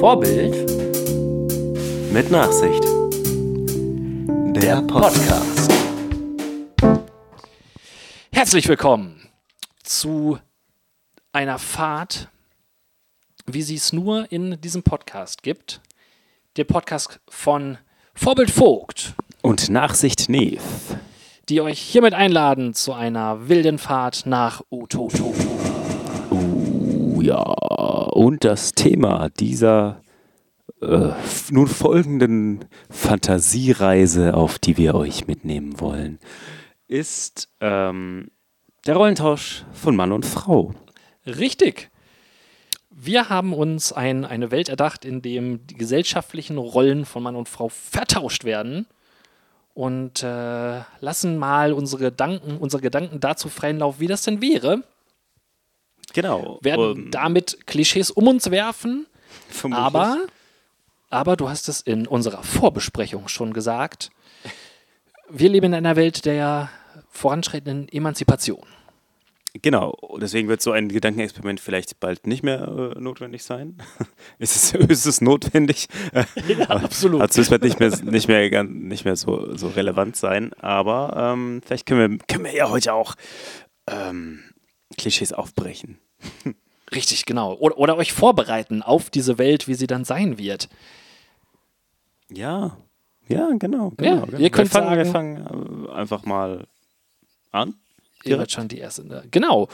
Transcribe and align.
Vorbild 0.00 0.54
Mit 2.10 2.30
Nachsicht. 2.30 2.82
Der 4.56 4.80
Podcast. 4.80 5.70
Herzlich 8.32 8.66
willkommen 8.66 9.28
zu 9.82 10.38
einer 11.32 11.58
Fahrt, 11.58 12.28
wie 13.44 13.60
sie 13.60 13.74
es 13.74 13.92
nur 13.92 14.32
in 14.32 14.58
diesem 14.62 14.82
Podcast 14.82 15.42
gibt. 15.42 15.82
Der 16.56 16.64
Podcast 16.64 17.20
von 17.28 17.76
Vorbild 18.14 18.50
Vogt, 18.50 19.12
Und 19.42 19.68
Nachsicht 19.68 20.30
Neve. 20.30 20.62
die 21.50 21.60
euch 21.60 21.78
hiermit 21.78 22.14
einladen 22.14 22.72
zu 22.72 22.94
einer 22.94 23.50
wilden 23.50 23.76
Fahrt 23.76 24.24
nach 24.24 24.62
Utoto. 24.70 25.34
Ja. 27.20 27.42
Und 27.42 28.44
das 28.44 28.72
Thema 28.72 29.28
dieser 29.30 30.02
äh, 30.80 31.10
nun 31.50 31.66
folgenden 31.66 32.64
Fantasiereise, 32.88 34.34
auf 34.34 34.58
die 34.58 34.76
wir 34.76 34.94
euch 34.94 35.26
mitnehmen 35.26 35.80
wollen, 35.80 36.18
ist 36.88 37.48
ähm, 37.60 38.30
der 38.86 38.96
Rollentausch 38.96 39.64
von 39.72 39.94
Mann 39.94 40.12
und 40.12 40.24
Frau. 40.24 40.74
Richtig. 41.26 41.90
Wir 42.90 43.28
haben 43.28 43.54
uns 43.54 43.92
ein, 43.92 44.24
eine 44.24 44.50
Welt 44.50 44.68
erdacht, 44.68 45.04
in 45.04 45.22
dem 45.22 45.66
die 45.66 45.76
gesellschaftlichen 45.76 46.58
Rollen 46.58 47.04
von 47.04 47.22
Mann 47.22 47.36
und 47.36 47.48
Frau 47.48 47.68
vertauscht 47.68 48.44
werden 48.44 48.86
und 49.74 50.22
äh, 50.22 50.80
lassen 51.00 51.38
mal 51.38 51.72
unsere 51.72 52.04
Gedanken, 52.04 52.58
unsere 52.58 52.82
Gedanken 52.82 53.20
dazu 53.20 53.48
freien 53.48 53.78
Lauf, 53.78 54.00
wie 54.00 54.06
das 54.06 54.22
denn 54.22 54.42
wäre. 54.42 54.82
Genau. 56.12 56.58
Werden 56.62 56.96
Ähm, 56.96 57.10
damit 57.10 57.66
Klischees 57.66 58.10
um 58.10 58.28
uns 58.28 58.50
werfen, 58.50 59.06
vermutlich. 59.48 59.84
aber, 59.84 60.18
aber 61.10 61.36
du 61.36 61.48
hast 61.48 61.68
es 61.68 61.80
in 61.80 62.06
unserer 62.06 62.42
Vorbesprechung 62.42 63.28
schon 63.28 63.52
gesagt. 63.52 64.10
Wir 65.28 65.48
leben 65.48 65.66
in 65.66 65.74
einer 65.74 65.96
Welt 65.96 66.24
der 66.24 66.70
voranschreitenden 67.10 67.88
Emanzipation. 67.88 68.66
Genau, 69.62 69.96
deswegen 70.20 70.48
wird 70.48 70.62
so 70.62 70.70
ein 70.70 70.88
Gedankenexperiment 70.88 71.58
vielleicht 71.58 71.98
bald 71.98 72.26
nicht 72.26 72.44
mehr 72.44 72.92
äh, 72.96 73.00
notwendig 73.00 73.42
sein. 73.42 73.78
ist, 74.38 74.54
es, 74.54 74.72
ist 74.88 75.06
es 75.06 75.20
notwendig? 75.20 75.88
Ja, 76.46 76.68
absolut. 76.68 77.20
Also 77.20 77.40
es 77.40 77.50
wird 77.50 77.64
nicht 77.64 77.80
mehr, 77.80 77.90
nicht 78.02 78.28
mehr, 78.28 78.62
nicht 78.64 79.04
mehr 79.04 79.16
so, 79.16 79.56
so 79.56 79.68
relevant 79.68 80.16
sein, 80.16 80.52
aber 80.54 81.14
ähm, 81.34 81.62
vielleicht 81.64 81.86
können 81.86 82.12
wir, 82.12 82.18
können 82.28 82.44
wir 82.44 82.54
ja 82.54 82.70
heute 82.70 82.92
auch 82.92 83.14
ähm, 83.88 84.40
Klischees 84.96 85.32
aufbrechen. 85.32 85.98
Richtig, 86.92 87.24
genau. 87.24 87.54
Oder, 87.54 87.78
oder 87.78 87.96
euch 87.96 88.12
vorbereiten 88.12 88.82
auf 88.82 89.10
diese 89.10 89.38
Welt, 89.38 89.68
wie 89.68 89.74
sie 89.74 89.86
dann 89.86 90.04
sein 90.04 90.38
wird. 90.38 90.68
Ja, 92.30 92.76
ja, 93.28 93.48
genau. 93.58 93.92
Ja, 94.00 94.14
genau, 94.14 94.26
genau. 94.26 94.38
ihr 94.38 94.50
könnt 94.50 94.72
wir 94.74 94.80
fangen, 94.80 94.96
wir 94.98 95.04
sagen- 95.04 95.44
fangen 95.46 95.86
äh, 95.88 95.92
einfach 95.92 96.24
mal 96.24 96.66
an. 97.52 97.74
Ihr 98.24 98.38
wird 98.38 98.52
schon 98.52 98.68
die 98.68 98.78
erste. 98.78 99.06
ne? 99.06 99.24
Genau. 99.30 99.68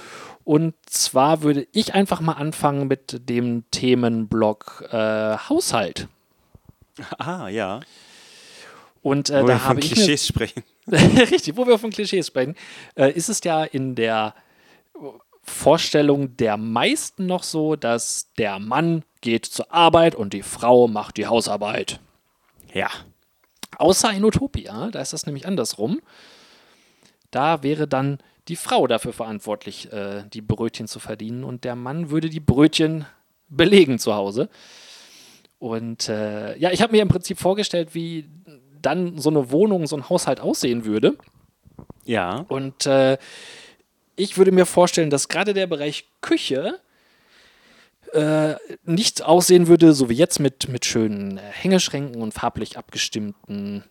Und 0.45 0.75
zwar 0.87 1.43
würde 1.43 1.67
ich 1.73 1.95
einfach 1.95 2.21
mal 2.21 2.35
anfangen 2.35 2.87
mit 2.87 3.29
dem 3.29 3.65
Themenblock 3.73 4.85
äh, 4.93 5.37
Haushalt. 5.37 6.07
Ah, 7.19 7.49
ja. 7.49 7.81
Und 9.03 9.31
äh, 9.31 9.43
Wo 9.43 9.47
wir 9.49 9.55
da 9.55 9.59
von 9.59 9.69
habe 9.71 9.81
ich 9.81 9.91
Klischees 9.93 10.27
sprechen. 10.27 10.63
richtig, 10.87 11.57
wo 11.57 11.67
wir 11.67 11.79
von 11.79 11.91
Klischees 11.91 12.29
sprechen, 12.29 12.55
äh, 12.95 13.11
ist 13.11 13.29
es 13.29 13.43
ja 13.43 13.65
in 13.65 13.95
der 13.97 14.35
Vorstellung 15.47 16.37
der 16.37 16.57
meisten 16.57 17.27
noch 17.27 17.43
so, 17.43 17.77
dass 17.77 18.33
der 18.39 18.59
Mann 18.59 19.05
geht 19.21 19.47
zur 19.47 19.73
Arbeit 19.73 20.15
und 20.15 20.33
die 20.33 20.43
Frau 20.43 20.89
macht 20.89 21.17
die 21.17 21.27
Hausarbeit. 21.27 22.01
Ja. 22.73 22.89
Außer 23.79 24.13
in 24.13 24.25
Utopia, 24.25 24.91
da 24.91 25.01
ist 25.01 25.13
das 25.13 25.27
nämlich 25.27 25.47
andersrum. 25.47 26.01
Da 27.31 27.63
wäre 27.63 27.87
dann 27.87 28.19
die 28.49 28.57
Frau 28.57 28.87
dafür 28.87 29.13
verantwortlich, 29.13 29.93
äh, 29.93 30.25
die 30.33 30.41
Brötchen 30.41 30.87
zu 30.87 30.99
verdienen 30.99 31.45
und 31.45 31.65
der 31.65 31.77
Mann 31.77 32.11
würde 32.11 32.29
die 32.29 32.41
Brötchen 32.41 33.07
belegen 33.49 33.99
zu 33.99 34.15
Hause. 34.15 34.49
Und 35.59 36.09
äh, 36.09 36.57
ja, 36.59 36.71
ich 36.71 36.83
habe 36.83 36.93
mir 36.93 37.03
im 37.03 37.09
Prinzip 37.09 37.39
vorgestellt, 37.39 37.95
wie 37.95 38.29
dann 38.83 39.19
so 39.19 39.31
eine 39.31 39.51
Wohnung, 39.51 39.87
so 39.87 39.97
ein 39.97 40.09
Haushalt 40.09 40.41
aussehen 40.41 40.85
würde. 40.85 41.17
Ja. 42.05 42.45
Und 42.49 42.87
äh, 42.87 43.19
ich 44.17 44.39
würde 44.39 44.53
mir 44.53 44.67
vorstellen, 44.67 45.11
dass 45.11 45.29
gerade 45.29 45.55
der 45.55 45.67
Bereich 45.67 46.07
Küche 46.21 46.79
äh, 48.13 48.55
nicht 48.85 49.25
aussehen 49.25 49.67
würde, 49.69 49.93
so 49.93 50.09
wie 50.09 50.15
jetzt 50.15 50.41
mit, 50.41 50.69
mit 50.69 50.85
schönen 50.85 51.39
äh, 51.39 51.43
Hängeschränken 51.43 52.23
und 52.23 52.33
farblich 52.33 52.79
abgestimmten 52.79 53.85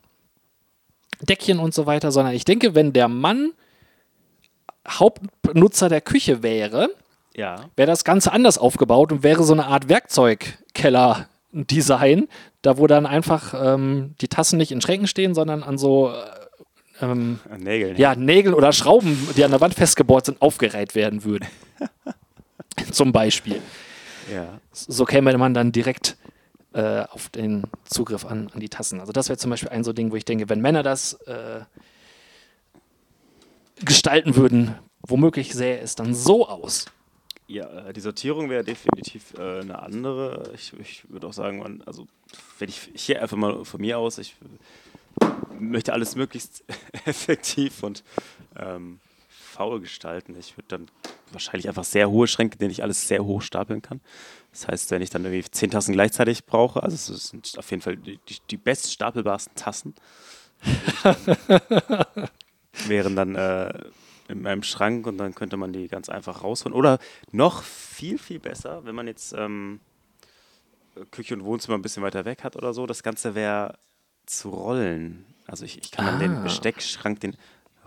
Deckchen 1.21 1.59
und 1.59 1.73
so 1.73 1.85
weiter, 1.85 2.11
sondern 2.11 2.33
ich 2.33 2.45
denke, 2.45 2.75
wenn 2.75 2.93
der 2.93 3.07
Mann 3.07 3.51
Hauptnutzer 4.87 5.89
der 5.89 6.01
Küche 6.01 6.43
wäre, 6.43 6.89
Ja. 7.35 7.69
wäre 7.75 7.87
das 7.87 8.03
Ganze 8.03 8.31
anders 8.31 8.57
aufgebaut 8.57 9.11
und 9.11 9.23
wäre 9.23 9.43
so 9.43 9.53
eine 9.53 9.67
Art 9.67 9.89
Werkzeugkeller-Design, 9.89 12.27
da 12.61 12.77
wo 12.77 12.87
dann 12.87 13.05
einfach 13.05 13.53
ähm, 13.55 14.15
die 14.21 14.27
Tassen 14.27 14.57
nicht 14.57 14.71
in 14.71 14.81
Schränken 14.81 15.07
stehen, 15.07 15.33
sondern 15.33 15.63
an 15.63 15.77
so 15.77 16.11
äh, 16.11 16.15
ähm, 17.01 17.39
Nägeln. 17.57 17.97
ja, 17.97 18.15
Nägel 18.15 18.53
oder 18.53 18.71
Schrauben, 18.71 19.17
die 19.35 19.43
an 19.43 19.51
der 19.51 19.61
Wand 19.61 19.73
festgebohrt 19.73 20.25
sind, 20.25 20.41
aufgereiht 20.41 20.95
werden 20.95 21.23
würden. 21.23 21.47
Zum 22.91 23.11
Beispiel. 23.11 23.61
ja. 24.31 24.59
So 24.71 25.05
käme 25.05 25.37
man 25.37 25.53
dann 25.53 25.71
direkt 25.71 26.17
äh, 26.73 27.05
auf 27.09 27.29
den 27.29 27.63
Zugriff 27.85 28.25
an, 28.25 28.49
an 28.53 28.59
die 28.59 28.69
Tassen. 28.69 28.99
Also 28.99 29.13
das 29.13 29.29
wäre 29.29 29.37
zum 29.37 29.49
Beispiel 29.49 29.69
ein 29.69 29.83
so 29.83 29.93
Ding, 29.93 30.11
wo 30.11 30.15
ich 30.15 30.25
denke, 30.25 30.49
wenn 30.49 30.59
Männer 30.59 30.83
das 30.83 31.13
äh, 31.21 31.61
gestalten 33.83 34.35
würden, 34.35 34.75
womöglich 35.01 35.53
sähe 35.53 35.79
es 35.79 35.95
dann 35.95 36.13
so 36.13 36.47
aus. 36.47 36.85
Ja, 37.47 37.87
äh, 37.87 37.93
die 37.93 38.01
Sortierung 38.01 38.49
wäre 38.49 38.63
definitiv 38.63 39.33
äh, 39.37 39.61
eine 39.61 39.81
andere. 39.81 40.51
Ich, 40.55 40.73
ich 40.79 41.09
würde 41.09 41.27
auch 41.27 41.33
sagen, 41.33 41.59
man, 41.59 41.81
also 41.85 42.07
wenn 42.59 42.69
ich 42.69 42.89
hier 42.95 43.21
einfach 43.21 43.37
mal 43.37 43.63
von 43.63 43.79
mir 43.79 43.97
aus, 43.97 44.17
ich 44.17 44.35
möchte 45.59 45.93
alles 45.93 46.15
möglichst 46.15 46.63
effektiv 47.05 47.83
und 47.83 48.03
ähm, 48.55 48.99
faul 49.29 49.79
gestalten. 49.79 50.35
Ich 50.37 50.57
würde 50.57 50.67
dann 50.67 50.87
wahrscheinlich 51.31 51.67
einfach 51.67 51.83
sehr 51.83 52.09
hohe 52.09 52.27
Schränke, 52.27 52.57
denen 52.57 52.71
ich 52.71 52.83
alles 52.83 53.07
sehr 53.07 53.23
hoch 53.23 53.41
stapeln 53.41 53.81
kann. 53.81 54.01
Das 54.51 54.67
heißt, 54.67 54.91
wenn 54.91 55.01
ich 55.01 55.09
dann 55.09 55.23
irgendwie 55.25 55.49
zehn 55.49 55.71
Tassen 55.71 55.93
gleichzeitig 55.93 56.45
brauche, 56.45 56.83
also 56.83 57.13
es 57.13 57.27
sind 57.29 57.57
auf 57.57 57.69
jeden 57.71 57.81
Fall 57.81 57.97
die, 57.97 58.19
die, 58.49 58.57
best 58.57 58.91
stapelbarsten 58.91 59.55
Tassen, 59.55 59.95
wären 62.87 63.15
dann 63.15 63.35
äh, 63.35 63.73
in 64.27 64.41
meinem 64.41 64.63
Schrank 64.63 65.07
und 65.07 65.17
dann 65.17 65.35
könnte 65.35 65.57
man 65.57 65.73
die 65.73 65.87
ganz 65.87 66.09
einfach 66.09 66.43
rausholen. 66.43 66.75
Oder 66.75 66.99
noch 67.31 67.63
viel, 67.63 68.17
viel 68.17 68.39
besser, 68.39 68.85
wenn 68.85 68.95
man 68.95 69.07
jetzt 69.07 69.33
ähm, 69.33 69.79
Küche 71.11 71.33
und 71.33 71.43
Wohnzimmer 71.43 71.77
ein 71.77 71.81
bisschen 71.81 72.03
weiter 72.03 72.25
weg 72.25 72.43
hat 72.43 72.55
oder 72.55 72.73
so, 72.73 72.85
das 72.85 73.03
Ganze 73.03 73.35
wäre 73.35 73.77
zu 74.25 74.49
rollen. 74.49 75.25
Also 75.47 75.65
ich, 75.65 75.77
ich 75.79 75.91
kann 75.91 76.05
dann 76.05 76.15
Ah. 76.15 76.19
den 76.19 76.43
Besteckschrank, 76.43 77.19
den 77.19 77.35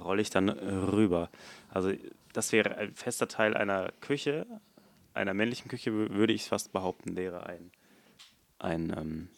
rolle 0.01 0.23
ich 0.23 0.31
dann 0.31 0.49
äh, 0.49 0.53
rüber. 0.75 1.29
Also 1.71 1.93
das 2.33 2.53
wäre 2.53 2.77
ein 2.77 2.95
fester 2.95 3.27
Teil 3.29 3.57
einer 3.57 3.91
Küche, 4.01 4.47
einer 5.15 5.35
männlichen 5.35 5.69
Küche, 5.69 5.91
wü- 5.91 6.11
würde 6.15 6.33
ich 6.33 6.45
fast 6.49 6.73
behaupten, 6.73 7.17
wäre 7.17 7.47
ein, 7.47 7.71
ein 8.59 8.95
ähm, 8.97 9.29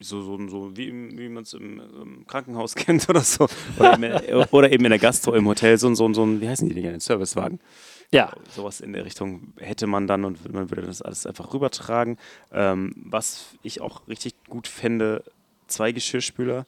so, 0.00 0.22
so, 0.22 0.48
so 0.48 0.76
wie, 0.76 0.88
im- 0.88 1.16
wie 1.18 1.28
man 1.28 1.44
es 1.44 1.52
im, 1.54 1.80
im 1.80 2.26
Krankenhaus 2.26 2.74
kennt 2.76 3.08
oder 3.08 3.20
so. 3.20 3.46
Oder 3.78 3.94
eben, 3.94 4.44
oder 4.50 4.70
eben 4.72 4.84
in 4.84 4.90
der 4.90 4.98
Gastro 4.98 5.34
im 5.34 5.46
Hotel, 5.46 5.78
so, 5.78 5.86
ein- 5.88 5.94
so, 5.96 6.06
ein- 6.06 6.14
so 6.14 6.24
ein, 6.24 6.40
wie 6.40 6.48
heißen 6.48 6.68
die 6.68 6.74
Dinger, 6.74 6.90
ein 6.92 7.00
Servicewagen. 7.00 7.60
Ja, 8.10 8.32
Sowas 8.50 8.80
in 8.80 8.92
der 8.92 9.04
Richtung 9.04 9.54
hätte 9.58 9.86
man 9.86 10.06
dann 10.06 10.24
und 10.24 10.52
man 10.52 10.70
würde 10.70 10.82
das 10.82 11.02
alles 11.02 11.26
einfach 11.26 11.52
rübertragen. 11.52 12.16
Ähm, 12.52 12.92
was 12.96 13.46
ich 13.62 13.80
auch 13.80 14.06
richtig 14.06 14.34
gut 14.48 14.68
fände, 14.68 15.24
zwei 15.66 15.90
Geschirrspüler 15.92 16.66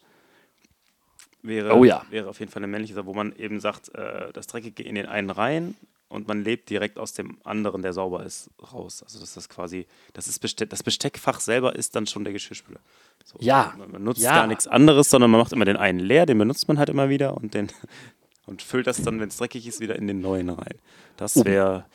wäre, 1.42 1.74
Oh 1.76 1.84
ja. 1.84 2.04
wäre 2.10 2.28
auf 2.28 2.40
jeden 2.40 2.50
Fall 2.50 2.60
eine 2.60 2.66
männliche 2.72 2.94
Sache, 2.94 3.06
wo 3.06 3.14
man 3.14 3.34
eben 3.36 3.60
sagt, 3.60 3.94
äh, 3.94 4.32
das 4.32 4.46
Dreckige 4.48 4.82
in 4.82 4.94
den 4.96 5.06
einen 5.06 5.30
rein 5.30 5.76
und 6.08 6.28
man 6.28 6.44
lebt 6.44 6.70
direkt 6.70 6.98
aus 6.98 7.12
dem 7.14 7.38
anderen, 7.44 7.82
der 7.82 7.92
sauber 7.92 8.24
ist, 8.24 8.50
raus. 8.72 9.02
Also 9.02 9.18
das 9.18 9.36
ist 9.36 9.48
quasi, 9.48 9.86
das 10.12 10.28
ist 10.28 10.38
Beste 10.38 10.66
das 10.66 10.82
Besteckfach 10.82 11.40
selber 11.40 11.74
ist 11.74 11.96
dann 11.96 12.06
schon 12.06 12.24
der 12.24 12.32
Geschirrspüler. 12.32 12.80
So, 13.24 13.38
Ja. 13.40 13.74
Man, 13.76 14.04
nutzt 14.04 14.20
Ja. 14.20 14.34
gar 14.34 14.46
nichts 14.46 14.66
anderes, 14.66 15.10
sondern 15.10 15.30
man 15.30 15.40
macht 15.40 15.52
immer 15.52 15.64
den 15.64 15.76
einen 15.76 15.98
leer, 16.00 16.26
den 16.26 16.38
benutzt 16.38 16.68
man 16.68 16.78
halt 16.78 16.88
immer 16.88 17.08
wieder 17.08 17.36
und 17.36 17.54
den 17.54 17.68
und 18.46 18.62
füllt 18.62 18.86
das 18.86 19.02
dann, 19.02 19.18
wenn 19.20 19.28
es 19.28 19.36
dreckig 19.36 19.66
ist, 19.66 19.80
wieder 19.80 19.96
in 19.96 20.06
den 20.06 20.20
neuen 20.20 20.48
rein. 20.50 20.78
Das 21.16 21.44
wäre 21.44 21.86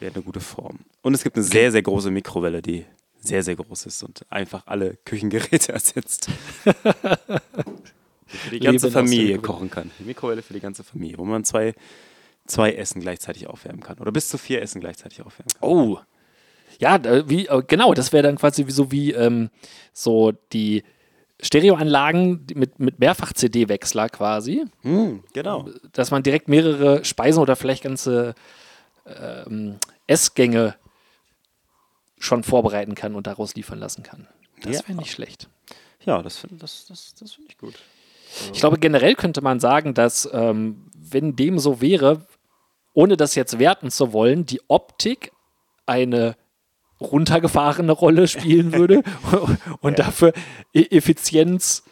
wär 0.00 0.10
eine 0.12 0.22
gute 0.22 0.40
Form. 0.40 0.80
Und 1.02 1.14
es 1.14 1.22
gibt 1.24 1.36
eine 1.36 1.44
sehr, 1.44 1.72
sehr 1.72 1.82
große 1.82 2.10
Mikrowelle, 2.10 2.60
die 2.60 2.84
sehr, 3.20 3.42
sehr 3.42 3.56
groß 3.56 3.86
ist 3.86 4.02
und 4.02 4.24
einfach 4.30 4.66
alle 4.66 4.96
Küchengeräte 5.04 5.72
ersetzt. 5.72 6.28
Die 8.30 8.36
für 8.36 8.50
die 8.50 8.60
ganze 8.60 8.90
Familie 8.90 9.38
kochen 9.38 9.70
kann. 9.70 9.90
Die 9.98 10.04
Mikrowelle 10.04 10.42
für 10.42 10.52
die 10.52 10.60
ganze 10.60 10.84
Familie, 10.84 11.16
wo 11.16 11.24
man 11.24 11.44
zwei, 11.44 11.74
zwei 12.48 12.72
Essen 12.72 13.00
gleichzeitig 13.00 13.46
aufwärmen 13.46 13.82
kann. 13.82 13.98
Oder 13.98 14.10
bis 14.12 14.28
zu 14.28 14.38
vier 14.38 14.60
Essen 14.62 14.80
gleichzeitig 14.80 15.22
aufwärmen 15.22 15.50
kann. 15.60 15.68
Oh. 15.68 15.98
Ja, 16.80 17.00
wie, 17.28 17.46
äh, 17.46 17.62
genau, 17.66 17.94
das 17.94 18.12
wäre 18.12 18.22
dann 18.22 18.36
quasi 18.36 18.64
so 18.68 18.90
wie 18.92 19.12
ähm, 19.12 19.50
so 19.92 20.32
die 20.52 20.84
Stereoanlagen 21.40 22.46
mit, 22.54 22.78
mit 22.80 22.98
Mehrfach-CD-Wechsler 22.98 24.08
quasi. 24.08 24.64
Hm, 24.82 25.22
genau. 25.32 25.68
Dass 25.92 26.10
man 26.10 26.22
direkt 26.22 26.48
mehrere 26.48 27.04
Speisen 27.04 27.40
oder 27.42 27.54
vielleicht 27.56 27.84
ganze 27.84 28.34
ähm, 29.06 29.78
Essgänge 30.06 30.74
schon 32.18 32.42
vorbereiten 32.42 32.94
kann 32.94 33.14
und 33.14 33.26
daraus 33.26 33.54
liefern 33.54 33.78
lassen 33.78 34.02
kann. 34.02 34.26
Das 34.62 34.80
Ja. 34.80 34.88
wäre 34.88 34.98
nicht 34.98 35.12
schlecht. 35.12 35.48
Ja, 36.04 36.22
das 36.22 36.38
finde 36.38 36.56
das, 36.56 36.86
das, 36.86 37.14
das 37.18 37.32
find 37.32 37.48
ich 37.50 37.58
gut. 37.58 37.74
Ich 38.52 38.60
glaube, 38.60 38.78
generell 38.78 39.14
könnte 39.14 39.40
man 39.40 39.58
sagen, 39.60 39.94
dass, 39.94 40.28
ähm, 40.32 40.86
wenn 40.94 41.36
dem 41.36 41.58
so 41.58 41.80
wäre, 41.80 42.26
ohne 42.92 43.16
das 43.16 43.34
jetzt 43.34 43.58
werten 43.58 43.90
zu 43.90 44.12
wollen, 44.12 44.46
die 44.46 44.60
Optik 44.68 45.32
eine 45.86 46.36
runtergefahrene 47.00 47.92
Rolle 47.92 48.26
spielen 48.28 48.72
würde 48.72 49.02
und 49.80 49.98
dafür 49.98 50.32
E- 50.74 50.88
Effizienz 50.90 51.84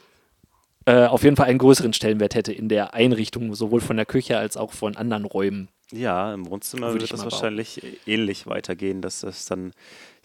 äh, 0.85 1.07
auf 1.07 1.23
jeden 1.23 1.37
Fall 1.37 1.47
einen 1.47 1.59
größeren 1.59 1.93
Stellenwert 1.93 2.35
hätte 2.35 2.53
in 2.53 2.69
der 2.69 2.95
Einrichtung, 2.95 3.55
sowohl 3.55 3.81
von 3.81 3.97
der 3.97 4.07
Küche 4.07 4.39
als 4.39 4.57
auch 4.57 4.73
von 4.73 4.97
anderen 4.97 5.25
Räumen. 5.25 5.69
Ja, 5.93 6.35
im 6.35 6.49
Wohnzimmer 6.51 6.89
Würde 6.89 7.03
würde 7.03 7.13
das 7.13 7.23
wahrscheinlich 7.23 7.83
ähnlich 8.07 8.47
weitergehen, 8.49 9.03
dass 9.03 9.21
das 9.21 9.47
dann, 9.47 9.73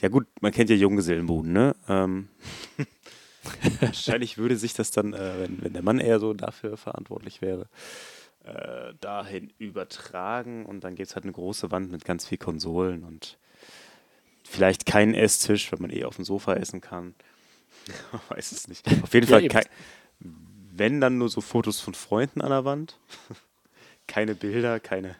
ja 0.01 0.09
gut, 0.09 0.25
man 0.41 0.51
kennt 0.51 0.71
ja 0.71 0.75
Junggesellenbuden, 0.75 1.53
ne? 1.53 1.75
Ähm, 1.88 2.29
wahrscheinlich 3.79 4.38
würde 4.39 4.56
sich 4.57 4.73
das 4.73 4.89
dann, 4.89 5.13
äh, 5.13 5.33
wenn, 5.41 5.63
wenn 5.63 5.73
der 5.73 5.83
Mann 5.83 6.00
eher 6.00 6.19
so 6.19 6.33
dafür 6.33 6.77
verantwortlich 6.77 7.41
wäre, 7.44 7.68
äh, 8.44 8.94
dahin 9.02 9.52
übertragen 9.58 10.66
und 10.66 10.84
dann 10.84 10.96
gibt 10.96 11.10
es 11.10 11.16
halt 11.16 11.26
eine 11.26 11.34
große 11.34 11.72
Wand 11.72 11.92
mit 11.92 12.06
ganz 12.06 12.26
viel 12.28 12.38
Konsolen 12.38 13.04
und 13.04 13.38
vielleicht 14.44 14.86
keinen 14.86 15.14
Esstisch, 15.14 15.72
wenn 15.72 15.82
man 15.82 15.92
eh 15.92 16.04
auf 16.06 16.16
dem 16.16 16.26
Sofa 16.26 16.54
essen 16.56 16.82
kann. 16.82 17.14
Weiß 18.30 18.52
es 18.52 18.68
nicht. 18.68 18.86
Auf 19.04 19.14
jeden 19.14 19.28
Ja, 19.28 19.34
Fall, 19.36 19.44
eben. 19.46 19.54
kei- 19.54 19.66
wenn 20.74 21.02
dann 21.02 21.18
nur 21.18 21.30
so 21.30 21.42
Fotos 21.42 21.80
von 21.80 21.94
Freunden 21.94 22.42
an 22.42 22.50
der 22.50 22.66
Wand. 22.66 22.98
keine 24.08 24.36
Bilder, 24.36 24.80
keine, 24.80 25.16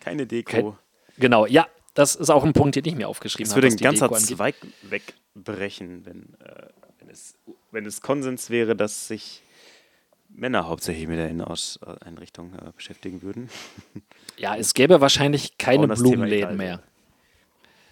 keine 0.00 0.26
Deko. 0.26 0.50
Kein- 0.72 0.78
Genau, 1.20 1.46
ja, 1.46 1.66
das 1.94 2.14
ist 2.14 2.30
auch 2.30 2.44
ein 2.44 2.52
Punkt, 2.52 2.76
den 2.76 2.84
ich 2.84 2.94
mir 2.94 3.08
aufgeschrieben 3.08 3.46
Es 3.46 3.50
habe. 3.56 3.62
würde 3.62 3.74
was 3.74 3.80
ein 3.80 3.82
ganzer. 3.82 4.08
Zweig 4.36 4.54
wegbrechen, 4.82 6.06
wenn, 6.06 6.34
äh, 6.40 6.68
wenn, 7.00 7.10
es, 7.10 7.34
wenn 7.72 7.84
es 7.86 8.00
Konsens 8.00 8.50
wäre, 8.50 8.76
dass 8.76 9.08
sich 9.08 9.42
Männer 10.38 10.68
hauptsächlich 10.68 11.06
mit 11.08 11.18
der 11.18 11.28
Inneneinrichtung 11.28 12.52
äh, 12.54 12.70
beschäftigen 12.76 13.22
würden. 13.22 13.48
Ja, 14.40 14.54
es 14.54 14.72
gäbe 14.72 15.00
wahrscheinlich 15.00 15.58
keine 15.58 15.88
Blumenläden 15.88 16.56
mehr. 16.56 16.80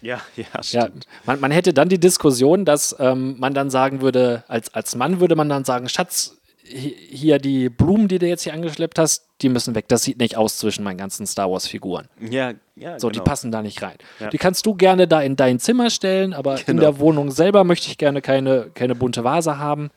Ja, 0.01 0.21
ja, 0.37 0.45
Ja, 0.53 0.63
stimmt. 0.63 1.05
man, 1.25 1.41
man 1.41 1.51
hätte 1.51 1.73
dann 1.73 1.89
die 1.89 1.99
Diskussion, 1.99 2.63
dass 2.63 2.95
ähm, 2.99 3.35
man 3.37 3.53
dann 3.53 3.69
sagen 3.69 3.99
würde, 3.99 4.45
als, 4.47 4.73
als 4.73 4.95
Mann 4.95 5.19
würde 5.19 5.35
man 5.35 5.49
dann 5.49 5.65
sagen, 5.65 5.89
Schatz, 5.89 6.37
hi- 6.63 6.95
hier 7.09 7.39
die 7.39 7.67
Blumen, 7.67 8.07
die 8.07 8.17
du 8.17 8.27
jetzt 8.27 8.43
hier 8.43 8.53
angeschleppt 8.53 8.97
hast, 8.97 9.27
die 9.41 9.49
müssen 9.49 9.75
weg. 9.75 9.89
Das 9.89 10.03
sieht 10.03 10.19
nicht 10.19 10.37
aus 10.37 10.57
zwischen 10.57 10.85
meinen 10.85 10.97
ganzen 10.97 11.27
Star 11.27 11.51
Wars-Figuren. 11.51 12.07
Ja, 12.21 12.53
ja, 12.77 12.97
So, 12.97 13.09
genau. 13.09 13.21
die 13.23 13.29
passen 13.29 13.51
da 13.51 13.61
nicht 13.61 13.81
rein. 13.81 13.97
Ja. 14.21 14.29
Die 14.29 14.37
kannst 14.37 14.65
du 14.65 14.73
gerne 14.73 15.05
da 15.05 15.19
in 15.21 15.35
dein 15.35 15.59
Zimmer 15.59 15.89
stellen, 15.89 16.33
aber 16.33 16.59
in 16.59 16.65
Genau. 16.65 16.81
der 16.81 16.99
Wohnung 16.99 17.29
selber 17.29 17.65
möchte 17.65 17.89
ich 17.89 17.97
gerne 17.97 18.21
keine, 18.21 18.69
keine 18.73 18.95
bunte 18.95 19.25
Vase 19.25 19.57
haben. 19.57 19.89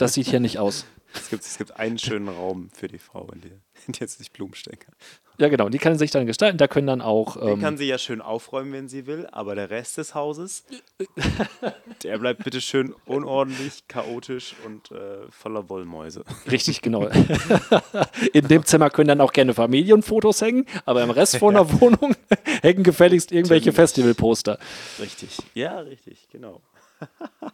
Das 0.00 0.14
sieht 0.14 0.26
hier 0.26 0.40
nicht 0.40 0.58
aus. 0.58 0.86
Es 1.14 1.30
gibt, 1.30 1.42
es 1.42 1.58
gibt 1.58 1.76
einen 1.76 1.98
schönen 1.98 2.28
Raum 2.28 2.70
für 2.72 2.88
die 2.88 2.98
Frau, 2.98 3.28
in 3.32 3.40
der, 3.40 3.50
in 3.86 3.92
der 3.92 4.08
sich 4.08 4.30
Blumen 4.32 4.54
stecken 4.54 4.80
kann. 4.80 4.94
Ja, 5.38 5.48
genau. 5.48 5.68
Die 5.68 5.78
kann 5.78 5.96
sich 5.98 6.10
dann 6.10 6.26
gestalten. 6.26 6.58
Da 6.58 6.68
können 6.68 6.86
dann 6.86 7.00
auch. 7.00 7.36
Den 7.36 7.48
Ähm, 7.48 7.60
kann 7.60 7.76
sie 7.78 7.86
ja 7.86 7.98
schön 7.98 8.20
aufräumen, 8.20 8.72
wenn 8.72 8.88
sie 8.88 9.06
will, 9.06 9.26
aber 9.32 9.54
der 9.54 9.70
Rest 9.70 9.96
des 9.98 10.14
Hauses, 10.14 10.64
der 12.02 12.18
bleibt 12.18 12.44
bitte 12.44 12.60
schön 12.60 12.94
unordentlich, 13.06 13.88
chaotisch 13.88 14.54
und 14.66 14.90
äh, 14.90 15.30
voller 15.30 15.68
Wollmäuse. 15.68 16.24
Richtig, 16.50 16.82
genau. 16.82 17.08
In 18.32 18.46
dem 18.46 18.64
Zimmer 18.64 18.90
können 18.90 19.08
dann 19.08 19.20
auch 19.20 19.32
gerne 19.32 19.54
Familienfotos 19.54 20.42
hängen, 20.42 20.66
aber 20.84 21.02
im 21.02 21.10
Rest 21.10 21.36
von 21.38 21.54
der 21.54 21.80
Wohnung 21.80 22.14
hängen 22.60 22.82
gefälligst 22.82 23.32
irgendwelche. 23.32 23.72
Festivalposter. 23.72 24.58
Richtig. 25.00 25.38
Ja, 25.54 25.78
richtig, 25.80 26.28
genau. 26.30 26.60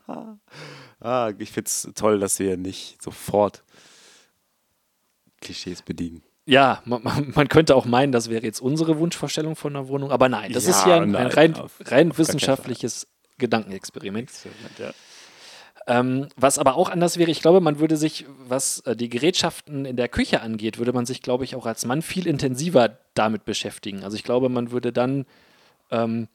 ah, 1.00 1.30
ich 1.38 1.50
finde 1.50 1.68
es 1.68 1.88
toll, 1.94 2.18
dass 2.20 2.38
wir 2.38 2.56
nicht 2.56 3.02
sofort 3.02 3.62
Klischees 5.40 5.82
bedienen. 5.82 6.22
Ja, 6.46 6.82
man, 6.86 7.02
man 7.34 7.48
könnte 7.48 7.76
auch 7.76 7.84
meinen, 7.84 8.10
das 8.10 8.30
wäre 8.30 8.42
jetzt 8.44 8.60
unsere 8.60 8.98
Wunschvorstellung 8.98 9.54
von 9.54 9.76
einer 9.76 9.88
Wohnung, 9.88 10.10
aber 10.10 10.28
nein, 10.28 10.52
das 10.52 10.64
ist 10.66 10.82
Ja, 10.86 10.96
ja 10.96 11.02
ein, 11.02 11.14
ein 11.14 11.26
rein, 11.26 11.54
auf- 11.56 11.78
rein 11.84 12.10
auf 12.10 12.18
wissenschaftliches 12.18 13.06
Gedankenexperiment. 13.36 14.30
Ja. 14.78 14.92
Ähm, 15.86 16.28
was 16.36 16.58
aber 16.58 16.74
auch 16.76 16.88
anders 16.90 17.18
wäre, 17.18 17.30
ich 17.30 17.40
glaube, 17.40 17.60
man 17.60 17.78
würde 17.78 17.96
sich, 17.96 18.24
was 18.46 18.80
äh, 18.80 18.96
die 18.96 19.08
Gerätschaften 19.08 19.84
in 19.84 19.96
der 19.96 20.08
Küche 20.08 20.40
angeht, 20.40 20.78
würde 20.78 20.92
man 20.92 21.06
sich, 21.06 21.22
glaube 21.22 21.44
ich, 21.44 21.54
auch 21.54 21.66
als 21.66 21.84
Mann 21.84 22.02
viel 22.02 22.26
intensiver 22.26 22.98
damit 23.14 23.44
beschäftigen. 23.44 24.02
Also 24.02 24.16
ich 24.16 24.24
glaube, 24.24 24.48
man 24.48 24.70
würde 24.70 24.92
dann 24.92 25.24
ähm, 25.90 26.28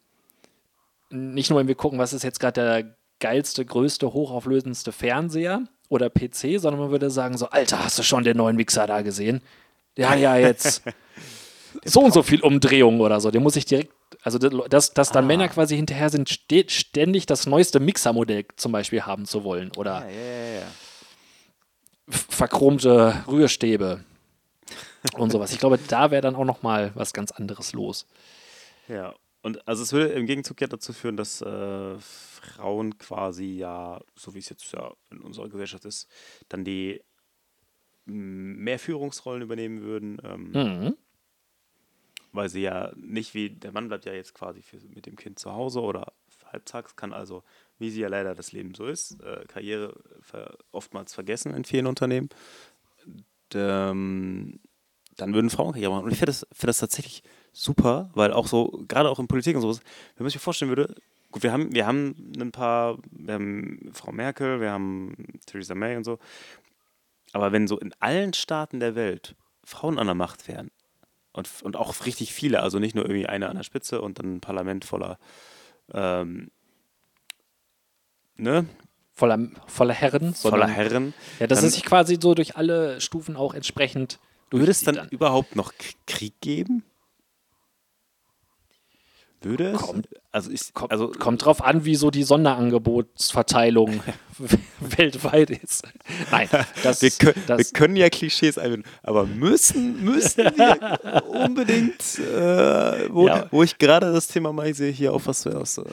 nicht 1.09 1.49
nur, 1.49 1.59
wenn 1.59 1.67
wir 1.67 1.75
gucken, 1.75 1.99
was 1.99 2.13
ist 2.13 2.23
jetzt 2.23 2.39
gerade 2.39 2.61
der 2.61 2.95
geilste, 3.23 3.65
größte, 3.65 4.13
hochauflösendste 4.13 4.91
Fernseher 4.91 5.63
oder 5.89 6.09
PC, 6.09 6.59
sondern 6.59 6.79
man 6.81 6.91
würde 6.91 7.09
sagen 7.09 7.37
so, 7.37 7.47
Alter, 7.49 7.83
hast 7.83 7.97
du 7.97 8.03
schon 8.03 8.23
den 8.23 8.37
neuen 8.37 8.55
Mixer 8.57 8.85
da 8.85 9.01
gesehen? 9.01 9.41
Ja, 9.97 10.13
ja, 10.15 10.35
jetzt 10.37 10.83
so 11.85 12.01
und 12.01 12.13
so 12.13 12.21
viel 12.23 12.41
Umdrehungen 12.41 12.99
oder 13.01 13.19
so. 13.21 13.31
Den 13.31 13.43
muss 13.43 13.55
ich 13.55 13.65
direkt, 13.65 13.93
also 14.23 14.37
dass, 14.39 14.93
dass 14.93 15.11
dann 15.11 15.23
Ah. 15.23 15.27
Männer 15.27 15.47
quasi 15.49 15.75
hinterher 15.75 16.09
sind, 16.09 16.29
steht 16.29 16.71
ständig 16.71 17.25
das 17.25 17.45
neueste 17.47 17.79
Mixermodell 17.79 18.45
zum 18.57 18.71
Beispiel 18.71 19.03
haben 19.03 19.25
zu 19.25 19.43
wollen 19.43 19.71
oder 19.77 20.01
Ja, 20.01 20.09
ja, 20.09 20.43
ja, 20.53 20.59
ja. 20.61 20.67
f- 22.09 22.27
verchromte 22.29 23.23
Rührstäbe 23.27 24.03
und 25.17 25.31
sowas. 25.31 25.51
Ich 25.51 25.59
glaube, 25.59 25.77
da 25.87 26.11
wäre 26.11 26.21
dann 26.21 26.35
auch 26.35 26.45
noch 26.45 26.61
mal 26.63 26.91
was 26.95 27.13
ganz 27.13 27.31
anderes 27.31 27.73
los. 27.73 28.05
Ja, 28.87 29.13
und 29.43 29.67
also 29.67 29.83
es 29.83 29.93
würde 29.93 30.13
im 30.13 30.25
Gegenzug 30.25 30.59
ja 30.61 30.67
dazu 30.67 30.93
führen, 30.93 31.17
dass 31.17 31.41
äh, 31.41 31.99
Frauen 31.99 32.97
quasi 32.97 33.45
ja, 33.57 34.01
so 34.15 34.33
wie 34.33 34.39
es 34.39 34.49
jetzt 34.49 34.71
ja 34.73 34.91
in 35.11 35.19
unserer 35.21 35.49
Gesellschaft 35.49 35.85
ist, 35.85 36.09
dann 36.49 36.63
die 36.65 37.01
mehr 38.05 38.79
Führungsrollen 38.79 39.41
übernehmen 39.43 39.81
würden, 39.81 40.17
ähm, 40.23 40.51
Mhm. 40.51 40.97
weil 42.31 42.49
sie 42.49 42.61
ja 42.61 42.91
nicht 42.95 43.33
wie, 43.33 43.49
der 43.51 43.71
Mann 43.71 43.87
bleibt 43.87 44.05
ja 44.05 44.13
jetzt 44.13 44.33
quasi 44.33 44.61
für, 44.61 44.77
mit 44.89 45.05
dem 45.05 45.15
Kind 45.15 45.39
zu 45.39 45.51
Hause 45.53 45.81
oder 45.81 46.13
halbtags, 46.51 46.95
kann 46.95 47.13
also, 47.13 47.43
wie 47.79 47.89
sie 47.91 48.01
ja 48.01 48.07
leider 48.09 48.35
das 48.35 48.51
Leben 48.51 48.73
so 48.73 48.85
ist, 48.87 49.21
äh, 49.21 49.45
Karriere 49.47 49.99
ver 50.21 50.57
oftmals 50.71 51.13
vergessen 51.13 51.53
in 51.53 51.63
vielen 51.63 51.87
Unternehmen. 51.87 52.29
D- 53.53 53.59
ähm, 53.59 54.59
dann 55.17 55.33
würden 55.33 55.49
Frauen 55.49 55.73
Karriere 55.73 55.91
machen. 55.91 56.05
Und 56.05 56.11
ich 56.11 56.17
finde 56.17 56.31
das, 56.31 56.47
find 56.51 56.67
das 56.69 56.79
tatsächlich 56.79 57.23
super, 57.51 58.09
weil 58.13 58.33
auch 58.33 58.47
so, 58.47 58.83
gerade 58.87 59.09
auch 59.09 59.19
in 59.19 59.27
Politik 59.27 59.55
und 59.55 59.61
sowas, 59.61 59.79
wenn 60.15 60.23
man 60.23 60.31
sich 60.31 60.41
vorstellen 60.41 60.69
würde, 60.69 60.95
gut, 61.31 61.43
wir 61.43 61.51
haben, 61.51 61.73
wir 61.73 61.85
haben 61.85 62.33
ein 62.39 62.51
paar, 62.51 62.97
wir 63.11 63.35
haben 63.35 63.91
Frau 63.93 64.11
Merkel, 64.11 64.59
wir 64.61 64.71
haben 64.71 65.15
Theresa 65.45 65.75
May 65.75 65.95
und 65.97 66.03
so, 66.03 66.19
aber 67.31 67.51
wenn 67.51 67.67
so 67.67 67.77
in 67.79 67.93
allen 67.99 68.33
Staaten 68.33 68.79
der 68.79 68.95
Welt 68.95 69.35
Frauen 69.63 69.97
an 69.99 70.07
der 70.07 70.15
Macht 70.15 70.47
wären, 70.47 70.69
und, 71.35 71.49
und 71.63 71.75
auch 71.77 72.05
richtig 72.05 72.31
viele, 72.31 72.61
also 72.61 72.77
nicht 72.77 72.93
nur 72.93 73.05
irgendwie 73.05 73.25
eine 73.25 73.49
an 73.49 73.55
der 73.57 73.63
Spitze 73.63 74.01
und 74.01 74.19
dann 74.19 74.35
ein 74.35 74.39
Parlament 74.41 74.85
voller, 74.85 75.17
ähm, 75.91 76.51
ne, 78.35 78.65
Voller, 79.15 79.39
voller 79.67 79.93
Herren. 79.93 80.33
voller 80.33 80.67
sondern- 80.67 80.69
Herren, 80.69 81.13
Ja, 81.39 81.45
dass 81.47 81.61
es 81.63 81.73
sich 81.73 81.83
quasi 81.85 82.17
so 82.21 82.33
durch 82.33 82.55
alle 82.57 82.99
Stufen 83.01 83.35
auch 83.35 83.53
entsprechend 83.53 84.19
würde 84.59 84.71
es 84.71 84.81
durchzieht 84.81 85.03
dann, 85.03 85.09
überhaupt 85.09 85.55
noch 85.55 85.73
Krieg 86.05 86.39
geben? 86.41 86.83
Würde 89.43 89.71
es? 89.71 89.81
Kommt- 89.81 90.07
also 90.31 90.49
ich, 90.49 90.73
Kommt, 90.73 90.91
also 90.91 91.09
kommt 91.09 91.45
drauf 91.45 91.63
an, 91.63 91.85
wie 91.85 91.95
so 91.95 92.09
die 92.09 92.23
Sonderangebotsverteilung 92.23 93.99
weltweit 94.79 95.51
ist. 95.51 95.83
Nein, 96.31 96.49
das, 96.81 97.01
wir, 97.03 97.11
können, 97.11 97.35
wir 97.35 97.57
das 97.57 97.71
können 97.73 97.95
ja 97.95 98.09
Klischees 98.09 98.57
einbinden, 98.57 98.89
aber 99.03 99.25
müssen, 99.25 100.03
müssen 100.03 100.45
wir 100.45 101.23
unbedingt, 101.29 102.01
äh, 102.19 103.09
wo, 103.13 103.27
Ja. 103.27 103.45
wo 103.51 103.61
ich 103.61 103.77
gerade 103.77 104.11
das 104.11 104.27
Thema 104.27 104.51
mal 104.53 104.73
sehe, 104.73 104.91
hier 104.91 105.13
auf 105.13 105.27
was 105.27 105.45
wir 105.45 105.55
aus, 105.59 105.77
äh, 105.77 105.83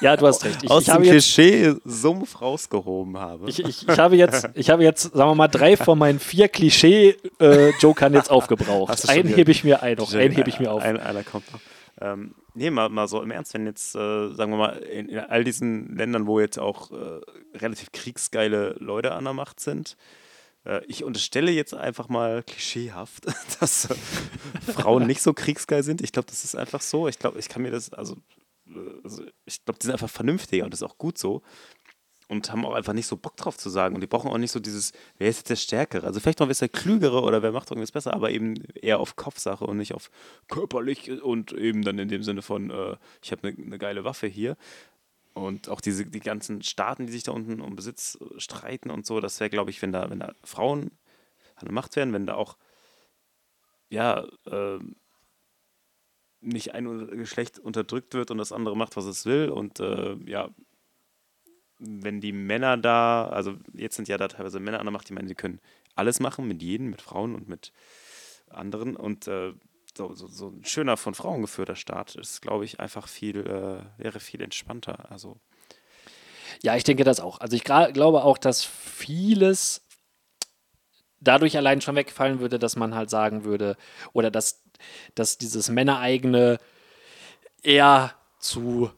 ja, 0.00 0.16
du 0.16 0.26
hast 0.28 0.44
recht. 0.44 0.62
Ich, 0.62 0.70
aus 0.70 0.86
ich, 0.86 0.92
dem 0.92 1.02
Klischee-Sumpf 1.02 2.40
rausgehoben 2.40 3.18
habe. 3.18 3.48
ich, 3.50 3.58
ich, 3.64 3.88
ich 3.88 3.98
habe 3.98 4.14
jetzt, 4.16 4.48
ich 4.54 4.70
habe 4.70 4.84
jetzt, 4.84 5.02
sagen 5.14 5.30
wir 5.30 5.34
mal, 5.34 5.48
drei 5.48 5.76
von 5.76 5.98
meinen 5.98 6.20
vier 6.20 6.48
Klischee-Jokern 6.48 8.14
jetzt 8.14 8.30
aufgebraucht. 8.30 9.02
Du 9.02 9.08
Einen 9.08 9.28
hebe 9.34 9.50
ich 9.50 9.64
mir 9.64 9.82
ein, 9.82 9.96
noch, 9.96 10.12
einen 10.14 10.32
hebe 10.34 10.48
ich 10.48 10.60
mir 10.60 10.70
auf. 10.70 10.82
Ein, 10.82 10.98
einer 11.00 11.24
kommt 11.24 11.52
noch. 11.52 11.60
Ähm, 12.00 12.34
nee, 12.58 12.70
mal, 12.70 12.88
mal 12.88 13.08
so 13.08 13.22
im 13.22 13.30
Ernst, 13.30 13.54
wenn 13.54 13.66
jetzt, 13.66 13.94
äh, 13.94 14.32
sagen 14.34 14.52
wir 14.52 14.58
mal, 14.58 14.76
in, 14.78 15.08
in 15.08 15.18
all 15.18 15.44
diesen 15.44 15.96
Ländern, 15.96 16.26
wo 16.26 16.40
jetzt 16.40 16.58
auch 16.58 16.90
äh, 16.90 17.20
relativ 17.56 17.92
kriegsgeile 17.92 18.76
Leute 18.78 19.12
an 19.12 19.24
der 19.24 19.32
Macht 19.32 19.60
sind, 19.60 19.96
äh, 20.64 20.84
ich 20.86 21.04
unterstelle 21.04 21.50
jetzt 21.50 21.74
einfach 21.74 22.08
mal 22.08 22.42
klischeehaft, 22.42 23.26
dass 23.60 23.90
äh, 23.90 23.94
Frauen 24.72 25.06
nicht 25.06 25.22
so 25.22 25.32
kriegsgeil 25.32 25.82
sind. 25.82 26.02
Ich 26.02 26.12
glaube, 26.12 26.26
das 26.28 26.44
ist 26.44 26.54
einfach 26.54 26.82
so. 26.82 27.08
Ich 27.08 27.18
glaube, 27.18 27.38
ich 27.38 27.48
kann 27.48 27.62
mir 27.62 27.70
das, 27.70 27.92
also 27.92 28.16
äh, 28.66 29.00
also 29.02 29.24
ich 29.44 29.64
glaube, 29.64 29.78
die 29.78 29.86
sind 29.86 29.92
einfach 29.92 30.10
vernünftiger 30.10 30.64
und 30.64 30.72
das 30.72 30.82
ist 30.82 30.88
auch 30.88 30.98
gut 30.98 31.18
so. 31.18 31.42
Und 32.28 32.52
haben 32.52 32.66
auch 32.66 32.74
einfach 32.74 32.92
nicht 32.92 33.06
so 33.06 33.16
Bock 33.16 33.36
drauf 33.36 33.56
zu 33.56 33.70
sagen. 33.70 33.94
Und 33.94 34.02
die 34.02 34.06
brauchen 34.06 34.30
auch 34.30 34.36
nicht 34.36 34.52
so 34.52 34.60
dieses, 34.60 34.92
wer 35.16 35.28
ist 35.28 35.38
jetzt 35.38 35.50
der 35.50 35.56
Stärkere? 35.56 36.06
Also 36.06 36.20
vielleicht 36.20 36.40
noch 36.40 36.50
ist 36.50 36.60
der 36.60 36.68
Klügere 36.68 37.22
oder 37.22 37.42
wer 37.42 37.52
macht 37.52 37.70
irgendwas 37.70 37.92
besser, 37.92 38.12
aber 38.12 38.30
eben 38.30 38.54
eher 38.74 39.00
auf 39.00 39.16
Kopfsache 39.16 39.64
und 39.64 39.78
nicht 39.78 39.94
auf 39.94 40.10
körperlich 40.46 41.22
und 41.22 41.52
eben 41.52 41.82
dann 41.82 41.98
in 41.98 42.08
dem 42.08 42.22
Sinne 42.22 42.42
von, 42.42 42.70
äh, 42.70 42.96
ich 43.22 43.32
habe 43.32 43.48
eine 43.48 43.68
ne 43.68 43.78
geile 43.78 44.04
Waffe 44.04 44.26
hier. 44.26 44.58
Und 45.32 45.68
auch 45.68 45.80
diese, 45.80 46.04
die 46.04 46.20
ganzen 46.20 46.62
Staaten, 46.62 47.06
die 47.06 47.12
sich 47.12 47.22
da 47.22 47.32
unten 47.32 47.60
um 47.60 47.76
Besitz 47.76 48.18
streiten 48.36 48.90
und 48.90 49.06
so, 49.06 49.20
das 49.20 49.40
wäre, 49.40 49.50
glaube 49.50 49.70
ich, 49.70 49.80
wenn 49.80 49.92
da, 49.92 50.10
wenn 50.10 50.20
da 50.20 50.34
Frauen 50.44 50.90
an 51.54 51.64
der 51.64 51.72
Macht 51.72 51.96
wären, 51.96 52.12
wenn 52.12 52.26
da 52.26 52.34
auch, 52.34 52.56
ja, 53.88 54.26
äh, 54.46 54.78
nicht 56.40 56.74
ein 56.74 57.08
Geschlecht 57.16 57.58
unterdrückt 57.58 58.14
wird 58.14 58.30
und 58.30 58.38
das 58.38 58.52
andere 58.52 58.76
macht, 58.76 58.96
was 58.96 59.06
es 59.06 59.26
will. 59.26 59.48
Und 59.48 59.80
äh, 59.80 60.14
ja, 60.26 60.50
wenn 61.78 62.20
die 62.20 62.32
Männer 62.32 62.76
da, 62.76 63.28
also 63.28 63.54
jetzt 63.72 63.96
sind 63.96 64.08
ja 64.08 64.18
da 64.18 64.28
teilweise 64.28 64.60
Männer 64.60 64.80
an 64.80 64.86
der 64.86 64.92
Macht, 64.92 65.08
die 65.08 65.12
meinen, 65.12 65.28
sie 65.28 65.34
können 65.34 65.60
alles 65.94 66.20
machen, 66.20 66.46
mit 66.48 66.62
jedem, 66.62 66.90
mit 66.90 67.02
Frauen 67.02 67.34
und 67.34 67.48
mit 67.48 67.72
anderen. 68.50 68.96
Und 68.96 69.26
äh, 69.28 69.52
so, 69.96 70.14
so, 70.14 70.26
so, 70.28 70.48
ein 70.48 70.64
schöner 70.64 70.96
von 70.96 71.14
Frauen 71.14 71.42
geführter 71.42 71.76
Staat 71.76 72.14
ist, 72.14 72.42
glaube 72.42 72.64
ich, 72.64 72.80
einfach 72.80 73.08
viel, 73.08 73.38
äh, 73.40 74.02
wäre 74.02 74.20
viel 74.20 74.42
entspannter. 74.42 75.10
Also. 75.10 75.38
Ja, 76.62 76.76
ich 76.76 76.84
denke 76.84 77.04
das 77.04 77.20
auch. 77.20 77.40
Also 77.40 77.56
ich 77.56 77.64
glaube 77.64 78.24
auch, 78.24 78.38
dass 78.38 78.64
vieles 78.64 79.82
dadurch 81.20 81.56
allein 81.56 81.80
schon 81.80 81.96
wegfallen 81.96 82.40
würde, 82.40 82.58
dass 82.58 82.76
man 82.76 82.94
halt 82.94 83.10
sagen 83.10 83.44
würde, 83.44 83.76
oder 84.12 84.30
dass 84.30 84.62
dass 85.14 85.38
dieses 85.38 85.68
Männereigene 85.68 86.58
eher 87.62 88.14
zu 88.38 88.90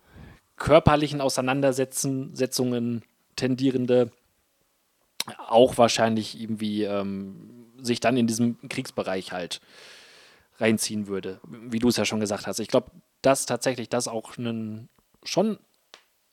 körperlichen 0.61 1.21
Auseinandersetzungen 1.21 3.02
tendierende 3.35 4.12
auch 5.49 5.79
wahrscheinlich 5.79 6.40
irgendwie 6.40 6.85
ähm, 6.85 7.67
sich 7.81 7.99
dann 7.99 8.17
in 8.17 8.26
diesem 8.26 8.57
Kriegsbereich 8.69 9.33
halt 9.33 9.61
reinziehen 10.59 11.09
würde, 11.09 11.40
wie 11.49 11.79
du 11.79 11.88
es 11.88 11.97
ja 11.97 12.05
schon 12.05 12.21
gesagt 12.21 12.47
hast. 12.47 12.61
Ich 12.61 12.69
glaube, 12.69 12.90
dass 13.23 13.47
tatsächlich 13.47 13.88
das 13.88 14.07
auch 14.07 14.37
einen, 14.37 14.88
schon 15.25 15.59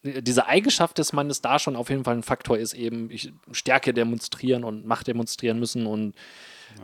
diese 0.03 0.45
Eigenschaft 0.45 0.97
des 0.97 1.13
Mannes 1.13 1.41
da 1.41 1.57
schon 1.57 1.75
auf 1.75 1.89
jeden 1.89 2.03
Fall 2.03 2.15
ein 2.15 2.23
Faktor 2.23 2.57
ist, 2.57 2.73
eben 2.73 3.09
Stärke 3.51 3.93
demonstrieren 3.93 4.63
und 4.63 4.85
Macht 4.85 5.07
demonstrieren 5.07 5.59
müssen 5.59 5.85
und 5.85 6.15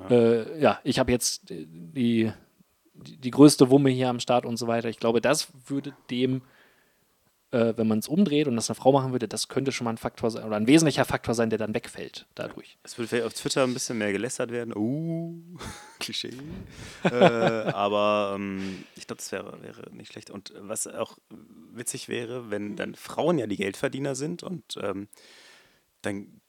ja, 0.09 0.15
äh, 0.15 0.61
ja 0.61 0.79
ich 0.83 0.97
habe 0.97 1.11
jetzt 1.11 1.49
die 1.49 2.31
die, 2.95 3.17
die, 3.17 3.31
größte 3.31 3.69
Wumme 3.69 3.89
hier 3.89 4.09
am 4.09 4.19
Start 4.19 4.45
und 4.45 4.57
so 4.57 4.67
weiter. 4.67 4.87
Ich 4.87 4.99
glaube, 4.99 5.19
das 5.19 5.47
würde 5.65 5.93
dem, 6.11 6.43
äh, 7.53 7.77
wenn 7.77 7.87
man 7.87 7.99
es 7.99 8.07
umdreht 8.07 8.47
und 8.47 8.55
das 8.55 8.69
eine 8.69 8.75
Frau 8.75 8.91
machen 8.91 9.11
würde, 9.11 9.27
das 9.27 9.47
könnte 9.47 9.71
schon 9.71 9.85
mal 9.85 9.91
ein 9.91 9.97
Faktor 9.97 10.31
sein 10.31 10.43
oder 10.43 10.55
ein 10.55 10.67
wesentlicher 10.67 11.05
Faktor 11.05 11.35
sein, 11.35 11.49
der 11.49 11.59
dann 11.59 11.73
wegfällt 11.73 12.25
dadurch. 12.35 12.77
Es 12.83 12.97
würde 12.97 13.07
vielleicht 13.07 13.27
auf 13.27 13.33
Twitter 13.33 13.63
ein 13.63 13.73
bisschen 13.73 13.99
mehr 13.99 14.11
gelästert 14.11 14.51
werden. 14.51 14.73
Uh, 14.75 15.39
Klischee. 15.99 16.33
äh, 17.03 17.13
aber 17.13 18.33
ähm, 18.35 18.83
ich 18.95 19.05
glaube, 19.07 19.19
das 19.19 19.31
wäre, 19.31 19.61
wäre 19.61 19.91
nicht 19.91 20.11
schlecht. 20.11 20.31
Und 20.31 20.53
was 20.57 20.87
auch 20.87 21.17
witzig 21.71 22.09
wäre, 22.09 22.49
wenn 22.49 22.75
dann 22.75 22.95
Frauen 22.95 23.37
ja 23.37 23.45
die 23.45 23.57
Geldverdiener 23.57 24.15
sind 24.15 24.41
und 24.41 24.77
ähm, 24.81 25.07
dann 26.01 26.41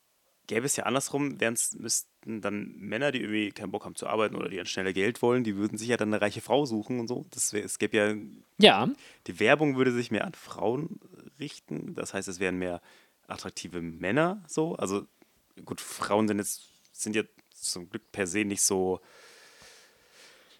gäbe 0.46 0.66
es 0.66 0.76
ja 0.76 0.84
andersrum, 0.84 1.38
müssten 1.78 2.40
dann 2.40 2.74
Männer, 2.76 3.12
die 3.12 3.20
irgendwie 3.20 3.50
keinen 3.50 3.70
Bock 3.70 3.84
haben 3.84 3.96
zu 3.96 4.06
arbeiten 4.06 4.36
oder 4.36 4.48
die 4.48 4.56
dann 4.56 4.66
schneller 4.66 4.92
Geld 4.92 5.22
wollen, 5.22 5.44
die 5.44 5.56
würden 5.56 5.78
sich 5.78 5.88
ja 5.88 5.96
dann 5.96 6.12
eine 6.12 6.20
reiche 6.20 6.40
Frau 6.40 6.66
suchen 6.66 7.00
und 7.00 7.08
so. 7.08 7.26
Das 7.30 7.52
wär, 7.52 7.64
es 7.64 7.78
gäbe 7.78 7.96
ja, 7.96 8.14
ja. 8.58 8.88
Die 9.26 9.40
Werbung 9.40 9.76
würde 9.76 9.92
sich 9.92 10.10
mehr 10.10 10.24
an 10.24 10.34
Frauen 10.34 11.00
richten. 11.38 11.94
Das 11.94 12.14
heißt, 12.14 12.28
es 12.28 12.40
wären 12.40 12.58
mehr 12.58 12.80
attraktive 13.26 13.80
Männer 13.80 14.42
so. 14.46 14.74
Also 14.76 15.06
gut, 15.64 15.80
Frauen 15.80 16.28
sind 16.28 16.38
jetzt, 16.38 16.62
sind 16.92 17.16
ja 17.16 17.22
zum 17.54 17.88
Glück 17.88 18.12
per 18.12 18.26
se 18.26 18.44
nicht 18.44 18.62
so 18.62 19.00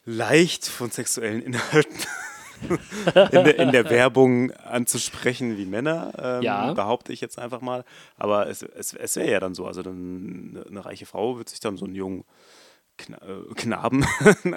leicht 0.05 0.67
von 0.67 0.91
sexuellen 0.91 1.43
Inhalten 1.43 1.99
in, 3.14 3.44
der, 3.44 3.58
in, 3.58 3.73
der, 3.73 3.90
Werbung 3.90 4.52
anzusprechen 4.52 5.56
wie 5.56 5.66
Männer, 5.66 6.12
ähm, 6.18 6.42
ja. 6.42 6.73
behaupte 6.73 7.12
ich 7.12 7.20
jetzt 7.20 7.38
einfach 7.38 7.61
mal. 7.61 7.84
Aber 8.16 8.49
es, 8.49 8.62
es, 8.62 8.94
es 8.94 9.16
wäre 9.16 9.30
ja 9.30 9.40
dann 9.40 9.54
so. 9.54 9.66
Also 9.66 9.82
dann 9.82 10.64
eine, 10.68 10.84
reiche 10.84 11.06
Frau 11.06 11.38
wird 11.38 11.49
sich 11.49 11.61
dann 11.61 11.76
so 11.76 11.84
einen 11.84 11.94
jungen 11.94 12.25
Kna 12.96 13.18
äh, 13.18 13.54
Knaben, 13.54 14.06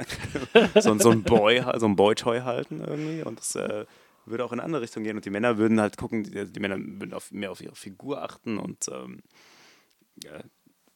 so, 0.79 0.97
so 0.99 1.09
ein 1.09 1.23
Boy, 1.23 1.63
so 1.77 1.87
ein 1.87 1.95
Boy-Toy 1.95 2.41
halten 2.41 2.83
irgendwie. 2.85 3.23
Und 3.23 3.39
das 3.39 3.55
äh, 3.55 3.85
würde 4.25 4.45
auch 4.45 4.51
in 4.51 4.59
eine 4.59 4.65
andere 4.65 4.81
Richtung 4.81 5.03
gehen. 5.03 5.15
Und 5.15 5.25
die 5.25 5.29
Männer 5.29 5.57
würden 5.57 5.79
halt 5.81 5.97
gucken, 5.97 6.23
die, 6.23 6.45
die 6.45 6.59
Männer 6.59 6.77
würden 6.77 7.13
auf, 7.13 7.31
mehr 7.31 7.51
auf 7.51 7.61
ihre 7.61 7.75
Figur 7.75 8.21
achten 8.21 8.57
und 8.57 8.87
ähm, 8.89 9.21
ja, 10.23 10.31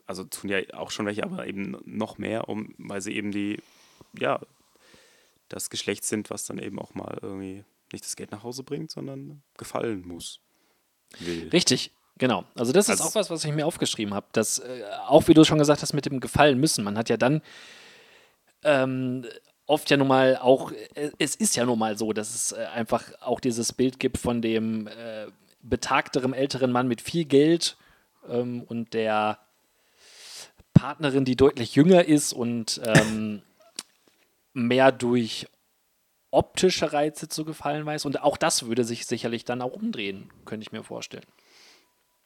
also 0.06 0.24
tun 0.26 0.50
ja 0.50 0.60
auch 0.74 0.92
schon 0.92 1.06
welche, 1.06 1.24
aber 1.24 1.48
eben 1.48 1.78
noch 1.86 2.18
mehr, 2.18 2.50
um, 2.50 2.74
weil 2.78 3.02
sie 3.02 3.16
eben 3.16 3.32
die, 3.32 3.60
ja, 4.20 4.40
das 5.52 5.70
Geschlecht 5.70 6.04
sind, 6.04 6.30
was 6.30 6.46
dann 6.46 6.60
eben 6.60 6.80
auch 6.80 6.94
mal 6.94 7.18
irgendwie 7.22 7.64
nicht 7.92 8.06
das 8.06 8.16
Geld 8.16 8.32
nach 8.32 8.44
Hause 8.44 8.64
bringt, 8.64 8.92
sondern 8.92 9.42
gefallen 9.58 10.08
muss. 10.08 10.40
Will. 11.20 11.50
Richtig, 11.50 11.92
genau. 12.18 12.46
Also 12.56 12.72
das 12.72 12.90
also 12.90 13.04
ist 13.04 13.10
auch 13.10 13.16
was, 13.16 13.30
was 13.30 13.44
ich 13.44 13.52
mir 13.52 13.66
aufgeschrieben 13.68 14.14
habe. 14.14 14.28
Dass, 14.32 14.60
äh, 14.60 14.84
auch 15.08 15.28
wie 15.28 15.34
du 15.34 15.44
schon 15.44 15.58
gesagt 15.58 15.82
hast, 15.82 15.94
mit 15.94 16.06
dem 16.06 16.20
Gefallen 16.20 16.60
müssen. 16.60 16.84
Man 16.84 16.98
hat 16.98 17.10
ja 17.10 17.18
dann 17.18 17.42
ähm, 18.64 19.26
oft 19.66 19.90
ja 19.90 19.98
nun 19.98 20.08
mal 20.08 20.38
auch, 20.38 20.72
äh, 20.72 21.12
es 21.20 21.36
ist 21.36 21.56
ja 21.56 21.66
nun 21.66 21.80
mal 21.80 21.98
so, 21.98 22.14
dass 22.14 22.34
es 22.34 22.52
äh, 22.54 22.66
einfach 22.74 23.04
auch 23.22 23.40
dieses 23.40 23.74
Bild 23.74 24.00
gibt 24.00 24.18
von 24.18 24.42
dem 24.42 24.88
äh, 24.88 25.28
betagteren, 25.62 26.34
älteren 26.34 26.72
Mann 26.72 26.88
mit 26.88 27.02
viel 27.02 27.26
Geld 27.26 27.78
ähm, 28.30 28.64
und 28.64 28.94
der 28.94 29.40
Partnerin, 30.74 31.26
die 31.26 31.36
deutlich 31.36 31.76
jünger 31.76 32.06
ist 32.06 32.34
und 32.34 32.82
ähm, 32.86 33.42
mehr 34.54 34.92
durch 34.92 35.48
optische 36.32 36.94
Reize 36.94 37.28
zu 37.28 37.46
gefallen 37.46 37.86
weiß. 37.86 38.06
Und 38.06 38.22
auch 38.22 38.38
das 38.38 38.66
würde 38.66 38.84
sich 38.84 39.06
sicherlich 39.06 39.46
dann 39.46 39.62
auch 39.62 39.74
umdrehen, 39.74 40.32
könnte 40.46 40.64
ich 40.64 40.72
mir 40.72 40.84
vorstellen. 40.84 41.26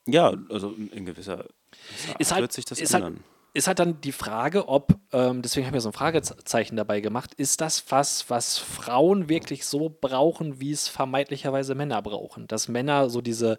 Ja, 0.07 0.33
also 0.49 0.71
in 0.91 1.05
gewisser 1.05 1.45
ist 2.19 2.31
halt, 2.31 2.41
wird 2.41 2.53
sich 2.53 2.65
das 2.65 2.79
ist 2.79 2.93
halt 2.93 3.03
ändern. 3.03 3.23
Halt, 3.23 3.35
ist 3.55 3.67
halt 3.67 3.79
dann 3.79 4.01
die 4.01 4.11
Frage, 4.11 4.67
ob, 4.67 4.93
ähm, 5.13 5.41
deswegen 5.41 5.65
habe 5.65 5.75
ich 5.75 5.77
mir 5.77 5.81
so 5.81 5.89
ein 5.89 5.93
Fragezeichen 5.93 6.75
dabei 6.75 6.99
gemacht, 6.99 7.33
ist 7.33 7.61
das 7.61 7.85
was, 7.89 8.29
was 8.29 8.57
Frauen 8.57 9.29
wirklich 9.29 9.65
so 9.65 9.89
brauchen, 9.89 10.59
wie 10.59 10.71
es 10.71 10.89
vermeintlicherweise 10.89 11.73
Männer 11.73 12.01
brauchen? 12.01 12.47
Dass 12.47 12.67
Männer 12.67 13.09
so 13.09 13.21
diese, 13.21 13.57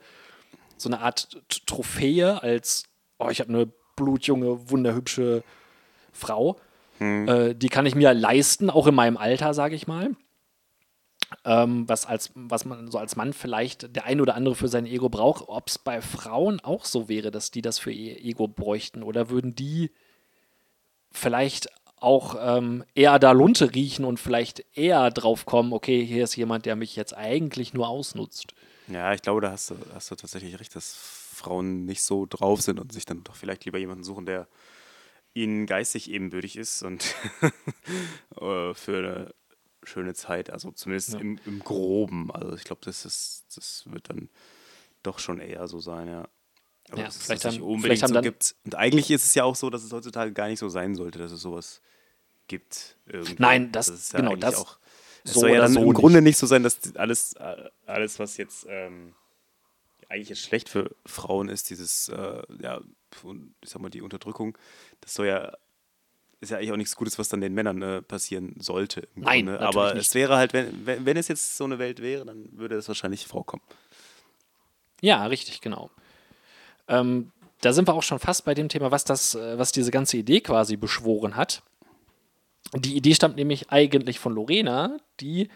so 0.76 0.90
eine 0.90 1.00
Art 1.00 1.42
Trophäe 1.66 2.42
als, 2.42 2.84
oh, 3.18 3.30
ich 3.30 3.40
habe 3.40 3.52
eine 3.52 3.72
blutjunge, 3.96 4.70
wunderhübsche 4.70 5.42
Frau, 6.12 6.60
hm. 6.98 7.28
Äh, 7.28 7.54
die 7.54 7.68
kann 7.68 7.86
ich 7.86 7.94
mir 7.94 8.14
leisten, 8.14 8.70
auch 8.70 8.86
in 8.86 8.94
meinem 8.94 9.16
Alter, 9.16 9.54
sage 9.54 9.74
ich 9.74 9.86
mal. 9.86 10.16
Ähm, 11.44 11.88
was, 11.88 12.06
als, 12.06 12.30
was 12.34 12.64
man 12.64 12.90
so 12.90 12.98
als 12.98 13.16
Mann 13.16 13.32
vielleicht 13.32 13.96
der 13.96 14.04
ein 14.04 14.20
oder 14.20 14.36
andere 14.36 14.54
für 14.54 14.68
sein 14.68 14.86
Ego 14.86 15.08
braucht, 15.08 15.48
ob 15.48 15.68
es 15.68 15.78
bei 15.78 16.00
Frauen 16.00 16.60
auch 16.60 16.84
so 16.84 17.08
wäre, 17.08 17.32
dass 17.32 17.50
die 17.50 17.62
das 17.62 17.80
für 17.80 17.90
ihr 17.90 18.24
Ego 18.24 18.46
bräuchten 18.46 19.02
oder 19.02 19.28
würden 19.28 19.54
die 19.56 19.90
vielleicht 21.10 21.68
auch 21.96 22.36
ähm, 22.38 22.84
eher 22.94 23.18
da 23.18 23.32
Lunte 23.32 23.74
riechen 23.74 24.04
und 24.04 24.20
vielleicht 24.20 24.64
eher 24.74 25.10
drauf 25.10 25.46
kommen, 25.46 25.72
okay, 25.72 26.04
hier 26.04 26.24
ist 26.24 26.36
jemand, 26.36 26.66
der 26.66 26.76
mich 26.76 26.94
jetzt 26.94 27.16
eigentlich 27.16 27.74
nur 27.74 27.88
ausnutzt. 27.88 28.54
Ja, 28.86 29.12
ich 29.12 29.22
glaube, 29.22 29.40
da 29.40 29.50
hast 29.50 29.70
du, 29.70 29.76
hast 29.94 30.10
du 30.10 30.14
tatsächlich 30.14 30.60
recht, 30.60 30.76
dass 30.76 30.94
Frauen 30.94 31.86
nicht 31.86 32.02
so 32.02 32.26
drauf 32.26 32.62
sind 32.62 32.78
und 32.78 32.92
sich 32.92 33.04
dann 33.04 33.24
doch 33.24 33.34
vielleicht 33.34 33.64
lieber 33.64 33.78
jemanden 33.78 34.04
suchen, 34.04 34.26
der 34.26 34.46
ihnen 35.36 35.66
geistig 35.66 36.10
ebenbürtig 36.10 36.56
ist 36.56 36.82
und 36.82 37.14
äh, 38.40 38.74
für 38.74 38.98
eine 38.98 39.34
schöne 39.82 40.14
Zeit, 40.14 40.50
also 40.50 40.72
zumindest 40.72 41.12
ja. 41.12 41.20
im, 41.20 41.38
im, 41.44 41.60
Groben. 41.60 42.32
Also 42.32 42.56
ich 42.56 42.64
glaube, 42.64 42.80
das, 42.84 43.02
das 43.54 43.84
wird 43.86 44.08
dann 44.08 44.30
doch 45.02 45.18
schon 45.18 45.38
eher 45.38 45.68
so 45.68 45.78
sein, 45.78 46.08
ja. 46.08 46.28
Aber 46.88 47.02
ja, 47.02 47.10
vielleicht 47.10 47.44
haben, 47.44 47.60
unbedingt 47.60 47.98
vielleicht 47.98 48.14
so 48.14 48.20
gibt. 48.20 48.54
Und 48.64 48.76
eigentlich 48.76 49.10
ist 49.10 49.24
es 49.24 49.34
ja 49.34 49.44
auch 49.44 49.56
so, 49.56 49.70
dass 49.70 49.82
es 49.82 49.92
heutzutage 49.92 50.32
gar 50.32 50.48
nicht 50.48 50.58
so 50.58 50.68
sein 50.68 50.94
sollte, 50.94 51.18
dass 51.18 51.32
es 51.32 51.40
sowas 51.40 51.82
gibt. 52.46 52.96
Irgendwo. 53.06 53.34
Nein, 53.38 53.72
das, 53.72 53.86
das 53.86 53.96
ist 53.96 54.12
ja 54.12 54.20
genau 54.20 54.36
das. 54.36 54.56
Auch, 54.56 54.78
es 55.24 55.34
so 55.34 55.40
soll 55.40 55.50
ja 55.50 55.60
dann 55.60 55.72
so 55.72 55.80
im 55.80 55.86
nicht. 55.86 55.96
Grunde 55.96 56.22
nicht 56.22 56.38
so 56.38 56.46
sein, 56.46 56.62
dass 56.62 56.94
alles, 56.96 57.34
alles 57.86 58.18
was 58.20 58.36
jetzt 58.36 58.66
ähm, 58.68 59.14
eigentlich 60.08 60.28
jetzt 60.28 60.42
schlecht 60.42 60.68
für 60.68 60.94
Frauen 61.04 61.48
ist, 61.48 61.70
dieses, 61.70 62.08
äh, 62.08 62.42
ja, 62.60 62.80
ich 63.60 63.70
sag 63.70 63.82
mal, 63.82 63.90
die 63.90 64.02
Unterdrückung, 64.02 64.56
das 65.00 65.14
soll 65.14 65.26
ja, 65.26 65.52
ist 66.40 66.50
ja 66.50 66.58
eigentlich 66.58 66.72
auch 66.72 66.76
nichts 66.76 66.96
Gutes, 66.96 67.18
was 67.18 67.28
dann 67.28 67.40
den 67.40 67.54
Männern 67.54 67.82
äh, 67.82 68.02
passieren 68.02 68.54
sollte. 68.58 69.08
Nein, 69.14 69.46
Grunde. 69.46 69.60
aber 69.60 69.94
nicht. 69.94 70.06
es 70.06 70.14
wäre 70.14 70.36
halt, 70.36 70.52
wenn, 70.52 70.86
wenn, 70.86 71.06
wenn 71.06 71.16
es 71.16 71.28
jetzt 71.28 71.56
so 71.56 71.64
eine 71.64 71.78
Welt 71.78 72.00
wäre, 72.00 72.24
dann 72.24 72.48
würde 72.52 72.76
es 72.76 72.88
wahrscheinlich 72.88 73.26
vorkommen. 73.26 73.62
Ja, 75.00 75.26
richtig, 75.26 75.60
genau. 75.60 75.90
Ähm, 76.88 77.32
da 77.60 77.72
sind 77.72 77.88
wir 77.88 77.94
auch 77.94 78.02
schon 78.02 78.18
fast 78.18 78.44
bei 78.44 78.54
dem 78.54 78.68
Thema, 78.68 78.90
was 78.90 79.04
das, 79.04 79.34
äh, 79.34 79.58
was 79.58 79.72
diese 79.72 79.90
ganze 79.90 80.16
Idee 80.16 80.40
quasi 80.40 80.76
beschworen 80.76 81.36
hat. 81.36 81.62
Die 82.74 82.96
Idee 82.96 83.14
stammt 83.14 83.36
nämlich 83.36 83.70
eigentlich 83.70 84.18
von 84.18 84.34
Lorena, 84.34 84.98
die 85.20 85.48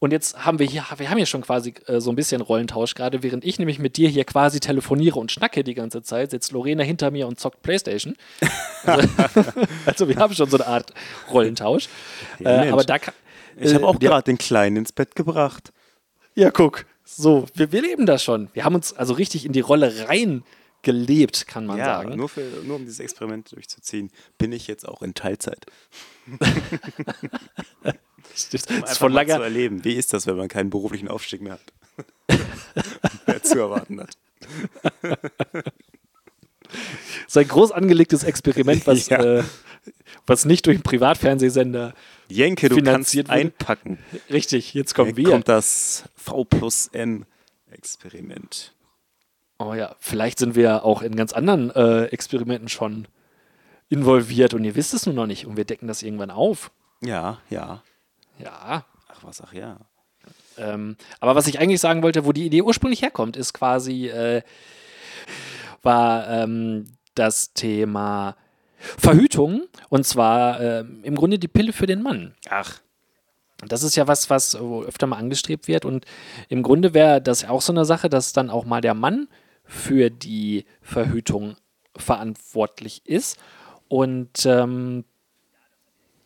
Und 0.00 0.12
jetzt 0.12 0.44
haben 0.44 0.60
wir 0.60 0.66
hier, 0.66 0.84
wir 0.96 1.10
haben 1.10 1.16
hier 1.16 1.26
schon 1.26 1.42
quasi 1.42 1.74
äh, 1.86 2.00
so 2.00 2.10
ein 2.10 2.16
bisschen 2.16 2.40
Rollentausch 2.40 2.94
gerade, 2.94 3.22
während 3.24 3.44
ich 3.44 3.58
nämlich 3.58 3.80
mit 3.80 3.96
dir 3.96 4.08
hier 4.08 4.24
quasi 4.24 4.60
telefoniere 4.60 5.18
und 5.18 5.32
schnacke 5.32 5.64
die 5.64 5.74
ganze 5.74 6.02
Zeit, 6.02 6.30
sitzt 6.30 6.52
Lorena 6.52 6.84
hinter 6.84 7.10
mir 7.10 7.26
und 7.26 7.40
zockt 7.40 7.62
Playstation. 7.62 8.16
Also, 8.84 9.08
also 9.86 10.08
wir 10.08 10.16
haben 10.16 10.34
schon 10.34 10.48
so 10.48 10.56
eine 10.56 10.68
Art 10.68 10.92
Rollentausch. 11.32 11.88
Ja, 12.38 12.64
äh, 12.64 12.70
aber 12.70 12.84
da 12.84 13.00
kann, 13.00 13.14
Ich 13.56 13.74
habe 13.74 13.84
äh, 13.84 13.86
auch 13.88 13.98
gerade 13.98 14.22
den 14.22 14.38
Kleinen 14.38 14.76
ins 14.76 14.92
Bett 14.92 15.16
gebracht. 15.16 15.72
Ja, 16.36 16.52
guck. 16.52 16.86
So, 17.04 17.46
wir, 17.54 17.72
wir 17.72 17.82
leben 17.82 18.06
das 18.06 18.22
schon. 18.22 18.50
Wir 18.52 18.64
haben 18.64 18.76
uns 18.76 18.92
also 18.92 19.14
richtig 19.14 19.44
in 19.46 19.52
die 19.52 19.60
Rolle 19.60 20.06
reingelebt, 20.08 21.48
kann 21.48 21.66
man 21.66 21.78
ja, 21.78 21.86
sagen. 21.86 22.14
Nur, 22.14 22.28
für, 22.28 22.46
nur 22.64 22.76
um 22.76 22.84
dieses 22.84 23.00
Experiment 23.00 23.50
durchzuziehen, 23.50 24.12
bin 24.36 24.52
ich 24.52 24.68
jetzt 24.68 24.86
auch 24.86 25.02
in 25.02 25.14
Teilzeit. 25.14 25.66
Das 28.32 28.54
ist 28.54 28.70
Um 28.70 28.76
von 28.76 29.12
mal 29.12 29.24
zu 29.26 29.32
langer, 29.32 29.44
erleben, 29.44 29.84
wie 29.84 29.94
ist 29.94 30.12
das, 30.12 30.26
wenn 30.26 30.36
man 30.36 30.48
keinen 30.48 30.70
beruflichen 30.70 31.08
Aufstieg 31.08 31.40
mehr 31.42 31.54
hat? 31.54 31.72
Wer 33.26 33.42
zu 33.42 33.58
erwarten 33.58 34.00
hat. 34.00 34.10
so 37.26 37.40
ein 37.40 37.48
groß 37.48 37.72
angelegtes 37.72 38.24
Experiment, 38.24 38.86
was, 38.86 39.08
Ja. 39.08 39.38
äh, 39.38 39.44
was 40.26 40.44
nicht 40.44 40.66
durch 40.66 40.76
einen 40.76 40.82
Privatfernsehsender 40.82 41.94
Jenke, 42.28 42.68
du 42.68 42.76
Finanziert 42.76 43.28
kannst 43.28 43.38
wurde. 43.40 43.48
einpacken. 43.48 43.98
richtig, 44.30 44.74
jetzt 44.74 44.94
kommen 44.94 45.16
wir. 45.16 45.30
kommt 45.30 45.48
das 45.48 46.04
V 46.14 46.44
plus 46.44 46.88
N 46.88 47.24
Experiment. 47.70 48.74
Oh 49.58 49.74
ja, 49.74 49.96
vielleicht 49.98 50.38
sind 50.38 50.54
wir 50.54 50.84
auch 50.84 51.02
in 51.02 51.16
ganz 51.16 51.32
anderen 51.32 51.70
äh, 51.70 52.04
Experimenten 52.06 52.68
schon 52.68 53.08
involviert 53.88 54.54
und 54.54 54.64
ihr 54.64 54.76
wisst 54.76 54.94
es 54.94 55.06
nur 55.06 55.14
noch 55.14 55.26
nicht 55.26 55.46
und 55.46 55.56
wir 55.56 55.64
decken 55.64 55.88
das 55.88 56.02
irgendwann 56.02 56.30
auf. 56.30 56.70
Ja, 57.02 57.40
ja. 57.50 57.82
Ja. 58.38 58.84
Ach 59.08 59.22
was, 59.22 59.40
ach 59.40 59.52
ja. 59.52 59.78
Ähm, 60.56 60.96
aber 61.20 61.34
was 61.34 61.46
ich 61.46 61.58
eigentlich 61.58 61.80
sagen 61.80 62.02
wollte, 62.02 62.24
wo 62.24 62.32
die 62.32 62.46
Idee 62.46 62.62
ursprünglich 62.62 63.02
herkommt, 63.02 63.36
ist 63.36 63.52
quasi, 63.52 64.08
äh, 64.08 64.42
war 65.82 66.28
ähm, 66.28 66.86
das 67.14 67.52
Thema 67.52 68.36
Verhütung 68.78 69.62
und 69.88 70.06
zwar 70.06 70.60
ähm, 70.60 71.00
im 71.02 71.14
Grunde 71.14 71.38
die 71.38 71.48
Pille 71.48 71.72
für 71.72 71.86
den 71.86 72.02
Mann. 72.02 72.34
Ach, 72.48 72.80
Das 73.66 73.82
ist 73.82 73.96
ja 73.96 74.06
was, 74.06 74.30
was 74.30 74.54
äh, 74.54 74.58
öfter 74.58 75.06
mal 75.06 75.16
angestrebt 75.16 75.66
wird. 75.68 75.84
Und 75.84 76.04
im 76.48 76.62
Grunde 76.62 76.94
wäre 76.94 77.20
das 77.20 77.44
auch 77.48 77.62
so 77.62 77.72
eine 77.72 77.84
Sache, 77.84 78.08
dass 78.08 78.32
dann 78.32 78.50
auch 78.50 78.64
mal 78.64 78.80
der 78.80 78.94
Mann 78.94 79.28
für 79.64 80.10
die 80.10 80.64
Verhütung 80.80 81.56
verantwortlich 81.96 83.02
ist. 83.04 83.38
Und 83.88 84.46
ähm, 84.46 85.04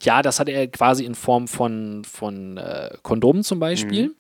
ja, 0.04 0.23
das 0.23 0.40
hat 0.40 0.49
er 0.49 0.68
quasi 0.68 1.04
in 1.04 1.14
Form 1.14 1.49
von, 1.49 2.04
von 2.04 2.56
äh, 2.56 2.97
Kondomen 3.02 3.42
zum 3.42 3.59
Beispiel. 3.59 4.14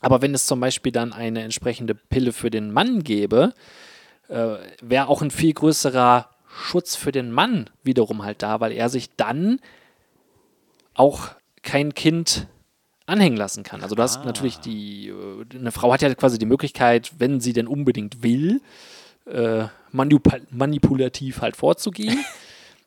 Aber 0.00 0.22
wenn 0.22 0.34
es 0.34 0.46
zum 0.46 0.60
Beispiel 0.60 0.92
dann 0.92 1.12
eine 1.12 1.42
entsprechende 1.42 1.94
Pille 1.94 2.32
für 2.32 2.50
den 2.50 2.72
Mann 2.72 3.02
gäbe, 3.02 3.54
äh, 4.28 4.56
wäre 4.82 5.08
auch 5.08 5.22
ein 5.22 5.30
viel 5.30 5.52
größerer 5.52 6.30
Schutz 6.48 6.96
für 6.96 7.12
den 7.12 7.30
Mann 7.30 7.70
wiederum 7.82 8.22
halt 8.24 8.42
da, 8.42 8.60
weil 8.60 8.72
er 8.72 8.88
sich 8.88 9.10
dann 9.16 9.60
auch 10.94 11.30
kein 11.62 11.94
Kind 11.94 12.46
anhängen 13.06 13.36
lassen 13.36 13.62
kann. 13.62 13.82
Also 13.82 13.94
du 13.94 14.02
hast 14.02 14.24
natürlich 14.24 14.58
die, 14.58 15.08
äh, 15.08 15.44
eine 15.54 15.72
Frau 15.72 15.92
hat 15.92 16.02
ja 16.02 16.12
quasi 16.14 16.38
die 16.38 16.46
Möglichkeit, 16.46 17.12
wenn 17.18 17.40
sie 17.40 17.52
denn 17.52 17.66
unbedingt 17.66 18.22
will, 18.22 18.60
äh, 19.26 19.64
manip 19.92 20.28
manipulativ 20.50 21.40
halt 21.40 21.56
vorzugehen, 21.56 22.18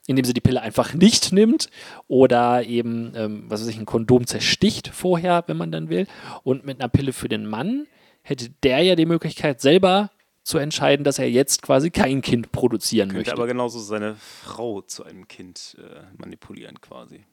indem 0.10 0.26
sie 0.26 0.34
die 0.34 0.42
Pille 0.42 0.60
einfach 0.62 0.96
nicht 0.96 1.32
nimmt 1.32 1.70
oder 2.08 2.64
eben, 2.64 3.14
ähm, 3.16 3.44
was 3.48 3.62
weiß 3.62 3.68
ich, 3.68 3.78
ein 3.78 3.86
Kondom 3.86 4.26
zersticht 4.26 4.88
vorher, 4.88 5.44
wenn 5.46 5.56
man 5.58 5.72
dann 5.72 5.88
will. 5.90 6.08
Und 6.44 6.66
mit 6.66 6.80
einer 6.80 6.90
Pille 6.90 7.14
für 7.14 7.30
den 7.30 7.46
Mann 7.46 7.86
hätte 8.24 8.50
der 8.64 8.82
ja 8.82 8.96
die 8.96 9.06
Möglichkeit, 9.06 9.62
selber 9.62 10.10
zu 10.44 10.58
entscheiden, 10.58 11.04
dass 11.04 11.20
er 11.20 11.30
jetzt 11.30 11.62
quasi 11.62 11.92
kein 11.92 12.22
Kind 12.24 12.52
produzieren 12.52 13.10
könnte 13.10 13.20
möchte. 13.20 13.34
aber 13.34 13.46
genauso 13.46 13.78
seine 13.80 14.16
Frau 14.16 14.82
zu 14.82 15.04
einem 15.04 15.28
Kind 15.28 15.78
äh, 15.80 16.02
manipulieren 16.18 16.82
quasi. 16.82 17.26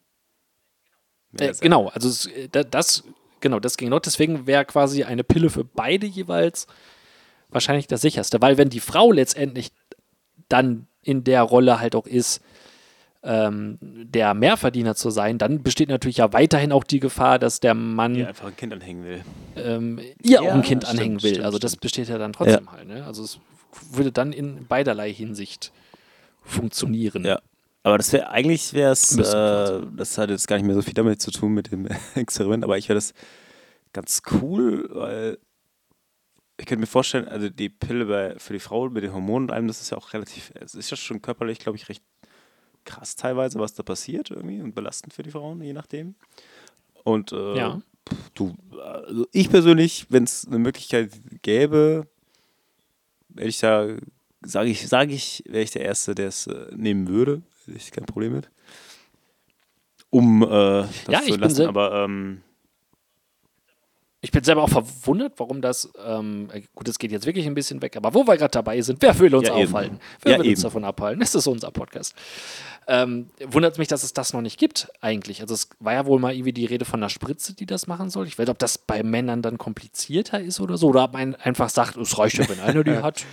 Äh, 1.39 1.55
genau, 1.61 1.89
also 1.89 2.09
es, 2.11 2.27
äh, 2.27 2.49
da- 2.51 2.63
das, 2.63 3.05
genau, 3.41 3.59
das 3.59 3.79
ging 3.79 3.89
noch. 3.89 4.01
Deswegen 4.01 4.47
wäre 4.47 4.67
quasi 4.67 5.05
eine 5.05 5.25
Pille 5.25 5.49
für 5.49 5.65
beide 5.65 6.07
jeweils 6.07 6.67
wahrscheinlich 7.49 7.87
das 7.87 8.03
sicherste. 8.03 8.43
Weil 8.43 8.59
wenn 8.59 8.69
die 8.69 8.81
Frau 8.81 9.13
letztendlich 9.13 9.73
dann 10.51 10.87
in 11.03 11.25
der 11.25 11.43
Rolle 11.43 11.81
halt 11.81 11.95
auch 11.95 12.07
ist, 12.07 12.43
ähm, 13.27 13.79
der 13.83 14.35
Mehrverdiener 14.35 14.95
zu 14.95 15.11
sein, 15.11 15.37
dann 15.39 15.63
besteht 15.63 15.89
natürlich 15.89 16.19
ja 16.19 16.33
weiterhin 16.33 16.71
auch 16.73 16.85
die 16.85 17.01
Gefahr, 17.01 17.39
dass 17.39 17.59
der 17.61 17.75
Mann 17.75 18.15
Die 18.15 18.25
einfach 18.25 18.47
ein 18.47 18.57
Kind 18.57 18.73
anhängen 18.73 19.05
will. 19.05 19.25
ähm, 19.57 20.01
ihr 20.23 20.41
auch 20.41 20.45
Ja, 20.47 20.53
ein 20.55 20.63
Kind 20.63 20.85
stimmt, 20.85 20.99
anhängen 20.99 21.23
will. 21.23 21.31
stimmt, 21.31 21.45
also 21.45 21.59
das 21.59 21.73
stimmt. 21.73 21.81
besteht 21.83 22.09
ja 22.09 22.19
dann 22.19 22.33
trotzdem 22.33 22.71
halt. 22.71 22.87
Ne? 22.89 23.05
Also 23.05 23.25
es 23.25 23.39
würde 23.93 24.13
dann 24.13 24.33
in 24.33 24.67
beiderlei 24.67 25.13
Hinsicht 25.13 25.73
funktionieren. 26.43 27.25
Ja. 27.25 27.41
Aber 27.83 27.99
das 27.99 28.13
wäre 28.13 28.31
eigentlich 28.31 28.73
wäre 28.73 28.93
es, 28.93 29.17
äh, 29.17 29.81
das 29.97 30.19
hat 30.19 30.31
jetzt 30.31 30.49
gar 30.49 30.57
nicht 30.57 30.67
mehr 30.67 30.75
so 30.75 30.83
viel 30.83 30.95
damit 30.95 31.21
zu 31.23 31.31
tun 31.31 31.53
mit 31.53 31.71
dem 31.73 31.87
Experiment, 32.15 32.65
aber 32.65 32.79
ich 32.79 32.89
wäre 32.89 32.97
das 32.97 33.13
ganz 33.93 34.23
cool, 34.41 34.89
weil 34.93 35.39
ich 36.59 36.67
könnte 36.67 36.81
mir 36.81 36.87
vorstellen, 36.87 37.29
also 37.29 37.49
die 37.49 37.69
Pille 37.69 38.07
bei, 38.07 38.35
für 38.39 38.55
die 38.55 38.59
Frau 38.61 38.89
mit 38.89 39.03
den 39.05 39.13
Hormonen 39.13 39.49
und 39.49 39.53
allem, 39.55 39.69
das 39.69 39.81
ist 39.83 39.91
ja 39.91 39.99
auch 39.99 40.13
relativ, 40.15 40.53
es 40.55 40.75
ist 40.75 40.91
ja 40.91 40.97
schon 40.97 41.21
körperlich, 41.23 41.59
glaube 41.59 41.77
ich, 41.77 41.89
recht 41.89 42.03
krass 42.87 43.17
teilweise, 43.17 43.59
was 43.59 43.75
da 43.75 43.83
passiert 43.83 44.31
irgendwie 44.31 44.61
und 44.63 44.75
belastend 44.75 45.13
für 45.13 45.23
die 45.23 45.31
Frauen, 45.31 45.61
je 45.63 45.73
nachdem. 45.75 46.15
Und 47.05 47.33
äh, 47.33 47.57
Ja. 47.57 47.83
du, 48.35 48.55
also 48.81 49.27
ich 49.33 49.51
persönlich, 49.51 50.07
wenn 50.09 50.25
es 50.25 50.47
eine 50.47 50.59
Möglichkeit 50.59 51.13
gäbe, 51.43 52.07
wäre 53.29 53.49
ich 53.49 53.59
da, 53.59 53.97
sage 54.43 54.71
ich, 54.71 54.89
sage 54.89 55.13
ich, 55.13 55.43
wäre 55.47 55.63
ich 55.63 55.71
der 55.73 55.83
Erste, 55.83 56.15
der 56.15 56.29
es 56.29 56.47
äh, 56.47 56.67
nehmen 56.75 57.09
würde. 57.09 57.43
Hätte 57.67 57.77
ich 57.77 57.91
kein 57.91 58.07
Problem 58.07 58.33
mit. 58.33 58.51
Um 60.11 60.43
äh, 60.43 60.47
das 60.47 60.93
Ja, 61.09 61.21
zu 61.23 61.37
lassen, 61.37 61.67
aber 61.67 62.05
ähm, 62.05 62.43
Ich 64.27 64.33
bin 64.33 64.43
selber 64.43 64.65
auch 64.65 64.69
verwundert, 64.69 65.35
warum 65.37 65.61
das, 65.63 65.89
ähm, 66.05 66.49
äh, 66.53 66.63
gut, 66.75 66.89
es 66.89 66.99
geht 66.99 67.13
jetzt 67.13 67.27
wirklich 67.27 67.47
ein 67.47 67.55
bisschen 67.55 67.81
weg, 67.81 67.97
aber 67.97 68.13
wo 68.13 68.27
wir 68.27 68.37
gerade 68.37 68.51
dabei 68.51 68.81
sind, 68.81 69.01
wer 69.01 69.17
will 69.21 69.33
uns 69.33 69.47
Ja, 69.47 69.55
aufhalten? 69.55 70.01
Wer 70.23 70.33
Ja, 70.33 70.39
will 70.41 70.49
uns 70.49 70.59
eben. 70.59 70.63
davon 70.65 70.85
abhalten? 70.85 71.21
Das 71.21 71.37
ist 71.37 71.47
unser 71.47 71.71
Podcast. 71.71 72.13
Ähm, 72.89 73.31
wundert 73.47 73.79
mich, 73.79 73.87
dass 73.87 74.03
es 74.03 74.13
das 74.15 74.33
noch 74.33 74.41
nicht 74.41 74.59
gibt, 74.59 74.89
eigentlich. 75.01 75.43
Also 75.43 75.55
es 75.55 75.69
war 75.79 75.93
ja 75.93 76.07
wohl 76.07 76.19
mal 76.19 76.35
irgendwie 76.35 76.53
die 76.53 76.65
Rede 76.65 76.85
von 76.85 76.99
einer 76.99 77.09
Spritze, 77.09 77.55
die 77.55 77.67
das 77.67 77.87
machen 77.87 78.11
soll. 78.11 78.27
Ich 78.27 78.37
weiß 78.37 78.47
nicht, 78.47 78.51
ob 78.51 78.59
das 78.59 78.79
bei 78.79 79.05
Männern 79.05 79.43
dann 79.43 79.59
komplizierter 79.59 80.41
ist 80.41 80.59
oder 80.59 80.77
so, 80.77 80.89
oder 80.89 81.05
ob 81.05 81.13
man 81.13 81.37
einfach 81.37 81.69
sagt, 81.71 81.97
es 81.97 82.19
reicht 82.19 82.39
ja, 82.39 82.49
wenn 82.49 82.59
einer 82.59 82.83
die 82.83 82.91
hat. 83.03 83.25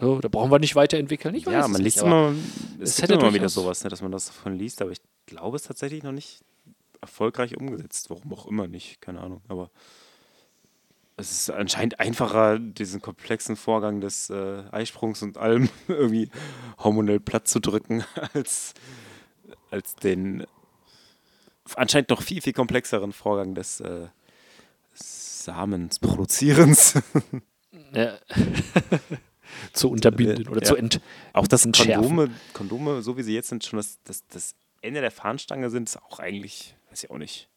So, 0.00 0.18
da 0.18 0.26
brauchen 0.26 0.50
wir 0.50 0.58
nicht 0.58 0.74
weiterentwickeln. 0.74 1.36
Ich 1.36 1.46
weiß 1.46 1.52
ja, 1.52 1.60
man 1.68 1.72
nicht, 1.72 1.82
liest 1.82 1.98
aber 2.00 2.08
immer, 2.30 2.34
es 2.80 2.90
es 2.96 3.02
hätte 3.02 3.14
immer 3.14 3.32
wieder 3.32 3.48
sowas, 3.48 3.84
ne, 3.84 3.90
dass 3.90 4.02
man 4.02 4.10
das 4.10 4.26
davon 4.26 4.56
liest, 4.58 4.82
aber 4.82 4.90
ich 4.90 5.00
glaube, 5.26 5.56
es 5.56 5.62
tatsächlich 5.62 6.02
noch 6.02 6.10
nicht 6.12 6.40
erfolgreich 7.00 7.56
umgesetzt. 7.56 8.10
Warum 8.10 8.32
auch 8.32 8.46
immer 8.46 8.68
nicht, 8.68 9.00
keine 9.00 9.20
Ahnung. 9.20 9.40
Aber 9.48 9.70
es 11.16 11.32
ist 11.32 11.50
anscheinend 11.50 12.00
einfacher, 12.00 12.58
diesen 12.58 13.02
komplexen 13.02 13.56
Vorgang 13.56 14.00
des 14.00 14.30
äh, 14.30 14.62
Eisprungs 14.70 15.22
und 15.22 15.36
allem 15.36 15.68
irgendwie 15.88 16.30
hormonell 16.78 17.20
platt 17.20 17.48
zu 17.48 17.60
drücken, 17.60 18.04
als, 18.34 18.74
als 19.70 19.96
den 19.96 20.46
anscheinend 21.74 22.10
noch 22.10 22.22
viel, 22.22 22.40
viel 22.40 22.52
komplexeren 22.52 23.12
Vorgang 23.12 23.54
des 23.54 23.80
äh, 23.80 24.06
Samensproduzierens. 24.94 27.00
Ja. 27.92 28.18
zu 29.72 29.90
unterbinden 29.90 30.46
oder 30.48 30.60
Ja. 30.60 30.66
zu 30.66 30.76
ent 30.76 31.00
Auch 31.32 31.48
das. 31.48 31.62
Kondome, 31.62 32.30
Kondome, 32.52 33.02
so 33.02 33.16
wie 33.16 33.22
sie 33.22 33.34
jetzt 33.34 33.48
sind, 33.48 33.64
schon 33.64 33.78
das, 33.78 33.98
das, 34.04 34.24
das 34.28 34.54
Ende 34.80 35.00
der 35.00 35.10
Fahnenstange 35.10 35.70
sind, 35.70 35.88
ist 35.88 35.96
auch 35.96 36.20
eigentlich, 36.20 36.76
weiß 36.90 37.04
ich 37.04 37.10
auch 37.10 37.18
nicht. 37.18 37.48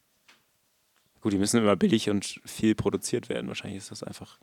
Gut, 1.20 1.32
die 1.32 1.38
müssen 1.38 1.58
immer 1.58 1.76
billig 1.76 2.10
und 2.10 2.40
viel 2.44 2.74
produziert 2.74 3.28
werden. 3.28 3.48
Wahrscheinlich 3.48 3.78
ist 3.78 3.90
das 3.90 4.02
einfach. 4.02 4.38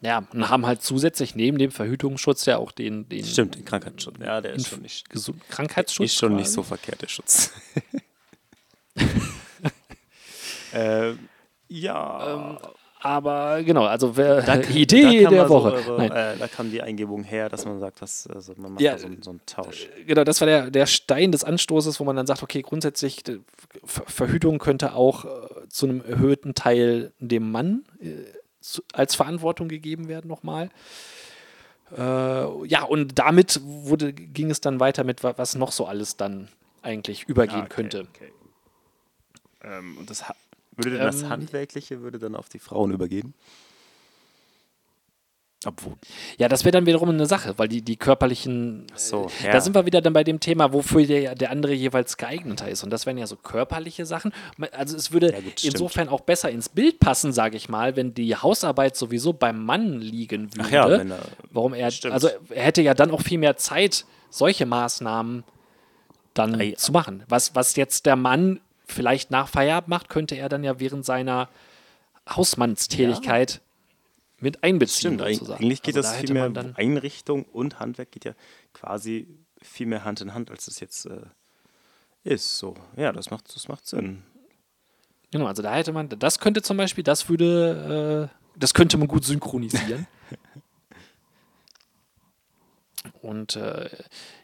Ja, 0.00 0.26
und 0.32 0.48
haben 0.48 0.66
halt 0.66 0.82
zusätzlich 0.82 1.36
neben 1.36 1.58
dem 1.58 1.70
Verhütungsschutz 1.70 2.44
ja 2.46 2.58
auch 2.58 2.72
den, 2.72 3.08
den 3.08 3.24
Stimmt, 3.24 3.54
den 3.54 3.64
Krankheitsschutz. 3.64 4.16
Ja, 4.18 4.40
der 4.40 4.54
ist 4.54 4.68
schon 4.68 4.82
nicht, 4.82 5.08
Gesund 5.08 5.40
Krankheitsschutz. 5.48 6.06
ist 6.06 6.16
schon 6.16 6.34
nicht 6.34 6.46
quasi. 6.46 6.54
so 6.54 6.62
verkehrt, 6.64 7.02
der 7.02 7.08
Schutz. 7.08 7.52
äh, 10.72 11.14
ja. 11.68 12.58
Aber 13.04 13.62
genau, 13.64 13.84
also 13.84 14.16
wer, 14.16 14.42
Da- 14.42 14.56
die 14.58 14.82
Idee 14.82 15.02
da 15.02 15.22
kam 15.24 15.32
der 15.32 15.42
also 15.42 15.54
Woche. 15.54 15.72
eure- 15.72 15.98
Nein. 15.98 16.10
äh, 16.12 16.36
da 16.38 16.46
kam 16.46 16.70
die 16.70 16.80
Eingebung 16.82 17.24
her, 17.24 17.48
dass 17.48 17.64
man 17.64 17.80
sagt, 17.80 18.00
dass, 18.00 18.28
also 18.28 18.54
man 18.56 18.72
macht 18.74 18.80
Ja, 18.80 18.92
da 18.92 18.98
so, 18.98 19.06
einen- 19.06 19.22
so 19.22 19.30
einen 19.30 19.40
Tausch. 19.44 19.88
Genau, 20.06 20.22
das 20.24 20.40
war 20.40 20.46
der, 20.46 20.70
der 20.70 20.86
Stein 20.86 21.32
des 21.32 21.42
Anstoßes, 21.42 21.98
wo 21.98 22.04
man 22.04 22.14
dann 22.14 22.26
sagt, 22.26 22.42
okay, 22.44 22.62
grundsätzlich, 22.62 23.26
äh, 23.28 23.38
Ver 23.84 24.04
Verhütung 24.06 24.58
könnte 24.58 24.94
auch 24.94 25.24
äh, 25.24 25.68
zu 25.68 25.86
einem 25.88 26.00
erhöhten 26.04 26.54
Teil 26.54 27.12
dem 27.18 27.50
Mann 27.50 27.84
äh, 28.00 28.08
zu, 28.60 28.82
als 28.92 29.16
Verantwortung 29.16 29.66
gegeben 29.68 30.06
werden 30.06 30.28
nochmal. 30.28 30.68
Äh, 31.96 32.00
ja, 32.68 32.84
und 32.84 33.18
damit 33.18 33.60
wurde, 33.64 34.12
ging 34.12 34.50
es 34.50 34.60
dann 34.60 34.78
weiter 34.80 35.02
mit, 35.04 35.24
wa- 35.24 35.34
was 35.36 35.56
noch 35.56 35.72
so 35.72 35.86
alles 35.86 36.16
dann 36.16 36.46
eigentlich 36.82 37.24
übergehen 37.24 37.62
Ah, 37.62 37.64
okay, 37.64 37.74
könnte. 37.74 38.06
Okay. 38.14 38.32
Ähm, 39.64 39.98
und 39.98 40.08
das 40.08 40.28
ha- 40.28 40.34
Würde 40.76 40.90
denn 40.90 41.00
das 41.00 41.22
Ähm, 41.22 41.28
Handwerkliche 41.30 42.00
würde 42.00 42.18
dann 42.18 42.34
auf 42.34 42.48
die 42.48 42.58
Frauen 42.58 42.92
übergehen? 42.92 43.34
Obwohl. 45.64 45.94
Ja, 46.38 46.48
das 46.48 46.64
wäre 46.64 46.72
dann 46.72 46.86
wiederum 46.86 47.10
eine 47.10 47.26
Sache, 47.26 47.56
weil 47.56 47.68
die, 47.68 47.82
die 47.82 47.96
körperlichen. 47.96 48.88
Ach 48.92 48.98
so, 48.98 49.26
äh, 49.42 49.46
ja. 49.46 49.52
Da 49.52 49.60
sind 49.60 49.76
wir 49.76 49.86
wieder 49.86 50.00
dann 50.00 50.12
bei 50.12 50.24
dem 50.24 50.40
Thema, 50.40 50.72
wofür 50.72 51.06
der, 51.06 51.36
der 51.36 51.50
andere 51.52 51.72
jeweils 51.72 52.16
geeigneter 52.16 52.68
ist. 52.68 52.82
Und 52.82 52.90
das 52.90 53.06
wären 53.06 53.16
ja 53.16 53.28
so 53.28 53.36
körperliche 53.36 54.04
Sachen. 54.04 54.32
Also 54.72 54.96
es 54.96 55.12
würde 55.12 55.30
Ja, 55.32 55.40
gut, 55.40 55.62
insofern 55.62 56.08
auch 56.08 56.22
besser 56.22 56.50
ins 56.50 56.68
Bild 56.68 56.98
passen, 56.98 57.32
sage 57.32 57.56
ich 57.56 57.68
mal, 57.68 57.94
wenn 57.94 58.12
die 58.12 58.34
Hausarbeit 58.34 58.96
sowieso 58.96 59.34
beim 59.34 59.64
Mann 59.64 60.00
liegen 60.00 60.52
würde. 60.56 60.64
Ach 60.66 60.70
ja, 60.72 60.88
er- 60.88 61.18
Warum 61.52 61.74
er. 61.74 61.92
Stimmt. 61.92 62.14
Also 62.14 62.28
er 62.50 62.62
hätte 62.64 62.82
ja 62.82 62.94
dann 62.94 63.12
auch 63.12 63.20
viel 63.20 63.38
mehr 63.38 63.56
Zeit, 63.56 64.04
solche 64.30 64.66
Maßnahmen 64.66 65.44
dann 66.34 66.60
Ei. 66.60 66.72
zu 66.72 66.90
machen. 66.90 67.22
Was, 67.28 67.54
was 67.54 67.76
jetzt 67.76 68.06
der 68.06 68.16
Mann 68.16 68.58
vielleicht 68.92 69.30
nach 69.30 69.48
Feierabend 69.48 69.88
macht, 69.88 70.08
könnte 70.08 70.36
er 70.36 70.48
dann 70.48 70.64
ja 70.64 70.78
während 70.78 71.04
seiner 71.04 71.48
Hausmannstätigkeit 72.28 73.60
mit 74.38 74.62
einbeziehen. 74.62 75.18
Stimmt, 75.18 75.20
sozusagen. 75.20 75.62
eigentlich 75.62 75.82
geht 75.82 75.96
Also 75.96 76.08
das 76.08 76.20
da 76.20 76.26
viel 76.26 76.34
mehr, 76.34 76.74
Einrichtung 76.76 77.44
und 77.44 77.80
Handwerk 77.80 78.10
geht 78.12 78.24
ja 78.24 78.34
quasi 78.72 79.28
viel 79.60 79.86
mehr 79.86 80.04
Hand 80.04 80.20
in 80.20 80.34
Hand, 80.34 80.50
als 80.50 80.66
es 80.66 80.80
jetzt 80.80 81.06
äh, 81.06 81.20
ist. 82.24 82.58
So, 82.58 82.74
ja, 82.96 83.12
das 83.12 83.30
macht, 83.30 83.54
das 83.54 83.68
macht 83.68 83.86
Sinn. 83.86 84.22
Genau, 85.30 85.46
also 85.46 85.62
da 85.62 85.74
hätte 85.74 85.92
man, 85.92 86.08
das 86.08 86.38
könnte 86.38 86.60
zum 86.62 86.76
Beispiel, 86.76 87.04
das 87.04 87.28
würde, 87.28 88.30
äh, 88.30 88.58
das 88.58 88.74
könnte 88.74 88.98
man 88.98 89.08
gut 89.08 89.24
synchronisieren. 89.24 90.06
Und 93.20 93.56
äh, 93.56 93.88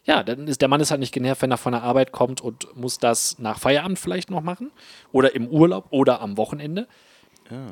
ja, 0.04 0.22
dann 0.22 0.48
ist 0.48 0.60
der 0.60 0.68
Mann 0.68 0.80
ist 0.80 0.90
halt 0.90 1.00
nicht 1.00 1.14
genervt, 1.14 1.42
wenn 1.42 1.50
er 1.50 1.58
von 1.58 1.72
der 1.72 1.82
Arbeit 1.82 2.12
kommt 2.12 2.40
und 2.40 2.76
muss 2.76 2.98
das 2.98 3.38
nach 3.38 3.58
Feierabend 3.58 3.98
vielleicht 3.98 4.30
noch 4.30 4.42
machen 4.42 4.70
oder 5.12 5.34
im 5.34 5.48
Urlaub 5.48 5.86
oder 5.90 6.20
am 6.20 6.36
Wochenende, 6.36 6.88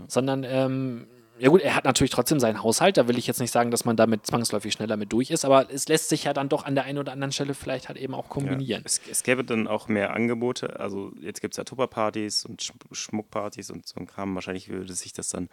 sondern 0.08 0.44
ähm, 0.44 1.06
ja 1.38 1.50
gut, 1.50 1.60
er 1.60 1.74
hat 1.74 1.84
natürlich 1.84 2.10
trotzdem 2.10 2.40
seinen 2.40 2.62
Haushalt. 2.62 2.96
Da 2.96 3.08
will 3.08 3.18
ich 3.18 3.26
jetzt 3.26 3.40
nicht 3.40 3.50
sagen, 3.50 3.70
dass 3.70 3.84
man 3.84 3.96
damit 3.96 4.26
zwangsläufig 4.26 4.72
schneller 4.72 4.96
mit 4.96 5.12
durch 5.12 5.30
ist, 5.30 5.44
aber 5.44 5.70
es 5.70 5.86
lässt 5.88 6.08
sich 6.08 6.24
ja 6.24 6.32
dann 6.32 6.48
doch 6.48 6.64
an 6.64 6.74
der 6.74 6.84
einen 6.84 6.98
oder 6.98 7.12
anderen 7.12 7.32
Stelle 7.32 7.54
vielleicht 7.54 7.88
halt 7.88 7.98
eben 7.98 8.14
auch 8.14 8.28
kombinieren. 8.28 8.82
Es, 8.84 9.00
es 9.10 9.22
gäbe 9.22 9.44
dann 9.44 9.68
auch 9.68 9.88
mehr 9.88 10.14
Angebote. 10.14 10.80
Also 10.80 11.12
jetzt 11.20 11.40
gibt 11.40 11.52
es 11.52 11.58
ja 11.58 11.64
Tupperpartys 11.64 12.46
und 12.46 12.62
Sch 12.62 12.72
Schmuckpartys 12.92 13.70
und 13.70 13.86
so 13.86 14.00
ein 14.00 14.06
Kram. 14.06 14.34
Wahrscheinlich 14.34 14.68
würde 14.68 14.94
sich 14.94 15.12
das 15.12 15.28
dann 15.28 15.48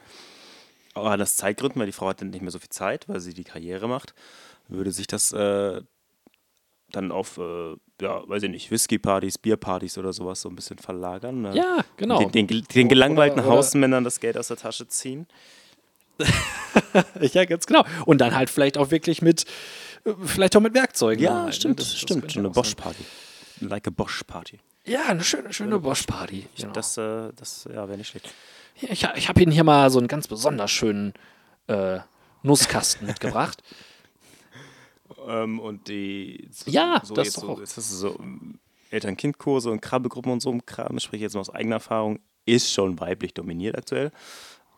auch 0.93 1.05
an 1.05 1.19
das 1.19 1.35
Zeitgründen, 1.35 1.79
weil 1.79 1.87
die 1.87 1.93
Frau 1.93 2.07
hat 2.07 2.21
dann 2.21 2.29
nicht 2.29 2.41
mehr 2.41 2.51
so 2.51 2.59
viel 2.59 2.69
Zeit, 2.69 3.09
weil 3.09 3.19
sie 3.19 3.33
die 3.33 3.43
Karriere 3.43 3.87
macht, 3.87 4.13
würde 4.73 4.91
sich 4.91 5.07
das 5.07 5.31
äh, 5.31 5.81
dann 6.91 7.11
auf, 7.11 7.37
äh, 7.37 7.75
ja, 8.01 8.27
weiß 8.27 8.43
ich 8.43 8.49
nicht, 8.51 8.69
Whisky-Partys, 8.71 9.37
Bierpartys 9.37 9.97
oder 9.97 10.13
sowas 10.13 10.41
so 10.41 10.49
ein 10.49 10.55
bisschen 10.55 10.77
verlagern. 10.77 11.41
Ne? 11.41 11.55
Ja, 11.55 11.79
genau. 11.97 12.29
Den, 12.29 12.47
den, 12.47 12.63
den 12.65 12.89
gelangweilten 12.89 13.39
Oder- 13.39 13.47
oder- 13.49 13.57
Hausmännern 13.57 14.03
das 14.03 14.19
Geld 14.19 14.37
aus 14.37 14.47
der 14.49 14.57
Tasche 14.57 14.87
ziehen. 14.87 15.27
Ja, 17.21 17.45
ganz 17.45 17.65
genau. 17.65 17.83
Und 18.05 18.19
dann 18.21 18.35
halt 18.35 18.49
vielleicht 18.49 18.77
auch 18.77 18.91
wirklich 18.91 19.21
mit, 19.21 19.45
vielleicht 20.25 20.55
auch 20.55 20.61
mit 20.61 20.73
Werkzeugen. 20.73 21.23
dann 21.25 21.35
halt, 21.35 21.45
ne? 21.47 21.53
stimmt, 21.53 21.79
Das- 21.79 21.89
das 21.91 21.99
stimmt. 21.99 22.31
So 22.31 22.39
eine. 22.39 22.49
Bosch-Party. 22.49 23.03
Like 23.61 23.87
a 23.87 23.91
Bosch-Party. 23.91 24.59
Ja, 24.85 25.05
eine 25.07 25.23
schöne, 25.23 25.53
schöne 25.53 25.79
Bosch-Party. 25.79 26.47
Genau. 26.57 26.73
Das, 26.73 26.97
äh, 26.97 27.31
das 27.35 27.67
ja, 27.71 27.87
wäre 27.87 27.97
nicht 27.97 28.09
schlecht. 28.09 28.29
Ja, 28.81 28.89
ich 28.91 29.03
ich 29.15 29.29
habe 29.29 29.41
Ihnen 29.41 29.51
hier 29.51 29.63
mal 29.63 29.89
so 29.89 29.99
einen 29.99 30.07
ganz 30.07 30.27
besonders 30.27 30.71
schönen 30.71 31.13
äh, 31.67 31.99
Nusskasten 32.43 33.07
mitgebracht. 33.07 33.63
Ähm, 35.27 35.59
und 35.59 35.87
die. 35.87 36.47
So, 36.51 36.71
Ja, 36.71 37.01
so 37.03 37.13
das 37.13 37.27
jetzt 37.27 37.37
doch 37.37 37.57
so, 37.57 37.61
hast 37.61 37.77
du 37.77 37.81
so 37.81 38.19
ähm, 38.19 38.59
Eltern-Kind-Kurse 38.91 39.71
und 39.71 39.81
Krabbelgruppen 39.81 40.31
und 40.31 40.41
so 40.41 40.51
ein 40.51 40.65
Kram, 40.65 40.99
sprich 40.99 41.21
jetzt 41.21 41.33
mal 41.33 41.41
aus 41.41 41.49
eigener 41.49 41.75
Erfahrung, 41.75 42.19
ist 42.45 42.71
schon 42.71 42.99
weiblich 42.99 43.33
dominiert 43.33 43.77
aktuell. 43.77 44.11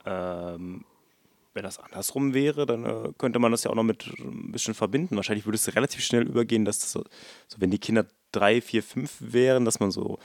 Ähm, 0.06 0.86
wenn 1.54 1.64
das 1.64 1.80
andersrum 1.80 2.34
wäre, 2.34 2.66
dann 2.66 2.86
äh, 2.86 3.14
könnte 3.18 3.40
man 3.40 3.52
das 3.52 3.64
ja 3.64 3.72
auch 3.72 3.76
noch 3.76 3.84
mit 3.84 4.08
äh, 4.08 4.24
ein 4.24 4.52
bisschen 4.52 4.74
verbinden. 4.74 5.16
Wahrscheinlich 5.16 5.46
würde 5.46 5.56
es 5.56 5.76
relativ 5.76 6.04
schnell 6.04 6.24
übergehen, 6.28 6.66
dass 6.66 6.80
das 6.80 6.92
so, 6.92 7.04
so 7.48 7.60
wenn 7.60 7.72
die 7.72 7.80
Kinder 7.80 8.06
drei, 8.32 8.62
vier, 8.62 8.84
fünf 8.84 9.16
wären, 9.20 9.66
dass 9.66 9.80
man 9.80 9.92
so 9.92 10.20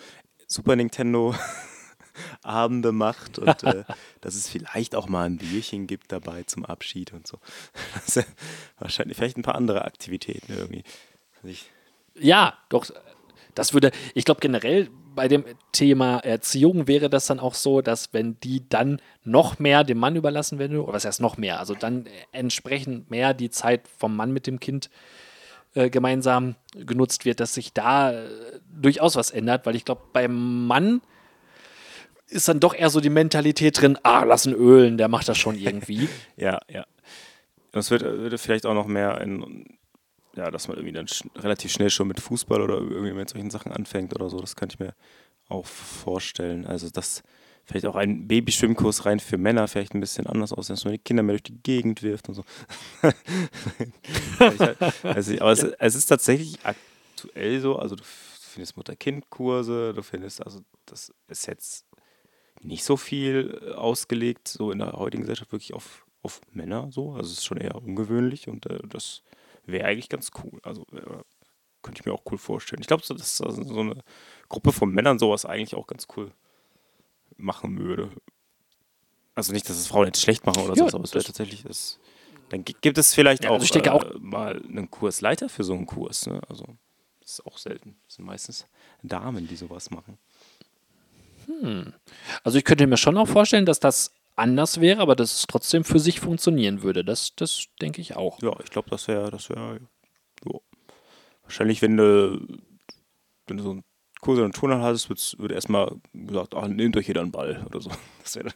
Super 0.46 0.74
Nintendo 0.74 1.34
Abende 2.42 2.92
macht 2.92 3.38
und 3.38 3.62
äh, 3.62 3.84
dass 4.20 4.34
es 4.34 4.48
vielleicht 4.48 4.94
auch 4.94 5.08
mal 5.08 5.26
ein 5.26 5.38
Bierchen 5.38 5.86
gibt 5.86 6.12
dabei 6.12 6.42
zum 6.44 6.64
Abschied 6.64 7.12
und 7.12 7.26
so. 7.26 7.38
Ja 8.14 8.22
wahrscheinlich 8.80 9.16
vielleicht 9.16 9.36
ein 9.36 9.42
paar 9.42 9.54
andere 9.54 9.84
Aktivitäten 9.84 10.52
irgendwie. 10.52 10.82
Ich, 11.44 11.70
Ja, 12.14 12.54
doch. 12.68 12.86
Das 13.54 13.74
würde, 13.74 13.90
ich 14.14 14.24
glaube 14.24 14.40
generell 14.40 14.90
bei 15.14 15.26
dem 15.26 15.44
Thema 15.72 16.18
Erziehung 16.18 16.86
wäre 16.86 17.10
das 17.10 17.26
dann 17.26 17.40
auch 17.40 17.54
so, 17.54 17.80
dass 17.80 18.12
wenn 18.12 18.38
die 18.40 18.68
dann 18.68 19.02
noch 19.24 19.58
mehr 19.58 19.82
dem 19.82 19.98
Mann 19.98 20.14
überlassen 20.14 20.58
werden, 20.58 20.78
oder 20.78 20.92
was 20.92 21.04
heißt 21.04 21.20
noch 21.20 21.36
mehr, 21.36 21.58
also 21.58 21.74
dann 21.74 22.06
entsprechend 22.30 23.10
mehr 23.10 23.34
die 23.34 23.50
Zeit 23.50 23.88
vom 23.88 24.14
Mann 24.14 24.32
mit 24.32 24.46
dem 24.46 24.60
Kind 24.60 24.88
äh, 25.74 25.90
gemeinsam 25.90 26.54
genutzt 26.74 27.24
wird, 27.24 27.40
dass 27.40 27.54
sich 27.54 27.72
da 27.72 28.12
äh, 28.12 28.28
durchaus 28.72 29.16
was 29.16 29.30
ändert, 29.30 29.66
weil 29.66 29.74
ich 29.74 29.84
glaube, 29.84 30.02
beim 30.12 30.66
Mann 30.66 31.00
ist 32.30 32.48
dann 32.48 32.60
doch 32.60 32.74
eher 32.74 32.90
so 32.90 33.00
die 33.00 33.10
Mentalität 33.10 33.80
drin, 33.80 33.98
ah, 34.02 34.24
lassen 34.24 34.54
ölen, 34.54 34.98
der 34.98 35.08
macht 35.08 35.28
das 35.28 35.38
schon 35.38 35.56
irgendwie. 35.56 36.08
ja, 36.36 36.60
ja. 36.68 36.86
Das 37.72 37.90
wird, 37.90 38.02
würde 38.02 38.38
vielleicht 38.38 38.66
auch 38.66 38.74
noch 38.74 38.86
mehr 38.86 39.20
in, 39.20 39.78
ja, 40.34 40.50
dass 40.50 40.68
man 40.68 40.76
irgendwie 40.76 40.94
dann 40.94 41.08
sch 41.08 41.24
relativ 41.36 41.72
schnell 41.72 41.90
schon 41.90 42.08
mit 42.08 42.20
Fußball 42.20 42.60
oder 42.60 42.78
irgendwie 42.78 43.12
mit 43.12 43.30
solchen 43.30 43.50
Sachen 43.50 43.72
anfängt 43.72 44.14
oder 44.14 44.28
so. 44.28 44.40
Das 44.40 44.56
könnte 44.56 44.74
ich 44.74 44.80
mir 44.80 44.94
auch 45.48 45.66
vorstellen. 45.66 46.66
Also, 46.66 46.90
dass 46.90 47.22
vielleicht 47.64 47.86
auch 47.86 47.96
ein 47.96 48.26
Babyschwimmkurs 48.26 49.06
rein 49.06 49.20
für 49.20 49.38
Männer 49.38 49.68
vielleicht 49.68 49.94
ein 49.94 50.00
bisschen 50.00 50.26
anders 50.26 50.52
aussieht, 50.52 50.76
dass 50.76 50.84
man 50.84 50.94
die 50.94 50.98
Kinder 50.98 51.22
mehr 51.22 51.34
durch 51.34 51.44
die 51.44 51.62
Gegend 51.62 52.02
wirft 52.02 52.28
und 52.28 52.34
so. 52.34 52.44
also, 55.04 55.32
aber 55.40 55.52
es, 55.52 55.62
es 55.62 55.94
ist 55.94 56.06
tatsächlich 56.06 56.58
aktuell 56.64 57.60
so, 57.60 57.76
also 57.76 57.94
du 57.94 58.02
findest 58.04 58.76
Mutter-Kind-Kurse, 58.76 59.92
du 59.94 60.02
findest, 60.02 60.44
also 60.44 60.60
das 60.86 61.12
ist 61.28 61.46
jetzt 61.46 61.86
nicht 62.60 62.84
so 62.84 62.96
viel 62.96 63.60
äh, 63.62 63.72
ausgelegt, 63.72 64.48
so 64.48 64.70
in 64.70 64.78
der 64.78 64.92
heutigen 64.92 65.22
Gesellschaft 65.22 65.52
wirklich 65.52 65.74
auf, 65.74 66.06
auf 66.22 66.40
Männer 66.52 66.88
so. 66.92 67.12
Also 67.12 67.30
es 67.32 67.38
ist 67.38 67.44
schon 67.44 67.58
eher 67.58 67.74
ungewöhnlich 67.76 68.48
und 68.48 68.66
äh, 68.66 68.78
das 68.88 69.22
wäre 69.64 69.86
eigentlich 69.86 70.08
ganz 70.08 70.30
cool. 70.44 70.60
Also 70.62 70.84
wär, 70.90 71.24
könnte 71.82 72.00
ich 72.00 72.06
mir 72.06 72.12
auch 72.12 72.22
cool 72.30 72.38
vorstellen. 72.38 72.80
Ich 72.82 72.86
glaube, 72.88 73.02
dass 73.06 73.40
also 73.40 73.62
so 73.62 73.80
eine 73.80 74.02
Gruppe 74.48 74.72
von 74.72 74.90
Männern 74.90 75.18
sowas 75.18 75.44
eigentlich 75.46 75.74
auch 75.74 75.86
ganz 75.86 76.06
cool 76.16 76.30
machen 77.36 77.78
würde. 77.78 78.10
Also 79.34 79.52
nicht, 79.52 79.68
dass 79.68 79.78
es 79.78 79.86
Frauen 79.86 80.06
jetzt 80.06 80.20
schlecht 80.20 80.44
machen 80.44 80.62
oder 80.62 80.74
Ja, 80.76 80.88
so, 80.88 80.96
aber 80.96 81.04
es 81.04 81.14
wäre 81.14 81.24
tatsächlich 81.24 81.62
das. 81.62 81.98
Dann 82.50 82.64
gi- 82.64 82.76
gibt 82.80 82.98
es 82.98 83.14
vielleicht 83.14 83.44
Ja, 83.44 83.50
auch, 83.50 83.54
also 83.54 83.64
ich 83.64 83.70
denke 83.70 83.90
äh, 83.90 83.92
auch- 83.92 84.18
mal 84.18 84.60
einen 84.62 84.90
Kursleiter 84.90 85.48
für 85.48 85.64
so 85.64 85.72
einen 85.72 85.86
Kurs. 85.86 86.26
Ne? 86.26 86.40
Also 86.48 86.66
das 87.20 87.30
ist 87.34 87.46
auch 87.46 87.56
selten. 87.56 87.96
Das 88.06 88.16
sind 88.16 88.24
meistens 88.26 88.66
Damen, 89.02 89.46
die 89.48 89.56
sowas 89.56 89.90
machen. 89.90 90.18
Also 92.44 92.58
ich 92.58 92.64
könnte 92.64 92.86
mir 92.86 92.96
schon 92.96 93.16
auch 93.16 93.28
vorstellen, 93.28 93.66
dass 93.66 93.80
das 93.80 94.12
anders 94.36 94.80
wäre, 94.80 95.00
aber 95.00 95.16
dass 95.16 95.34
es 95.34 95.46
trotzdem 95.46 95.84
für 95.84 95.98
sich 95.98 96.20
funktionieren 96.20 96.82
würde. 96.82 97.04
Das, 97.04 97.34
das 97.36 97.66
denke 97.80 98.00
ich 98.00 98.16
auch. 98.16 98.40
Ja, 98.42 98.52
ich 98.64 98.70
glaube, 98.70 98.88
das 98.90 99.06
wäre, 99.08 99.30
das 99.30 99.50
wäre, 99.50 99.80
ja. 100.46 100.58
Wahrscheinlich, 101.42 101.82
wenn 101.82 101.96
du, 101.96 102.40
wenn 103.46 103.56
du 103.56 103.62
so 103.62 103.70
einen 103.72 103.84
Kurs 104.20 104.38
in 104.38 104.44
einer 104.44 104.52
Turnhalle 104.52 104.82
hattest, 104.82 105.38
würde 105.38 105.54
erstmal 105.54 105.96
gesagt, 106.14 106.54
ah, 106.54 106.68
nehmt 106.68 106.96
euch 106.96 107.08
jeder 107.08 107.22
einen 107.22 107.32
Ball 107.32 107.64
oder 107.66 107.80
so. 107.80 107.90
Das 108.22 108.36
wäre, 108.36 108.50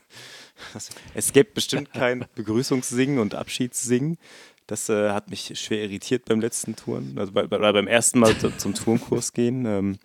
das, 0.74 0.90
es 1.14 1.32
gäbe 1.32 1.50
bestimmt 1.54 1.90
kein 1.92 2.26
Begrüßungssingen 2.34 3.18
und 3.18 3.34
Abschiedssingen. 3.34 4.18
Das 4.66 4.88
äh, 4.88 5.10
hat 5.10 5.28
mich 5.30 5.58
schwer 5.60 5.82
irritiert 5.82 6.26
beim 6.26 6.40
letzten 6.40 6.76
Touren, 6.76 7.18
also 7.18 7.32
bei, 7.32 7.46
bei, 7.46 7.58
beim 7.58 7.86
ersten 7.88 8.18
Mal 8.20 8.38
zu- 8.38 8.56
zum 8.56 8.74
Turnkurs 8.74 9.32
gehen. 9.32 9.66
Ähm, 9.66 9.98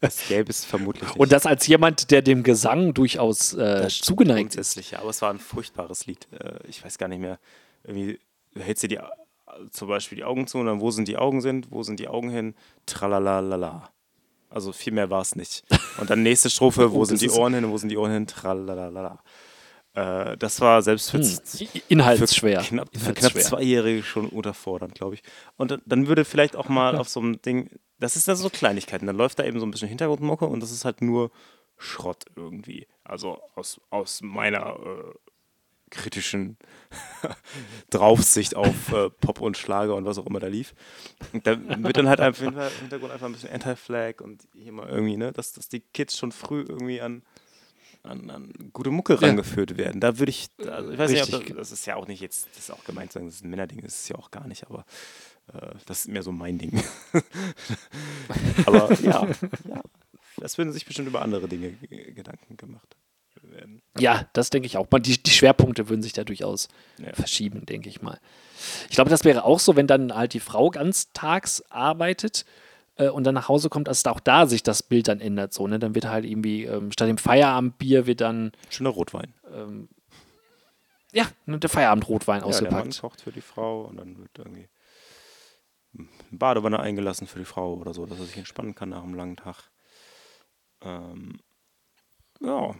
das 0.00 0.28
gäbe 0.28 0.50
es 0.50 0.64
vermutlich 0.64 1.08
nicht. 1.08 1.18
Und 1.18 1.32
das 1.32 1.46
als 1.46 1.66
jemand, 1.66 2.10
der 2.10 2.22
dem 2.22 2.42
Gesang 2.42 2.94
durchaus 2.94 3.52
äh, 3.54 3.88
zugeneigt 3.88 4.54
ist. 4.56 4.76
ja, 4.90 5.00
aber 5.00 5.10
es 5.10 5.20
war 5.22 5.30
ein 5.30 5.38
furchtbares 5.38 6.06
Lied. 6.06 6.26
Äh, 6.32 6.58
Ich 6.68 6.84
weiß 6.84 6.98
gar 6.98 7.08
nicht 7.08 7.20
mehr. 7.20 7.38
Irgendwie 7.84 8.18
du 8.54 8.60
hältst 8.60 8.82
dir 8.84 8.88
die, 8.88 8.98
zum 9.70 9.88
Beispiel 9.88 10.16
die 10.16 10.24
Augen 10.24 10.46
zu 10.46 10.58
und 10.58 10.66
dann, 10.66 10.80
wo 10.80 10.90
sind 10.90 11.08
die 11.08 11.16
Augen 11.16 11.40
sind, 11.40 11.70
wo 11.70 11.82
sind 11.82 11.98
die 12.00 12.08
Augen 12.08 12.30
hin, 12.30 12.54
tralalala. 12.86 13.90
Also 14.50 14.72
viel 14.72 14.92
mehr 14.92 15.10
war 15.10 15.22
es 15.22 15.34
nicht. 15.34 15.64
Und 15.98 16.10
dann 16.10 16.22
nächste 16.22 16.48
Strophe, 16.48 16.92
wo 16.92 17.00
Oh, 17.00 17.04
sind 17.04 17.20
die 17.20 17.26
ist- 17.26 17.36
Ohren 17.36 17.54
hin, 17.54 17.68
wo 17.70 17.76
sind 17.78 17.88
die 17.88 17.96
Ohren 17.96 18.12
hin, 18.12 18.26
tralalala. 18.26 19.18
Äh, 19.94 20.36
das 20.36 20.60
war 20.60 20.82
selbst 20.82 21.10
für, 21.10 21.18
Hm. 21.18 21.22
z- 21.24 21.60
I- 21.60 21.66
für 21.66 21.82
Inhaltsschwer. 21.88 22.60
knapp, 22.62 22.88
für 22.92 22.98
knapp 22.98 23.16
Inhaltsschwer. 23.16 23.42
Zweijährige 23.42 24.02
schon 24.02 24.28
unterfordernd, 24.28 24.94
glaube 24.94 25.14
ich. 25.14 25.22
Und 25.56 25.80
dann- 25.86 26.06
würde 26.08 26.24
vielleicht 26.24 26.56
auch 26.56 26.68
mal 26.68 26.96
auf 26.96 27.08
so 27.08 27.20
einem 27.20 27.40
Ding, 27.42 27.70
das 28.00 28.16
ist 28.16 28.26
dann 28.28 28.36
so 28.36 28.50
Kleinigkeiten, 28.50 29.06
dann 29.06 29.16
läuft 29.16 29.38
da 29.38 29.44
eben 29.44 29.60
so 29.60 29.66
ein 29.66 29.70
bisschen 29.70 29.88
Hintergrundmucke 29.88 30.46
und 30.46 30.60
das 30.60 30.72
ist 30.72 30.84
halt 30.84 31.00
nur 31.00 31.30
Schrott 31.78 32.24
irgendwie. 32.36 32.86
Also 33.04 33.40
aus, 33.54 33.80
aus 33.90 34.20
meiner 34.22 34.76
äh, 34.80 35.14
kritischen 35.90 36.56
Draufsicht 37.90 38.56
auf 38.56 38.92
äh, 38.92 39.10
Pop 39.10 39.40
und 39.40 39.56
Schlager 39.56 39.94
und 39.94 40.04
was 40.04 40.18
auch 40.18 40.26
immer 40.26 40.40
da 40.40 40.46
lief. 40.48 40.74
Und 41.32 41.46
da 41.46 41.56
wird 41.82 41.96
dann 41.96 42.08
halt 42.08 42.20
einfach 42.20 42.42
im 42.42 42.50
Hinter- 42.50 42.70
Hintergrund 42.80 43.12
einfach 43.12 43.26
ein 43.26 43.32
bisschen 43.32 43.50
Anti-Flag 43.50 44.20
und 44.20 44.42
hier 44.54 44.72
mal 44.72 44.88
irgendwie, 44.88 45.16
ne, 45.16 45.32
dass, 45.32 45.52
dass 45.52 45.68
die 45.68 45.80
Kids 45.80 46.16
schon 46.18 46.32
früh 46.32 46.64
irgendwie 46.68 47.00
an 47.00 47.22
an, 48.04 48.30
an 48.30 48.52
gute 48.72 48.90
Mucke 48.90 49.14
Ja. 49.14 49.20
rangeführt 49.20 49.76
werden. 49.76 50.00
Da 50.00 50.18
würde 50.18 50.30
ich, 50.30 50.48
also 50.58 50.90
ich 50.90 50.98
weiß 50.98 51.10
nicht, 51.10 51.20
Richtig. 51.22 51.34
ob 51.34 51.46
das, 51.48 51.56
das 51.56 51.72
ist 51.72 51.86
ja 51.86 51.96
auch 51.96 52.06
nicht 52.06 52.20
jetzt, 52.20 52.48
das 52.50 52.58
ist 52.64 52.70
auch 52.70 52.84
gemeint 52.84 53.10
zu 53.12 53.18
sagen, 53.18 53.26
das 53.26 53.36
ist 53.36 53.44
ein 53.44 53.50
Männerding, 53.50 53.80
das 53.82 53.94
ist 54.00 54.08
ja 54.08 54.16
auch 54.16 54.30
gar 54.30 54.46
nicht, 54.46 54.64
aber 54.66 54.84
äh, 55.52 55.74
das 55.86 56.00
ist 56.00 56.08
mehr 56.08 56.22
so 56.22 56.30
mein 56.32 56.58
Ding. 56.58 56.82
aber 58.66 58.92
ja, 59.00 59.26
ja, 59.68 59.80
das 60.38 60.58
würden 60.58 60.72
sich 60.72 60.84
bestimmt 60.84 61.08
über 61.08 61.22
andere 61.22 61.48
Dinge 61.48 61.72
Gedanken 61.72 62.56
gemacht 62.56 62.96
werden. 63.42 63.82
Ja, 63.98 64.28
das 64.32 64.50
denke 64.50 64.66
ich 64.66 64.76
auch. 64.76 64.86
Man, 64.90 65.02
Die, 65.02 65.22
die 65.22 65.30
Schwerpunkte 65.30 65.88
würden 65.88 66.02
sich 66.02 66.12
da 66.12 66.24
durchaus 66.24 66.68
Ja. 66.98 67.12
verschieben, 67.14 67.66
denke 67.66 67.88
ich 67.88 68.00
mal. 68.02 68.18
Ich 68.88 68.94
glaube, 68.94 69.10
das 69.10 69.24
wäre 69.24 69.44
auch 69.44 69.60
so, 69.60 69.76
wenn 69.76 69.86
dann 69.86 70.14
halt 70.14 70.32
die 70.34 70.40
Frau 70.40 70.70
ganztags 70.70 71.62
arbeitet 71.70 72.44
äh, 72.96 73.08
und 73.08 73.24
dann 73.24 73.34
nach 73.34 73.48
Hause 73.48 73.68
kommt, 73.68 73.88
dass 73.88 74.04
auch 74.06 74.20
da 74.20 74.46
sich 74.46 74.62
das 74.62 74.82
Bild 74.82 75.08
dann 75.08 75.20
ändert. 75.20 75.52
So, 75.52 75.66
ne? 75.66 75.78
Dann 75.78 75.94
wird 75.94 76.06
halt 76.06 76.24
irgendwie 76.24 76.64
ähm, 76.64 76.92
statt 76.92 77.08
dem 77.08 77.18
Feierabendbier 77.18 78.06
wird 78.06 78.20
dann 78.20 78.52
Schöner 78.70 78.90
Rotwein. 78.90 79.34
ja 81.12 81.26
ne, 81.46 81.58
der 81.58 81.70
Feierabendrotwein 81.70 82.40
Ja, 82.42 82.50
der 82.50 82.62
Mann 82.70 82.80
ausgepackt. 82.88 83.00
kocht 83.00 83.20
für 83.20 83.32
die 83.32 83.40
Frau 83.40 83.82
und 83.82 83.96
dann 83.96 84.18
wird 84.18 84.30
irgendwie 84.38 84.68
eine 85.96 86.08
Badewanne 86.32 86.80
eingelassen 86.80 87.26
für 87.26 87.38
die 87.38 87.44
Frau 87.44 87.74
oder 87.74 87.94
so, 87.94 88.04
dass 88.06 88.18
er 88.18 88.24
sich 88.26 88.36
entspannen 88.36 88.74
kann 88.74 88.88
nach 88.90 89.02
einem 89.04 89.14
langen 89.14 89.36
Tag. 89.36 89.70
Ähm, 90.82 91.38
ja, 92.40 92.74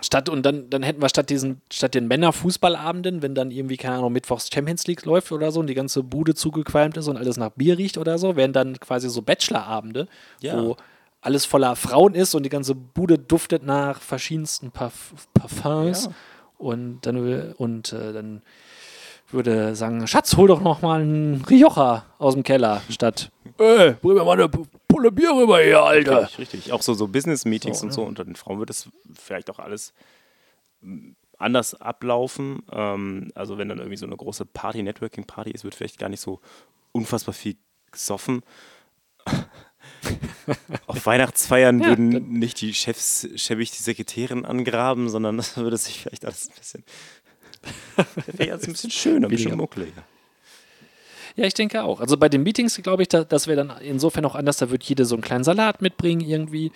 Statt, 0.00 0.28
und 0.28 0.44
dann, 0.46 0.70
dann 0.70 0.82
hätten 0.82 1.02
wir 1.02 1.08
statt 1.08 1.28
diesen, 1.28 1.60
statt 1.70 1.94
den 1.94 2.08
Männerfußballabenden, 2.08 3.20
wenn 3.22 3.34
dann 3.34 3.50
irgendwie, 3.50 3.76
keine 3.76 3.96
Ahnung, 3.96 4.12
Mittwochs 4.12 4.48
Champions 4.52 4.86
League 4.86 5.04
läuft 5.04 5.30
oder 5.32 5.52
so 5.52 5.60
und 5.60 5.66
die 5.66 5.74
ganze 5.74 6.02
Bude 6.02 6.34
zugequalmt 6.34 6.96
ist 6.96 7.08
und 7.08 7.16
alles 7.16 7.36
nach 7.36 7.50
Bier 7.50 7.76
riecht 7.78 7.98
oder 7.98 8.18
so, 8.18 8.34
wären 8.36 8.52
dann 8.52 8.80
quasi 8.80 9.08
so 9.10 9.20
Bachelorabende, 9.22 10.08
Ja. 10.40 10.60
wo 10.60 10.76
alles 11.20 11.44
voller 11.44 11.76
Frauen 11.76 12.14
ist 12.14 12.34
und 12.34 12.42
die 12.42 12.48
ganze 12.48 12.74
Bude 12.74 13.18
duftet 13.18 13.64
nach 13.64 14.00
verschiedensten 14.00 14.70
Parf 14.70 15.12
Parfums. 15.34 16.06
Ja. 16.06 16.12
Und 16.58 17.00
dann, 17.02 17.52
und, 17.58 17.92
äh, 17.92 18.12
dann 18.12 18.42
würde 19.30 19.74
sagen, 19.76 20.06
Schatz, 20.06 20.36
hol 20.36 20.48
doch 20.48 20.60
noch 20.60 20.82
mal 20.82 21.00
einen 21.00 21.44
Rioja 21.48 22.04
aus 22.18 22.34
dem 22.34 22.42
Keller, 22.42 22.82
statt, 22.90 23.30
ey, 23.58 23.94
bring 24.00 24.14
mir 24.14 24.24
mal 24.24 24.32
eine 24.40 24.50
Pulle 25.02 25.12
Bier 25.12 25.32
rüber 25.32 25.60
hier, 25.60 25.82
Alter. 25.82 26.22
Richtig, 26.22 26.38
richtig. 26.38 26.72
Auch 26.72 26.82
so, 26.82 26.94
so 26.94 27.08
Business-Meetings 27.08 27.80
So, 27.80 27.86
und 27.86 27.92
so 27.92 28.02
unter 28.02 28.24
den 28.24 28.36
Frauen 28.36 28.60
wird 28.60 28.70
das 28.70 28.88
vielleicht 29.14 29.50
auch 29.50 29.58
alles 29.58 29.92
mm, 30.80 31.10
anders 31.38 31.74
ablaufen. 31.74 32.62
Ähm, 32.70 33.32
also 33.34 33.58
wenn 33.58 33.68
dann 33.68 33.78
irgendwie 33.78 33.96
so 33.96 34.06
eine 34.06 34.16
große 34.16 34.46
Party, 34.46 34.82
Networking-Party 34.84 35.50
ist, 35.50 35.64
wird 35.64 35.74
vielleicht 35.74 35.98
gar 35.98 36.08
nicht 36.08 36.20
so 36.20 36.40
unfassbar 36.92 37.34
viel 37.34 37.56
gesoffen. 37.90 38.42
Auf 40.86 41.04
Weihnachtsfeiern 41.04 41.80
Ja, 41.80 41.88
würden 41.88 42.38
nicht 42.38 42.60
die 42.60 42.74
Chefs 42.74 43.28
schäbig 43.34 43.72
die 43.72 43.82
Sekretärin 43.82 44.44
angraben, 44.44 45.08
sondern 45.08 45.36
das 45.36 45.56
würde 45.56 45.76
sich 45.76 46.02
vielleicht 46.02 46.24
alles 46.24 46.48
ein 46.48 46.54
bisschen, 46.56 46.84
alles 48.52 48.68
ein 48.68 48.72
bisschen 48.72 48.90
schöner, 48.92 49.26
ein 49.26 49.30
bisschen 49.30 49.56
muckeliger. 49.56 50.04
Ja, 51.36 51.44
ich 51.46 51.54
denke 51.54 51.82
auch. 51.84 52.00
Also 52.00 52.16
bei 52.16 52.28
den 52.28 52.42
Meetings 52.42 52.76
glaube 52.82 53.02
ich, 53.02 53.08
da, 53.08 53.24
das 53.24 53.46
wäre 53.46 53.64
dann 53.64 53.80
insofern 53.80 54.24
auch 54.24 54.34
anders. 54.34 54.58
Da 54.58 54.70
wird 54.70 54.82
jede 54.84 55.04
so 55.04 55.14
einen 55.14 55.22
kleinen 55.22 55.44
Salat 55.44 55.80
mitbringen, 55.82 56.20
irgendwie, 56.20 56.72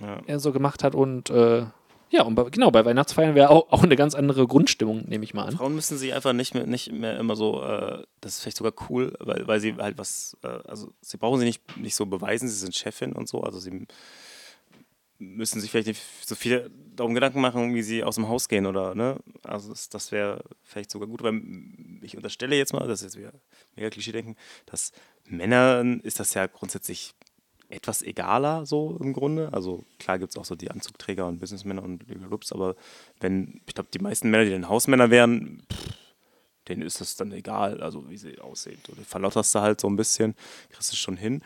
Ja. 0.00 0.20
er 0.26 0.38
so 0.38 0.52
gemacht 0.52 0.84
hat. 0.84 0.94
Und 0.94 1.30
äh, 1.30 1.64
ja, 2.10 2.22
und 2.22 2.34
bei, 2.34 2.44
genau, 2.50 2.70
bei 2.70 2.84
Weihnachtsfeiern 2.84 3.34
wäre 3.34 3.50
auch, 3.50 3.70
auch 3.70 3.82
eine 3.82 3.94
ganz 3.96 4.14
andere 4.14 4.46
Grundstimmung, 4.46 5.04
nehme 5.08 5.24
ich 5.24 5.34
mal 5.34 5.44
an. 5.44 5.56
Frauen 5.56 5.74
müssen 5.74 5.98
sich 5.98 6.14
einfach 6.14 6.32
nicht 6.32 6.54
mehr, 6.54 6.66
nicht 6.66 6.90
mehr 6.90 7.18
immer 7.18 7.36
so, 7.36 7.62
äh, 7.62 8.02
das 8.22 8.36
ist 8.36 8.40
vielleicht 8.42 8.56
sogar 8.56 8.72
cool, 8.88 9.12
weil, 9.20 9.46
weil 9.46 9.60
sie 9.60 9.74
halt 9.74 9.98
was, 9.98 10.36
äh, 10.42 10.46
also 10.66 10.90
sie 11.02 11.18
brauchen 11.18 11.38
sie 11.38 11.44
nicht, 11.44 11.76
nicht 11.76 11.94
so 11.94 12.06
beweisen, 12.06 12.48
sie 12.48 12.54
sind 12.54 12.74
Chefin 12.74 13.12
und 13.12 13.28
so, 13.28 13.42
also 13.42 13.58
sie 13.58 13.86
müssen 15.18 15.60
sich 15.60 15.70
vielleicht 15.70 15.88
nicht 15.88 16.02
so 16.24 16.34
viel 16.34 16.70
darum 16.94 17.12
Gedanken 17.12 17.40
machen, 17.40 17.74
wie 17.74 17.82
sie 17.82 18.04
aus 18.04 18.14
dem 18.14 18.28
Haus 18.28 18.48
gehen 18.48 18.66
oder, 18.66 18.94
ne, 18.94 19.16
also 19.42 19.68
das, 19.70 19.88
das 19.88 20.10
wäre 20.12 20.42
vielleicht 20.62 20.90
sogar 20.90 21.08
gut, 21.08 21.22
weil 21.22 21.32
ich 22.08 22.16
unterstelle 22.16 22.56
jetzt 22.56 22.72
mal, 22.72 22.86
das 22.86 23.00
ist 23.00 23.14
jetzt 23.14 23.18
wieder 23.18 23.32
mega 23.76 23.90
Klischee 23.90 24.12
denken, 24.12 24.36
dass 24.66 24.92
Männern 25.24 26.00
ist 26.00 26.20
das 26.20 26.34
ja 26.34 26.46
grundsätzlich 26.46 27.14
etwas 27.68 28.02
egaler 28.02 28.64
so 28.66 28.96
im 29.00 29.12
Grunde. 29.12 29.52
Also 29.52 29.84
klar 29.98 30.18
gibt 30.18 30.32
es 30.32 30.38
auch 30.38 30.44
so 30.44 30.54
die 30.56 30.70
Anzugträger 30.70 31.26
und 31.26 31.38
Businessmänner 31.38 31.82
und 31.82 32.08
Lups, 32.30 32.52
aber 32.52 32.76
wenn, 33.20 33.60
ich 33.66 33.74
glaube, 33.74 33.90
die 33.92 33.98
meisten 33.98 34.30
Männer, 34.30 34.44
die 34.44 34.50
dann 34.50 34.68
Hausmänner 34.68 35.10
wären, 35.10 35.62
pff, 35.70 35.88
denen 36.68 36.82
ist 36.82 37.00
das 37.00 37.16
dann 37.16 37.32
egal, 37.32 37.82
also 37.82 38.08
wie 38.08 38.16
sie 38.16 38.38
aussehen. 38.40 38.78
Die 38.88 39.04
verlotterst 39.04 39.54
du 39.54 39.60
halt 39.60 39.80
so 39.80 39.88
ein 39.88 39.96
bisschen, 39.96 40.34
kriegst 40.70 40.92
du 40.92 40.96
schon 40.96 41.16
hin. 41.16 41.42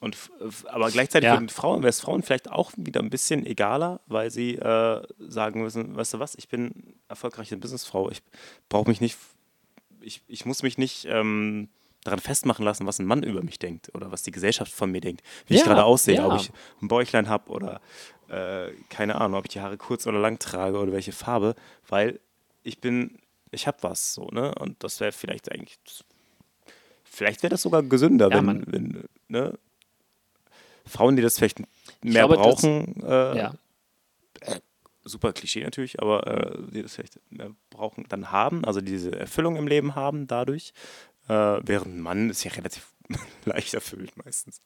Und, 0.00 0.18
aber 0.66 0.90
gleichzeitig 0.90 1.28
Ja. 1.28 1.40
Frauen, 1.48 1.80
wäre 1.80 1.88
es 1.88 2.00
Frauen 2.00 2.22
vielleicht 2.22 2.50
auch 2.50 2.72
wieder 2.76 3.00
ein 3.00 3.08
bisschen 3.08 3.46
egaler, 3.46 4.00
weil 4.06 4.30
sie 4.30 4.56
äh, 4.56 5.02
sagen 5.18 5.62
müssen, 5.62 5.96
weißt 5.96 6.14
du 6.14 6.18
was, 6.18 6.34
ich 6.34 6.48
bin 6.48 6.94
erfolgreiche 7.08 7.56
Businessfrau, 7.56 8.10
ich 8.10 8.20
brauche 8.68 8.88
mich 8.90 9.00
nicht, 9.00 9.16
ich, 10.04 10.22
ich 10.28 10.44
muss 10.44 10.62
mich 10.62 10.78
nicht 10.78 11.06
ähm, 11.08 11.68
daran 12.04 12.20
festmachen 12.20 12.64
lassen, 12.64 12.86
was 12.86 12.98
ein 12.98 13.06
Mann 13.06 13.22
über 13.22 13.42
mich 13.42 13.58
denkt 13.58 13.90
oder 13.94 14.12
was 14.12 14.22
die 14.22 14.30
Gesellschaft 14.30 14.72
von 14.72 14.90
mir 14.90 15.00
denkt, 15.00 15.22
wie 15.46 15.54
ich 15.54 15.60
Ja, 15.60 15.66
gerade 15.66 15.84
aussehe, 15.84 16.16
ja. 16.16 16.26
ob 16.26 16.34
ich 16.40 16.50
ein 16.82 16.88
Bäuchlein 16.88 17.28
habe 17.28 17.50
oder 17.50 17.80
äh, 18.28 18.72
keine 18.90 19.14
Ahnung, 19.20 19.38
ob 19.38 19.44
ich 19.46 19.52
die 19.52 19.60
Haare 19.60 19.76
kurz 19.78 20.06
oder 20.06 20.18
lang 20.18 20.38
trage 20.38 20.78
oder 20.78 20.92
welche 20.92 21.12
Farbe, 21.12 21.54
weil 21.88 22.20
ich 22.62 22.78
bin, 22.80 23.18
ich 23.50 23.66
habe 23.66 23.78
was 23.82 24.14
so, 24.14 24.28
ne? 24.28 24.54
Und 24.58 24.82
das 24.84 25.00
wäre 25.00 25.12
vielleicht 25.12 25.50
eigentlich, 25.52 25.78
vielleicht 27.04 27.42
wäre 27.42 27.50
das 27.50 27.62
sogar 27.62 27.82
gesünder, 27.82 28.28
Ja, 28.30 28.36
wenn, 28.36 28.44
man- 28.44 28.64
wenn 28.66 29.04
ne? 29.28 29.58
Frauen, 30.86 31.16
die 31.16 31.22
das 31.22 31.38
vielleicht 31.38 31.60
mehr 31.60 32.26
glaube, 32.26 32.36
das- 32.36 32.44
brauchen, 32.62 33.02
äh, 33.02 33.36
Ja. 33.38 33.54
Super 35.04 35.32
Klischee 35.32 35.62
natürlich, 35.62 36.00
aber 36.00 36.26
äh, 36.26 36.58
die 36.72 36.82
das 36.82 36.94
vielleicht 36.94 37.18
mehr 37.30 37.50
brauchen, 37.70 38.04
dann 38.08 38.30
haben, 38.30 38.64
also 38.64 38.80
diese 38.80 39.18
Erfüllung 39.18 39.56
im 39.56 39.66
Leben 39.66 39.94
haben 39.94 40.26
dadurch, 40.26 40.72
äh, 41.28 41.58
während 41.62 41.96
ein 41.96 42.00
Mann 42.00 42.30
ist 42.30 42.44
ja 42.44 42.52
relativ 42.52 42.88
leicht 43.44 43.74
erfüllt 43.74 44.16
meistens. 44.16 44.60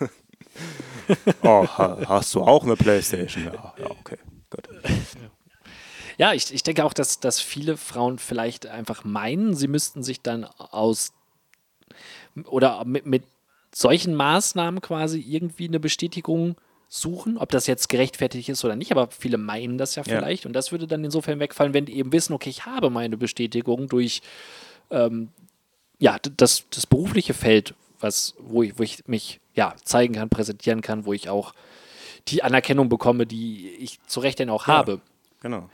oh, 1.42 1.66
ha, 1.66 1.98
hast 2.06 2.34
du 2.34 2.42
auch 2.42 2.64
eine 2.64 2.76
Playstation? 2.76 3.44
Ja, 3.44 3.74
ja 3.78 3.90
okay, 3.90 4.18
gut. 4.50 4.68
Ja, 6.16 6.32
ich, 6.32 6.52
ich 6.54 6.62
denke 6.62 6.84
auch, 6.84 6.92
dass, 6.92 7.18
dass 7.18 7.40
viele 7.40 7.76
Frauen 7.76 8.18
vielleicht 8.18 8.66
einfach 8.66 9.04
meinen, 9.04 9.54
sie 9.54 9.68
müssten 9.68 10.02
sich 10.02 10.20
dann 10.20 10.44
aus 10.44 11.12
oder 12.46 12.84
mit, 12.84 13.06
mit 13.06 13.24
solchen 13.74 14.14
Maßnahmen 14.14 14.80
quasi 14.80 15.20
irgendwie 15.20 15.66
eine 15.66 15.80
Bestätigung 15.80 16.56
suchen, 16.88 17.38
ob 17.38 17.50
das 17.50 17.66
jetzt 17.66 17.88
gerechtfertigt 17.88 18.48
ist 18.48 18.64
oder 18.64 18.76
nicht, 18.76 18.92
aber 18.92 19.08
viele 19.10 19.38
meinen 19.38 19.78
das 19.78 19.94
ja 19.96 20.02
Ja. 20.06 20.18
vielleicht 20.18 20.46
und 20.46 20.52
das 20.52 20.70
würde 20.72 20.86
dann 20.86 21.04
insofern 21.04 21.40
wegfallen, 21.40 21.74
wenn 21.74 21.86
die 21.86 21.96
eben 21.96 22.12
wissen, 22.12 22.32
okay, 22.32 22.50
ich 22.50 22.66
habe 22.66 22.90
meine 22.90 23.16
Bestätigung 23.16 23.88
durch 23.88 24.22
ähm, 24.90 25.30
ja, 25.98 26.18
das, 26.36 26.64
das 26.70 26.86
berufliche 26.86 27.34
Feld, 27.34 27.74
was, 28.00 28.34
wo, 28.38 28.62
ich, 28.62 28.78
wo 28.78 28.82
ich 28.82 29.06
mich 29.06 29.40
ja, 29.54 29.74
zeigen 29.84 30.14
kann, 30.14 30.28
präsentieren 30.28 30.82
kann, 30.82 31.06
wo 31.06 31.12
ich 31.12 31.28
auch 31.28 31.54
die 32.28 32.42
Anerkennung 32.42 32.88
bekomme, 32.88 33.26
die 33.26 33.70
ich 33.70 34.00
zu 34.06 34.20
Recht 34.20 34.38
denn 34.38 34.50
auch 34.50 34.66
Ja. 34.66 34.74
habe. 34.74 35.00
Genau. 35.40 35.68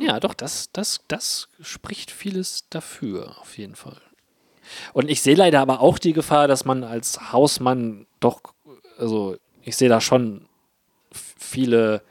Ja, 0.00 0.18
doch, 0.20 0.34
das, 0.34 0.70
das, 0.72 1.00
das 1.08 1.48
spricht 1.60 2.10
vieles 2.10 2.64
dafür, 2.70 3.38
auf 3.40 3.56
jeden 3.58 3.76
Fall. 3.76 4.00
Und 4.92 5.10
ich 5.10 5.22
sehe 5.22 5.34
leider 5.34 5.60
aber 5.60 5.80
auch 5.80 5.98
die 5.98 6.12
Gefahr, 6.12 6.48
dass 6.48 6.64
man 6.64 6.84
als 6.84 7.32
Hausmann 7.32 8.06
doch, 8.20 8.40
also 8.98 9.36
ich 9.62 9.76
sehe 9.76 9.88
da 9.88 10.00
schon 10.00 10.46
viele 11.12 12.02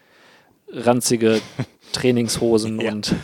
ranzige 0.71 1.41
Trainingshosen 1.93 2.79
Ja. 2.79 2.91
und 2.91 3.15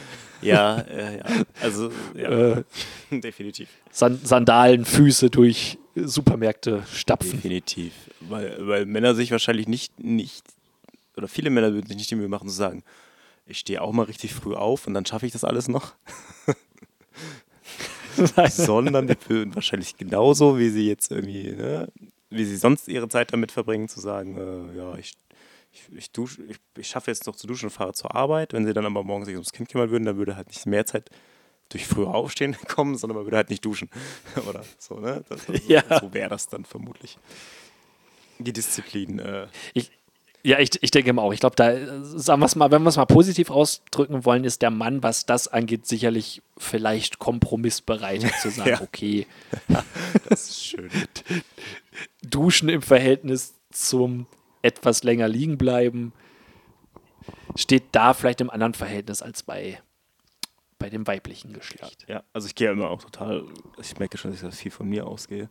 Ja, 0.41 0.79
äh, 0.79 1.17
ja. 1.17 1.23
also 1.61 1.91
ja, 2.15 2.29
äh, 2.59 2.63
definitiv. 3.11 3.69
San 3.91 4.19
Sandalenfüße 4.23 5.29
durch 5.29 5.77
Supermärkte 5.95 6.83
stapfen. 6.93 7.31
Definitiv. 7.31 7.93
Weil, 8.19 8.55
weil 8.67 8.85
Männer 8.85 9.15
sich 9.15 9.31
wahrscheinlich 9.31 9.67
nicht, 9.67 9.99
nicht, 9.99 10.43
oder 11.15 11.27
viele 11.27 11.49
Männer 11.49 11.73
würden 11.73 11.87
sich 11.87 11.97
nicht 11.97 12.11
die 12.11 12.15
Mühe 12.15 12.27
machen 12.27 12.49
zu 12.49 12.55
sagen, 12.55 12.83
ich 13.47 13.59
stehe 13.59 13.81
auch 13.81 13.93
mal 13.93 14.03
richtig 14.03 14.33
früh 14.33 14.53
auf 14.53 14.85
und 14.87 14.93
dann 14.93 15.05
schaffe 15.05 15.25
ich 15.25 15.31
das 15.31 15.43
alles 15.43 15.67
noch. 15.67 15.93
Sondern 18.49 19.07
die 19.07 19.17
würden 19.27 19.55
wahrscheinlich 19.55 19.97
genauso, 19.97 20.57
wie 20.57 20.69
sie 20.69 20.87
jetzt 20.87 21.11
irgendwie, 21.11 21.51
ne, 21.51 21.87
wie 22.29 22.45
sie 22.45 22.57
sonst 22.57 22.87
ihre 22.87 23.07
Zeit 23.09 23.31
damit 23.33 23.51
verbringen, 23.51 23.87
zu 23.87 23.99
sagen, 23.99 24.37
äh, 24.37 24.77
ja, 24.77 24.95
ich, 24.97 25.13
ich, 25.71 25.81
ich, 25.95 26.11
dusche, 26.11 26.43
ich, 26.43 26.57
ich 26.77 26.87
schaffe 26.87 27.11
jetzt 27.11 27.27
noch 27.27 27.35
zu 27.35 27.47
duschen 27.47 27.67
und 27.67 27.71
fahre 27.71 27.93
zur 27.93 28.15
Arbeit. 28.15 28.53
Wenn 28.53 28.65
sie 28.65 28.73
dann 28.73 28.85
aber 28.85 29.03
morgens 29.03 29.27
sich 29.27 29.35
ums 29.35 29.51
Kind 29.51 29.69
kümmern 29.69 29.89
würden, 29.89 30.05
dann 30.05 30.17
würde 30.17 30.35
halt 30.35 30.47
nicht 30.47 30.65
mehr 30.65 30.85
Zeit 30.85 31.09
durch 31.69 31.85
früher 31.85 32.13
Aufstehen 32.13 32.55
kommen, 32.67 32.97
sondern 32.97 33.17
man 33.17 33.25
würde 33.25 33.37
halt 33.37 33.49
nicht 33.49 33.63
duschen. 33.63 33.89
Oder 34.49 34.63
so, 34.77 34.99
ne? 34.99 35.23
Das, 35.29 35.45
das, 35.45 35.67
Ja. 35.67 35.83
So 35.99 36.13
wäre 36.13 36.29
das 36.29 36.47
dann 36.47 36.65
vermutlich. 36.65 37.17
Die 38.39 38.53
Disziplin. 38.53 39.19
Äh, 39.19 39.47
Ich, 39.73 39.91
ja, 40.43 40.59
ich, 40.59 40.71
ich 40.81 40.91
denke 40.91 41.11
mal 41.13 41.21
auch. 41.23 41.33
Ich 41.33 41.39
glaube, 41.39 41.55
da, 41.55 41.71
äh, 41.71 41.87
sagen 42.01 42.41
wir 42.41 42.45
es 42.45 42.55
mal, 42.55 42.71
wenn 42.71 42.83
wir 42.83 42.89
es 42.89 42.97
mal 42.97 43.05
positiv 43.05 43.49
ausdrücken 43.49 44.23
wollen, 44.23 44.43
ist 44.43 44.61
der 44.61 44.71
Mann, 44.71 45.03
was 45.03 45.25
das 45.25 45.47
angeht, 45.47 45.85
sicherlich 45.85 46.41
vielleicht 46.57 47.19
kompromissbereit 47.19 48.21
zu 48.41 48.49
sagen, 48.49 48.69
Ja. 48.77 48.81
okay, 48.81 49.27
das 50.29 50.49
ist 50.49 50.65
schön. 50.65 50.89
Duschen 52.23 52.69
im 52.69 52.81
Verhältnis 52.81 53.55
zum 53.71 54.27
etwas 54.61 55.03
länger 55.03 55.27
liegen 55.27 55.57
bleiben, 55.57 56.13
steht 57.55 57.83
da 57.91 58.13
vielleicht 58.13 58.41
im 58.41 58.49
anderen 58.49 58.73
Verhältnis 58.73 59.21
als 59.21 59.43
bei, 59.43 59.81
bei 60.79 60.89
dem 60.89 61.07
weiblichen 61.07 61.53
Geschlecht. 61.53 62.05
Ja, 62.07 62.23
also 62.33 62.47
ich 62.47 62.55
gehe 62.55 62.71
immer 62.71 62.89
auch 62.89 63.01
total, 63.01 63.43
ich 63.81 63.97
merke 63.97 64.17
schon, 64.17 64.31
dass 64.31 64.41
ich 64.41 64.47
da 64.47 64.51
viel 64.55 64.71
von 64.71 64.87
mir 64.87 65.07
ausgehe. 65.07 65.49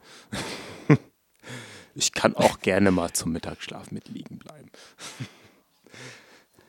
Ich 1.97 2.13
kann 2.13 2.37
auch 2.37 2.61
gerne 2.61 2.91
mal 2.91 3.13
zum 3.13 3.33
Mittagsschlaf 3.33 3.91
mit 3.91 4.09
liegen 4.09 4.39
bleiben. 4.39 4.71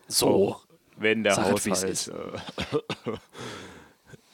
So, 0.07 0.27
Auch 0.53 0.65
wenn 0.97 1.23
der 1.23 1.35
Sag 1.35 1.45
es, 1.57 1.67
Haushalt 1.67 1.91
ist. 1.91 2.07
äh, 2.07 2.13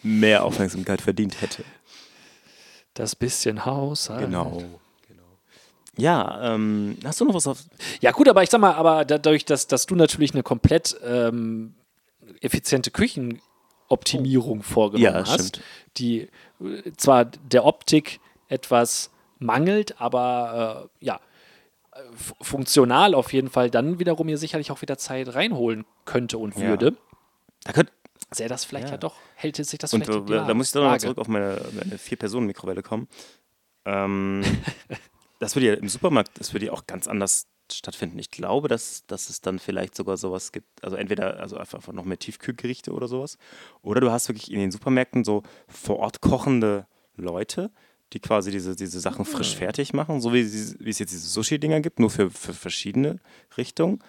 mehr 0.03 0.43
Aufmerksamkeit 0.45 1.01
verdient 1.01 1.41
hätte. 1.41 1.63
das 2.93 3.15
bisschen 3.15 3.65
Haushalt. 3.65 4.21
Genau. 4.21 4.62
Ja, 5.95 6.53
ähm, 6.56 6.97
hast 7.03 7.21
du 7.21 7.25
noch 7.25 7.36
was 7.36 7.45
auf. 7.47 7.60
Ja, 8.01 8.12
gut, 8.12 8.27
aber 8.27 8.41
ich 8.41 8.49
sag 8.49 8.60
mal, 8.62 8.73
aber 8.73 9.06
dadurch, 9.06 9.45
dass, 9.45 9.67
dass 9.67 9.86
du 9.86 9.95
natürlich 9.95 10.34
eine 10.34 10.41
komplett 10.41 10.95
ähm, 11.06 11.75
effiziente 12.41 12.89
Küchenoptimierung 12.89 14.63
vorgenommen 14.63 15.03
Ja, 15.15 15.25
hast, 15.27 15.49
stimmt. 15.58 15.62
die 15.97 16.21
äh, 16.62 16.91
zwar 16.97 17.25
der 17.25 17.65
Optik 17.65 18.19
etwas 18.47 19.12
mangelt, 19.43 19.99
aber 20.01 20.89
äh, 21.01 21.06
ja, 21.06 21.19
funktional 22.41 23.13
auf 23.13 23.34
jeden 23.34 23.49
Fall 23.49 23.69
dann 23.69 23.99
wiederum 23.99 24.25
mir 24.25 24.38
sicherlich 24.38 24.71
auch 24.71 24.82
wieder 24.82 24.97
Zeit 24.97 25.34
reinholen 25.36 25.86
könnte 26.06 26.38
und 26.38 26.56
Ja. 26.56 26.69
würde, 26.69 26.97
Da 27.65 27.71
könnt, 27.73 27.91
sähe 28.32 28.47
das 28.49 28.65
vielleicht 28.65 28.88
ja, 28.88 28.93
Ja. 28.93 28.97
doch, 28.97 29.15
hält 29.36 29.58
sich 29.58 29.77
das 29.77 29.93
und 29.93 30.03
vielleicht 30.06 30.19
äh, 30.23 30.25
die 30.25 30.47
da 30.47 30.53
muss 30.53 30.67
ich 30.67 30.73
doch 30.73 30.82
noch 30.82 30.88
mal 30.88 30.91
Waage. 30.93 31.01
zurück 31.03 31.17
auf 31.19 31.27
meine, 31.27 31.69
meine 31.71 31.97
Vier-Personen-Mikrowelle 31.97 32.82
kommen. 32.82 33.08
Ähm, 33.86 34.41
das 35.39 35.56
würde 35.56 35.67
ja 35.67 35.73
im 35.75 35.89
Supermarkt, 35.89 36.32
das 36.39 36.53
würde 36.53 36.67
ja 36.67 36.71
auch 36.71 36.88
ganz 36.88 37.08
anders 37.08 37.47
stattfinden. 37.71 38.19
Ich 38.19 38.32
glaube, 38.32 38.67
dass, 38.67 39.06
dass 39.08 39.29
es 39.29 39.41
dann 39.41 39.60
vielleicht 39.60 39.95
sogar 39.95 40.17
sowas 40.17 40.51
gibt, 40.51 40.84
also 40.84 40.95
entweder 40.95 41.39
also 41.39 41.58
einfach 41.58 41.86
noch 41.93 42.06
mehr 42.06 42.19
Tiefkühlgerichte 42.19 42.91
oder 42.91 43.08
sowas, 43.08 43.38
oder 43.82 44.01
du 44.01 44.12
hast 44.12 44.27
wirklich 44.29 44.51
in 44.51 44.60
den 44.60 44.71
Supermärkten 44.71 45.23
so 45.23 45.43
vor 45.67 45.99
Ort 45.99 46.21
kochende 46.21 46.88
Leute, 47.15 47.71
die 48.13 48.19
quasi 48.19 48.52
diese, 48.52 48.76
diese 48.76 48.99
Sachen 48.99 49.26
frisch 49.26 49.56
fertig 49.56 49.93
machen, 49.93 50.21
so 50.21 50.34
wie, 50.34 50.43
wie 50.43 50.89
es 50.89 50.99
jetzt 50.99 51.12
diese 51.12 51.28
Sushi-Dinger 51.28 51.82
gibt, 51.82 51.99
nur 51.99 52.10
für, 52.10 52.30
für 52.30 52.54
verschiedene 52.54 53.19
Richtungen. 53.58 53.99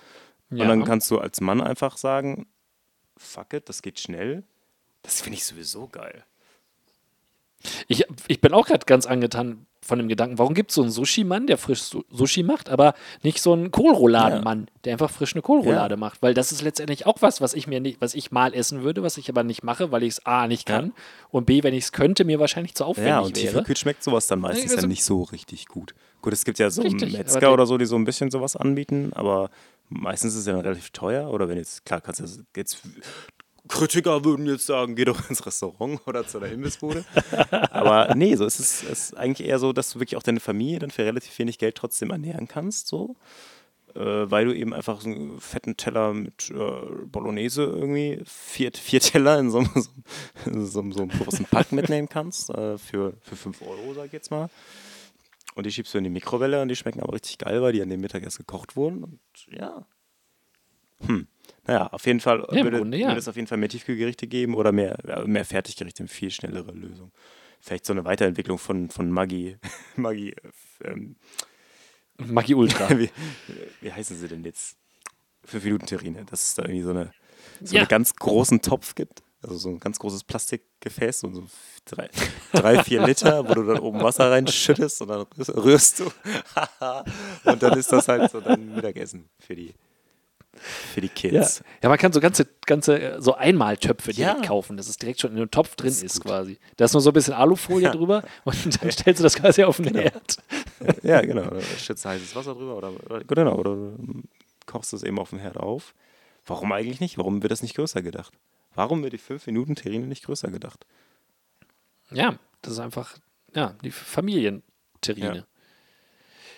Ja. 0.51 0.63
Und 0.63 0.69
dann 0.69 0.85
kannst 0.85 1.11
du 1.11 1.19
als 1.19 1.41
Mann 1.41 1.61
einfach 1.61 1.97
sagen, 1.97 2.47
fuck 3.17 3.55
it, 3.55 3.69
das 3.69 3.83
geht 3.83 3.99
schnell. 3.99 4.45
Das 5.03 5.21
finde 5.21 5.39
ich 5.39 5.45
sowieso 5.45 5.89
geil. 5.89 6.25
Ich, 7.89 8.05
ich 8.29 8.41
bin 8.41 8.53
auch 8.53 8.67
gerade 8.67 8.85
ganz 8.87 9.07
angetan 9.07 9.67
von 9.81 9.99
dem 9.99 10.09
Gedanken, 10.09 10.39
warum 10.39 10.55
gibt 10.55 10.71
es 10.71 10.77
so 10.77 10.83
einen 10.83 10.91
Sushi-Mann, 10.91 11.47
der 11.47 11.59
frisch 11.59 11.83
Su- 11.83 12.05
Sushi 12.11 12.43
macht, 12.43 12.71
aber 12.71 12.95
nicht 13.23 13.43
so 13.43 13.53
einen 13.53 13.71
Kohlrouladen-Mann, 13.71 14.69
der 14.85 14.93
einfach 14.95 15.11
frisch 15.11 15.35
eine 15.35 15.43
Kohlroulade 15.43 15.95
Ja. 15.95 15.97
macht? 15.99 16.23
Weil 16.23 16.33
das 16.33 16.53
ist 16.53 16.63
letztendlich 16.63 17.05
auch 17.07 17.21
was, 17.21 17.43
was 17.43 17.53
ich 17.53 17.67
mir 17.67 17.81
nicht, 17.81 18.01
was 18.01 18.15
ich 18.15 18.31
mal 18.33 18.55
essen 18.55 18.83
würde, 18.83 19.03
was 19.03 19.19
ich 19.19 19.29
aber 19.29 19.43
nicht 19.45 19.63
mache, 19.63 19.93
weil 19.93 20.03
ich 20.03 20.15
es 20.15 20.27
A 20.27 20.47
nicht 20.47 20.69
Ja. 20.71 20.77
kann 20.77 20.93
und 21.31 21.45
B, 21.45 21.63
wenn 21.63 21.75
ich 21.75 21.85
es 21.85 21.93
könnte, 21.93 22.25
mir 22.25 22.39
wahrscheinlich 22.39 22.75
zu 22.75 22.85
aufwendig 22.87 23.11
Ja, 23.11 23.19
und 23.21 23.37
wäre. 23.37 23.47
tiefgekühlt 23.47 23.79
schmeckt 23.79 24.03
sowas 24.05 24.27
dann 24.27 24.41
meistens 24.41 24.73
Also- 24.73 24.83
ja 24.85 24.89
nicht 24.89 25.05
so 25.05 25.23
richtig 25.23 25.67
gut. 25.69 25.95
Gut, 26.23 26.33
es 26.33 26.45
gibt 26.47 26.59
ja 26.59 26.71
so 26.71 26.81
Richtig, 26.81 27.13
Metzger 27.13 27.41
der- 27.41 27.53
oder 27.53 27.67
so, 27.67 27.77
die 27.77 27.85
so 27.85 27.97
ein 27.97 28.05
bisschen 28.05 28.31
sowas 28.31 28.57
anbieten, 28.57 29.13
aber 29.15 29.51
meistens 29.91 30.33
ist 30.33 30.41
es 30.41 30.47
ja 30.47 30.59
relativ 30.59 30.89
teuer. 30.91 31.29
Oder 31.31 31.47
wenn 31.51 31.59
jetzt, 31.59 31.85
klar, 31.85 32.01
kannst 32.01 32.21
du 32.21 32.25
jetzt. 32.57 32.81
Kritiker 33.69 34.25
würden 34.25 34.47
jetzt 34.47 34.67
sagen, 34.67 34.95
geh 34.95 35.05
doch 35.05 35.29
ins 35.31 35.45
Restaurant 35.47 36.01
oder 36.07 36.27
zu 36.27 36.39
einer 36.39 36.49
Imbissbude. 36.53 37.05
aber 37.71 38.15
nee, 38.15 38.35
so 38.37 38.45
ist 38.45 38.61
es 38.61 38.83
ist 38.83 39.17
eigentlich 39.17 39.49
eher 39.49 39.59
so, 39.59 39.73
dass 39.73 39.91
du 39.93 40.01
wirklich 40.01 40.17
auch 40.17 40.23
deine 40.23 40.41
Familie 40.41 40.79
dann 40.81 40.91
für 40.91 41.05
relativ 41.05 41.39
wenig 41.39 41.59
Geld 41.59 41.75
trotzdem 41.77 42.11
ernähren 42.11 42.47
kannst, 42.49 42.89
so. 42.89 43.17
Äh, 43.95 44.29
weil 44.31 44.47
du 44.47 44.55
eben 44.57 44.75
einfach 44.75 45.01
so 45.01 45.09
einen 45.09 45.41
fetten 45.41 45.77
Teller 45.77 46.13
mit 46.13 46.51
äh, 46.51 47.05
Bolognese 47.07 47.63
irgendwie, 47.63 48.21
vier, 48.27 48.73
vier 48.73 49.01
Teller 49.01 49.39
in 49.39 49.51
so, 49.51 49.59
einem- 49.59 49.71
so, 50.67 50.81
einem- 50.81 50.93
so, 50.93 50.99
so 50.99 51.03
einem 51.03 51.11
großen 51.11 51.45
Pack 51.47 51.71
mitnehmen 51.73 52.09
kannst, 52.09 52.51
äh, 52.51 52.77
für, 52.77 53.15
für 53.23 53.37
5 53.37 53.63
Euro, 53.63 53.95
sag 53.95 54.07
ich 54.07 54.13
jetzt 54.13 54.31
mal. 54.33 54.51
Und 55.55 55.65
die 55.65 55.71
schiebst 55.71 55.95
du 55.95 55.99
in 55.99 56.05
die 56.05 56.11
Mikrowelle 56.11 56.61
und 56.61 56.69
die 56.69 56.75
schmecken 56.77 57.01
aber 57.01 57.13
richtig 57.13 57.39
geil, 57.39 57.63
weil 57.63 57.73
die 57.73 57.81
an 57.83 57.89
dem 57.89 58.01
Mittag 58.01 58.25
erst 58.25 58.39
gekocht 58.39 58.75
wurden. 58.75 59.05
Und 59.05 59.21
ja. 59.49 59.87
Hm. 61.07 61.29
Naja, 61.67 61.87
auf 61.89 62.07
jeden 62.07 62.21
Fall 62.21 62.47
Ja, 62.53 62.63
würde, 62.65 62.79
Grunde 62.79 62.99
ja. 62.99 63.09
würde 63.09 63.19
es 63.21 63.29
auf 63.29 63.37
jeden 63.37 63.49
Fall 63.49 63.59
mehr 63.59 63.69
Tiefkühlgerichte 63.69 64.27
geben 64.27 64.55
oder 64.55 64.73
mehr, 64.73 64.99
mehr 65.27 65.45
Fertiggerichte, 65.45 66.03
eine 66.03 66.09
viel 66.09 66.31
schnellere 66.31 66.73
Lösung. 66.73 67.11
Vielleicht 67.61 67.87
so 67.87 67.93
eine 67.95 68.05
Weiterentwicklung 68.05 68.59
von, 68.59 68.91
von 68.91 69.11
Maggi. 69.11 69.57
Maggi, 69.97 70.31
äh, 70.33 70.89
ähm, 70.89 71.17
Maggi 72.19 72.55
Ultra. 72.55 72.91
wie, 72.99 73.11
wie 73.81 73.93
heißen 73.93 74.17
sie 74.19 74.29
denn 74.29 74.45
jetzt? 74.45 74.77
Fünf 75.47 75.65
Minuten 75.65 75.87
Terrine, 75.87 76.25
dass 76.25 76.43
es 76.43 76.55
da 76.55 76.63
irgendwie 76.63 76.83
so 76.83 76.91
eine 76.91 77.13
so 77.63 77.75
Ja. 77.75 77.83
einen 77.83 77.89
ganz 77.89 78.15
großen 78.15 78.61
Topf 78.63 78.95
gibt. 78.95 79.23
Also 79.43 79.57
so 79.57 79.69
ein 79.69 79.79
ganz 79.79 79.99
großes 79.99 80.25
Plastikgefäß, 80.25 81.21
so, 81.21 81.31
so 81.31 81.45
drei, 81.85 82.09
drei, 82.53 82.83
vier 82.83 83.05
Liter, 83.07 83.47
wo 83.47 83.53
du 83.53 83.63
dann 83.65 83.79
oben 83.79 84.01
Wasser 84.03 84.31
reinschüttest 84.31 85.03
und 85.03 85.09
dann 85.09 85.27
rührst, 85.37 85.55
rührst 85.55 86.01
du. 86.01 86.05
und 87.45 87.63
dann 87.63 87.79
ist 87.79 87.93
das 87.93 88.09
halt 88.09 88.31
so 88.31 88.41
dann 88.41 88.75
Mittagessen 88.75 89.29
für 89.39 89.55
die, 89.55 89.75
für 90.61 91.01
die 91.01 91.09
Ja. 91.09 91.13
Kids. 91.15 91.63
ja, 91.83 91.89
man 91.89 91.99
kann 91.99 92.13
so 92.13 92.21
ganze, 92.21 92.47
ganze 92.67 93.01
äh, 93.01 93.21
so 93.23 93.35
Einmaltöpfe 93.35 94.13
direkt 94.13 94.41
Ja. 94.43 94.47
kaufen, 94.47 94.77
dass 94.77 94.89
es 94.89 94.97
direkt 94.99 95.21
schon 95.21 95.33
in 95.33 95.37
einem 95.39 95.51
Topf 95.51 95.77
drin 95.77 95.89
ist, 95.89 96.03
ist 96.03 96.21
quasi. 96.23 96.59
Da 96.77 96.85
ist 96.87 96.93
nur 96.93 97.01
so 97.03 97.11
ein 97.11 97.13
bisschen 97.15 97.35
Alufolie 97.35 97.85
Ja. 97.87 97.93
drüber 97.93 98.23
und 98.45 98.83
dann 98.83 98.91
stellst 98.91 99.21
du 99.21 99.23
das 99.23 99.35
quasi 99.37 99.65
auf 99.65 99.77
den 99.79 99.95
Herd. 99.97 100.37
Ja, 101.03 101.21
genau. 101.23 101.45
Da 101.51 101.61
schützt 101.61 102.05
du 102.05 102.09
heißes 102.11 102.35
Wasser 102.37 102.55
drüber 102.55 102.77
oder, 102.77 102.93
oder, 103.07 103.25
genau, 103.25 103.55
oder 103.57 103.75
du 103.75 104.23
kochst 104.67 104.93
es 104.93 105.03
eben 105.03 105.19
auf 105.19 105.31
dem 105.31 105.39
Herd 105.39 105.57
auf. 105.57 105.95
Warum 106.47 106.73
eigentlich 106.73 107.01
nicht? 107.01 107.17
Warum 107.17 107.43
wird 107.43 107.53
das 107.53 107.63
nicht 107.63 107.75
größer 107.77 108.03
gedacht? 108.03 108.33
Warum 108.75 109.03
wird 109.03 109.13
die 109.15 109.19
5 109.19 109.47
Minuten 109.47 109.77
Terrine 109.77 110.07
nicht 110.07 110.25
größer 110.25 110.49
gedacht? 110.51 110.85
Ja, 112.11 112.39
das 112.63 112.75
ist 112.75 112.79
einfach, 112.81 113.17
ja, 113.55 113.75
die 113.83 113.91
Familienterrine. 113.91 115.47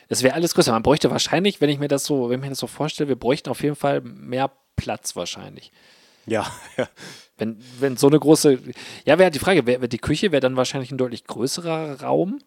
Es 0.08 0.22
wäre 0.22 0.34
alles 0.34 0.54
größer. 0.54 0.72
Man 0.72 0.82
bräuchte 0.82 1.10
wahrscheinlich, 1.10 1.60
wenn 1.60 1.70
ich 1.70 1.78
mir 1.78 1.88
das 1.88 2.04
so, 2.04 2.28
wenn 2.30 2.38
ich 2.40 2.44
mir 2.44 2.50
das 2.50 2.58
so 2.58 2.66
vorstelle, 2.66 3.08
wir 3.08 3.16
bräuchten 3.16 3.50
auf 3.50 3.62
jeden 3.62 3.76
Fall 3.76 4.00
mehr 4.00 4.50
Platz 4.76 5.16
wahrscheinlich. 5.16 5.72
Ja, 6.26 6.50
ja. 6.76 6.88
Wenn, 7.38 7.58
wenn 7.80 7.96
so 7.96 8.06
eine 8.06 8.18
große, 8.18 8.58
ja, 9.04 9.18
wäre 9.18 9.30
die 9.30 9.38
Frage, 9.38 9.66
wär, 9.66 9.78
die 9.88 9.98
Küche 9.98 10.32
wäre 10.32 10.40
dann 10.40 10.56
wahrscheinlich 10.56 10.90
ein 10.90 10.98
deutlich 10.98 11.24
größerer 11.24 12.00
Raum. 12.00 12.40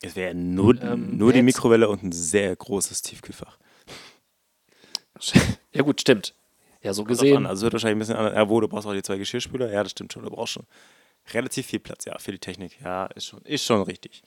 Es 0.00 0.16
wäre 0.16 0.34
nur, 0.34 0.80
Ähm, 0.82 1.16
nur 1.16 1.32
die 1.32 1.42
Mikrowelle 1.42 1.88
und 1.88 2.02
ein 2.02 2.12
sehr 2.12 2.54
großes 2.54 3.02
Tiefkühlfach. 3.02 3.58
Ja 5.74 5.82
gut, 5.82 6.00
stimmt. 6.02 6.34
Ja, 6.82 6.92
so 6.92 7.04
gesehen. 7.04 7.38
an. 7.38 7.46
Also 7.46 7.62
wird 7.62 7.72
wahrscheinlich 7.72 7.96
ein 7.96 7.98
bisschen 8.00 8.16
anders. 8.16 8.34
Ja, 8.34 8.48
wo, 8.48 8.60
du 8.60 8.68
brauchst 8.68 8.86
auch 8.86 8.92
die 8.92 9.02
zwei 9.02 9.16
Geschirrspüler. 9.16 9.72
Ja, 9.72 9.82
das 9.82 9.92
stimmt 9.92 10.12
schon. 10.12 10.22
Du 10.22 10.30
brauchst 10.30 10.52
schon 10.52 10.66
relativ 11.32 11.66
viel 11.66 11.78
Platz, 11.78 12.04
ja, 12.04 12.18
für 12.18 12.32
die 12.32 12.38
Technik. 12.38 12.78
Ja, 12.82 13.06
ist 13.06 13.26
schon, 13.26 13.40
ist 13.42 13.64
schon 13.64 13.80
richtig. 13.82 14.22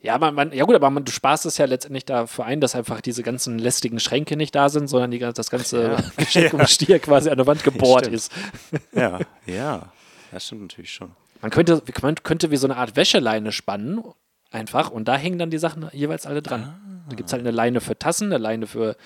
Ja, 0.00 0.18
man, 0.18 0.34
man, 0.34 0.52
ja 0.52 0.64
gut, 0.64 0.74
aber 0.74 0.90
man, 0.90 1.04
du 1.04 1.12
sparst 1.12 1.46
es 1.46 1.58
ja 1.58 1.64
letztendlich 1.66 2.04
dafür 2.04 2.44
ein, 2.44 2.60
dass 2.60 2.74
einfach 2.74 3.00
diese 3.00 3.22
ganzen 3.22 3.58
lästigen 3.58 3.98
Schränke 4.00 4.36
nicht 4.36 4.54
da 4.54 4.68
sind, 4.68 4.88
sondern 4.88 5.10
die, 5.10 5.18
das 5.18 5.50
ganze 5.50 5.82
Ja. 5.82 5.96
Geschenk 6.16 6.52
um 6.54 6.66
Stier 6.66 6.98
quasi 6.98 7.30
an 7.30 7.36
der 7.36 7.46
Wand 7.46 7.64
gebohrt 7.64 8.06
Stimmt. 8.06 8.16
ist. 8.16 8.32
Ja, 8.92 9.20
ja. 9.46 9.92
Das 10.32 10.46
stimmt 10.46 10.62
natürlich 10.62 10.92
schon. 10.92 11.12
Man 11.40 11.50
könnte, 11.50 11.82
man 12.02 12.14
könnte 12.22 12.50
wie 12.50 12.56
so 12.56 12.66
eine 12.66 12.76
Art 12.76 12.96
Wäscheleine 12.96 13.52
spannen, 13.52 14.02
einfach, 14.50 14.90
und 14.90 15.06
da 15.08 15.16
hängen 15.16 15.38
dann 15.38 15.50
die 15.50 15.58
Sachen 15.58 15.88
jeweils 15.92 16.26
alle 16.26 16.42
dran. 16.42 17.02
Da 17.08 17.14
gibt 17.14 17.28
es 17.28 17.32
halt 17.32 17.40
eine 17.40 17.50
Leine 17.50 17.80
für 17.80 17.98
Tassen, 17.98 18.26
eine 18.32 18.38
Leine 18.38 18.66
für, 18.66 18.96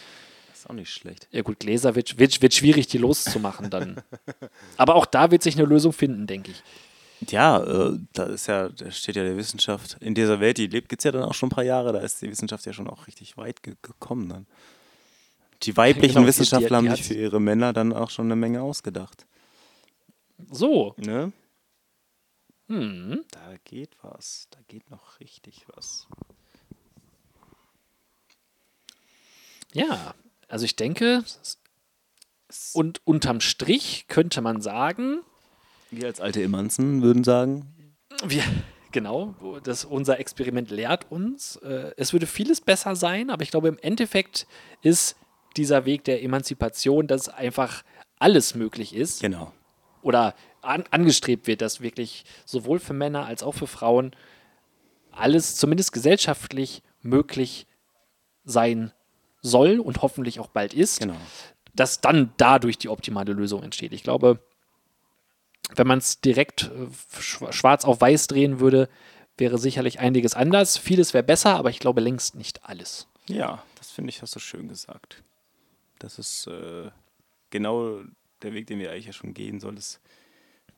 Das 0.50 0.61
ist 0.61 0.70
auch 0.70 0.74
nicht 0.74 0.90
schlecht. 0.90 1.28
ja 1.33 1.42
gut, 1.42 1.61
Gläser 1.61 1.94
wird, 1.96 2.18
wird, 2.18 2.40
wird 2.40 2.54
schwierig, 2.54 2.87
die 2.87 2.98
loszumachen 2.98 3.68
dann. 3.68 4.00
aber 4.76 4.94
auch 4.94 5.07
da 5.07 5.30
wird 5.30 5.42
sich 5.42 5.57
eine 5.57 5.66
Lösung 5.66 5.92
finden, 5.92 6.26
denke 6.26 6.53
ich. 6.53 6.62
Ja, 7.28 7.62
äh, 7.62 7.98
da 8.14 8.24
ist 8.24 8.46
ja, 8.46 8.68
da 8.70 8.90
steht 8.90 9.16
ja 9.16 9.22
der 9.22 9.36
Wissenschaft 9.36 9.98
in 10.00 10.14
dieser 10.14 10.40
Welt, 10.40 10.56
die 10.56 10.66
lebt, 10.68 10.88
gibt 10.88 11.00
es 11.00 11.04
ja 11.04 11.12
dann 11.12 11.22
auch 11.22 11.34
schon 11.34 11.48
ein 11.48 11.54
paar 11.54 11.64
Jahre, 11.64 11.92
da 11.92 11.98
ist 12.00 12.22
die 12.22 12.30
Wissenschaft 12.30 12.64
ja 12.64 12.72
schon 12.72 12.88
auch 12.88 13.06
richtig 13.06 13.36
weit 13.36 13.62
ge 13.62 13.74
gekommen 13.82 14.28
dann. 14.28 14.46
Die 15.64 15.76
weiblichen 15.76 16.14
Genau, 16.14 16.20
die- 16.22 16.28
Wissenschaftler 16.28 16.68
die- 16.68 16.74
haben 16.76 16.84
die 16.86 16.90
sich 16.92 17.00
hat- 17.00 17.06
für 17.08 17.14
ihre 17.14 17.40
Männer 17.40 17.72
dann 17.74 17.92
auch 17.92 18.08
schon 18.08 18.26
eine 18.26 18.36
Menge 18.36 18.62
ausgedacht. 18.62 19.26
So, 20.50 20.94
Ne? 20.96 21.32
hm. 22.68 23.24
Da 23.30 23.54
geht 23.64 23.90
was, 24.00 24.46
da 24.50 24.58
geht 24.68 24.90
noch 24.90 25.20
richtig 25.20 25.66
was. 25.74 26.06
ja, 29.72 30.14
also 30.48 30.64
ich 30.64 30.74
denke, 30.76 31.22
und 32.72 33.00
unterm 33.06 33.40
Strich 33.40 34.06
könnte 34.08 34.40
man 34.40 34.60
sagen, 34.62 35.20
Wir 35.91 36.07
als 36.07 36.20
alte 36.20 36.43
Emanzen 36.43 37.03
würden 37.03 37.24
sagen, 37.24 37.74
wir, 38.24 38.43
genau, 38.93 39.34
das, 39.64 39.84
unser 39.84 40.20
Experiment 40.20 40.70
lehrt 40.70 41.11
uns, 41.11 41.57
äh, 41.57 41.93
es 41.97 42.12
würde 42.12 42.26
vieles 42.26 42.61
besser 42.61 42.95
sein, 42.97 43.30
aber 43.30 43.43
ich 43.43 43.51
glaube, 43.51 43.68
im 43.68 43.78
Endeffekt 43.78 44.47
ist 44.82 45.16
dieser 45.57 45.84
Weg 45.84 46.05
der 46.05 46.22
Emanzipation, 46.22 47.07
dass 47.07 47.28
einfach 47.28 47.82
alles 48.18 48.55
möglich 48.55 48.95
ist 48.95 49.20
genau. 49.22 49.53
oder 50.03 50.34
an, 50.62 50.84
angestrebt 50.91 51.47
wird, 51.47 51.62
dass 51.62 51.80
wirklich 51.80 52.24
sowohl 52.45 52.78
für 52.78 52.93
Männer 52.93 53.24
als 53.24 53.43
auch 53.43 53.55
für 53.55 53.66
Frauen 53.66 54.14
alles 55.11 55.57
zumindest 55.57 55.93
gesellschaftlich 55.93 56.82
möglich 57.03 57.66
sein 58.45 58.93
soll 59.43 59.80
und 59.80 60.03
hoffentlich 60.03 60.38
auch 60.38 60.49
bald 60.49 60.74
ist, 60.74 61.01
Genau. 61.01 61.16
dass 61.74 62.01
dann 62.01 62.32
dadurch 62.36 62.78
die 62.78 62.88
optimale 62.91 63.32
Lösung 63.32 63.62
entsteht. 63.62 63.93
Ich 63.93 64.03
glaube, 64.03 64.38
wenn 65.74 65.86
man 65.86 65.98
es 65.98 66.20
direkt 66.20 66.64
äh, 66.64 66.86
schwa- 67.20 67.52
schwarz 67.52 67.84
auf 67.84 68.00
weiß 68.00 68.26
drehen 68.26 68.61
würde, 68.61 68.88
wäre 69.36 69.58
sicherlich 69.58 70.00
einiges 70.00 70.34
anders. 70.34 70.76
Vieles 70.76 71.14
wäre 71.14 71.24
besser, 71.24 71.56
aber 71.56 71.70
ich 71.70 71.78
glaube 71.78 72.00
längst 72.00 72.34
nicht 72.34 72.64
alles. 72.64 73.08
Ja, 73.28 73.62
das 73.76 73.90
finde 73.90 74.11
ich, 74.11 74.22
hast 74.22 74.34
du 74.34 74.40
schön 74.40 74.68
gesagt. 74.68 75.22
Das 75.98 76.18
ist 76.18 76.46
äh, 76.46 76.90
genau 77.50 78.00
der 78.42 78.54
Weg, 78.54 78.66
den 78.66 78.78
wir 78.78 78.90
eigentlich 78.90 79.06
ja 79.06 79.12
schon 79.12 79.34
gehen 79.34 79.61
sollen, 79.61 79.76
ist 79.76 80.00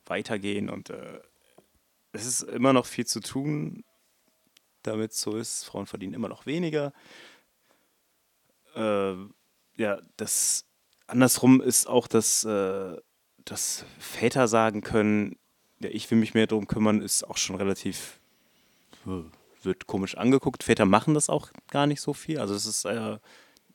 weitergehen 0.07 0.69
und 0.69 0.91
äh, 0.91 1.21
es 2.13 2.27
ist 2.27 2.43
immer 2.43 2.73
noch 2.73 2.87
viel 2.87 3.07
zu 3.07 3.21
tun, 3.21 3.85
damit 4.83 5.15
so 5.15 5.37
ist. 5.37 5.65
Frauen 5.65 5.87
verdienen 5.87 6.15
immer 6.15 6.29
noch 6.29 6.45
weniger. 6.45 6.93
Äh, 8.75 9.15
ja, 9.77 10.01
das 10.17 10.67
andersrum 11.07 11.61
ist 11.61 11.87
auch, 11.87 12.09
dass, 12.09 12.45
äh, 12.45 12.97
dass 13.45 13.85
Väter 13.99 14.49
sagen 14.49 14.83
können, 14.83 15.37
ja, 15.81 15.89
ich 15.91 16.11
will 16.11 16.19
mich 16.19 16.35
mehr 16.35 16.47
darum 16.47 16.67
kümmern, 16.67 17.01
ist 17.01 17.25
auch 17.25 17.37
schon 17.37 17.57
relativ 17.57 18.21
äh, 19.07 19.23
wird 19.65 19.87
komisch 19.87 20.17
angeguckt. 20.17 20.65
Väter 20.65 20.87
machen 20.87 21.15
das 21.15 21.29
auch 21.29 21.51
gar 21.71 21.87
nicht 21.87 22.01
so 22.01 22.13
viel. 22.13 22.39
Also 22.39 22.55
es 22.55 22.67
ist 22.67 22.85
äh, 22.85 23.19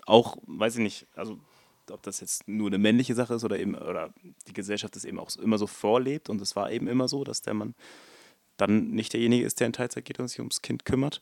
auch, 0.06 0.38
weiß 0.46 0.76
ich 0.76 0.82
nicht, 0.82 1.08
also 1.16 1.40
ob 1.90 2.04
das 2.04 2.20
jetzt 2.20 2.48
nur 2.48 2.68
eine 2.68 2.78
männliche 2.78 3.16
Sache 3.16 3.36
ist 3.36 3.44
oder 3.44 3.60
eben, 3.60 3.76
oder 3.76 4.14
die 4.48 4.54
Gesellschaft 4.54 4.96
es 4.96 5.06
eben 5.06 5.20
auch 5.20 5.34
immer 5.38 5.58
so 5.58 5.68
vorlebt 5.68 6.30
und 6.30 6.42
es 6.42 6.56
war 6.56 6.72
eben 6.72 6.88
immer 6.88 7.08
so, 7.08 7.24
dass 7.24 7.42
der 7.42 7.54
Mann 7.54 7.76
dann 8.58 8.90
nicht 8.90 9.14
derjenige 9.14 9.46
ist, 9.46 9.60
der 9.60 9.68
in 9.68 9.74
Teilzeit 9.74 10.04
geht 10.04 10.20
und 10.20 10.28
sich 10.28 10.40
ums 10.40 10.62
Kind 10.62 10.84
kümmert. 10.84 11.22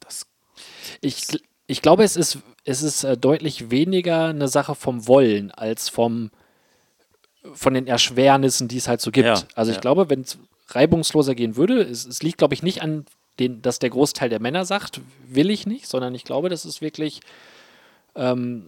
Das, 0.00 0.26
Ich, 1.00 1.26
ich 1.66 1.82
glaube, 1.82 2.02
es 2.04 2.16
ist, 2.16 2.38
es 2.64 2.82
ist 2.82 3.04
äh, 3.04 3.16
deutlich 3.16 3.70
weniger 3.70 4.26
eine 4.26 4.48
Sache 4.48 4.74
vom 4.74 5.06
Wollen 5.06 5.50
als 5.50 5.88
vom, 5.88 6.30
von 7.54 7.74
den 7.74 7.86
Erschwernissen, 7.86 8.68
die 8.68 8.76
es 8.76 8.88
halt 8.88 9.00
so 9.00 9.10
gibt. 9.10 9.26
Ja, 9.26 9.42
also 9.54 9.70
ich 9.70 9.76
ja. 9.76 9.80
glaube, 9.80 10.10
wenn 10.10 10.20
es 10.22 10.38
reibungsloser 10.68 11.34
gehen 11.34 11.56
würde, 11.56 11.80
es, 11.82 12.06
es 12.06 12.22
liegt, 12.22 12.38
glaube 12.38 12.54
ich, 12.54 12.62
nicht 12.62 12.82
an 12.82 13.06
den, 13.38 13.62
dass 13.62 13.78
der 13.78 13.90
Großteil 13.90 14.28
der 14.28 14.40
Männer 14.40 14.64
sagt, 14.64 15.00
will 15.28 15.50
ich 15.50 15.66
nicht, 15.66 15.86
sondern 15.86 16.14
ich 16.14 16.24
glaube, 16.24 16.48
das 16.48 16.64
ist 16.64 16.80
wirklich 16.80 17.20
ähm, 18.14 18.66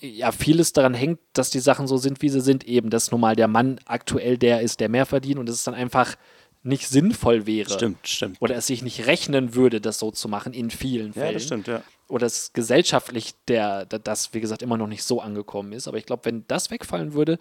ja, 0.00 0.32
vieles 0.32 0.72
daran 0.72 0.94
hängt, 0.94 1.20
dass 1.32 1.50
die 1.50 1.60
Sachen 1.60 1.86
so 1.86 1.96
sind, 1.96 2.22
wie 2.22 2.28
sie 2.28 2.40
sind, 2.40 2.64
eben, 2.64 2.90
dass 2.90 3.10
nun 3.10 3.20
mal 3.20 3.36
der 3.36 3.48
Mann 3.48 3.78
aktuell 3.84 4.36
der 4.38 4.62
ist, 4.62 4.80
der 4.80 4.88
mehr 4.88 5.06
verdient 5.06 5.38
und 5.38 5.48
es 5.48 5.62
dann 5.64 5.74
einfach 5.74 6.16
nicht 6.64 6.88
sinnvoll 6.88 7.46
wäre. 7.46 7.70
stimmt, 7.70 8.06
stimmt. 8.08 8.36
Oder 8.40 8.56
es 8.56 8.66
sich 8.68 8.82
nicht 8.82 9.06
rechnen 9.06 9.54
würde, 9.54 9.80
das 9.80 9.98
so 9.98 10.10
zu 10.10 10.28
machen 10.28 10.52
in 10.52 10.70
vielen 10.70 11.12
Fällen 11.12 11.26
Ja, 11.26 11.32
das 11.32 11.44
stimmt, 11.44 11.66
ja. 11.66 11.82
oder 12.08 12.26
es 12.26 12.52
gesellschaftlich 12.52 13.34
der, 13.48 13.84
da- 13.86 13.98
das, 13.98 14.32
wie 14.32 14.40
gesagt, 14.40 14.62
immer 14.62 14.76
noch 14.76 14.86
nicht 14.86 15.02
so 15.02 15.20
angekommen 15.20 15.72
ist. 15.72 15.88
Aber 15.88 15.98
ich 15.98 16.06
glaube, 16.06 16.24
wenn 16.24 16.44
das 16.46 16.70
wegfallen 16.70 17.14
würde 17.14 17.38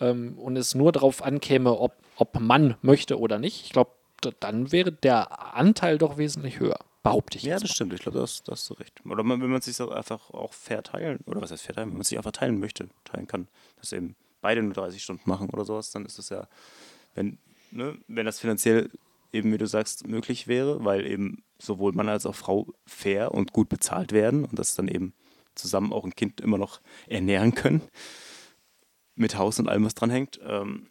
ähm, 0.00 0.38
und 0.38 0.56
es 0.56 0.74
nur 0.74 0.92
darauf 0.92 1.22
ankäme, 1.22 1.78
ob, 1.78 1.94
ob 2.16 2.38
man 2.40 2.76
möchte 2.82 3.18
oder 3.18 3.38
nicht, 3.38 3.64
ich 3.64 3.72
glaube, 3.72 3.92
dann 4.40 4.72
wäre 4.72 4.92
der 4.92 5.54
Anteil 5.54 5.98
doch 5.98 6.18
wesentlich 6.18 6.58
höher, 6.58 6.78
behaupte 7.02 7.38
ich. 7.38 7.44
Ja, 7.44 7.54
das 7.54 7.64
mal. 7.64 7.68
stimmt. 7.68 7.92
Ich 7.92 8.00
glaube, 8.00 8.18
da 8.18 8.22
hast, 8.22 8.48
da 8.48 8.52
hast 8.52 8.68
du 8.68 8.74
recht. 8.74 9.00
Oder 9.04 9.22
man, 9.22 9.40
wenn 9.40 9.50
man 9.50 9.60
sich 9.60 9.76
so 9.76 9.90
einfach 9.90 10.30
auch 10.30 10.52
fair 10.52 10.82
teilen, 10.82 11.20
oder 11.26 11.40
was 11.40 11.50
heißt 11.50 11.62
fair 11.62 11.74
teilen, 11.74 11.90
wenn 11.90 11.98
man 11.98 12.04
sich 12.04 12.18
einfach 12.18 12.32
teilen 12.32 12.58
möchte, 12.58 12.88
teilen 13.04 13.26
kann, 13.26 13.48
dass 13.76 13.92
eben 13.92 14.16
beide 14.40 14.62
nur 14.62 14.74
30 14.74 15.02
Stunden 15.02 15.28
machen 15.28 15.50
oder 15.50 15.64
sowas, 15.64 15.90
dann 15.90 16.04
ist 16.04 16.18
das 16.18 16.30
ja, 16.30 16.48
wenn, 17.14 17.38
ne, 17.70 17.96
wenn 18.08 18.26
das 18.26 18.40
finanziell 18.40 18.90
eben, 19.32 19.52
wie 19.52 19.58
du 19.58 19.66
sagst, 19.66 20.06
möglich 20.06 20.48
wäre, 20.48 20.84
weil 20.84 21.06
eben 21.06 21.42
sowohl 21.58 21.92
Mann 21.92 22.08
als 22.08 22.26
auch 22.26 22.34
Frau 22.34 22.72
fair 22.86 23.32
und 23.34 23.52
gut 23.52 23.68
bezahlt 23.68 24.12
werden 24.12 24.44
und 24.44 24.58
das 24.58 24.74
dann 24.74 24.88
eben 24.88 25.12
zusammen 25.54 25.92
auch 25.92 26.04
ein 26.04 26.14
Kind 26.14 26.40
immer 26.40 26.56
noch 26.56 26.80
ernähren 27.08 27.54
können, 27.54 27.82
mit 29.18 29.36
Haus 29.36 29.58
und 29.58 29.68
allem, 29.68 29.84
was 29.84 29.94
dran 29.94 30.10
hängt, 30.10 30.40
ähm, 30.42 30.90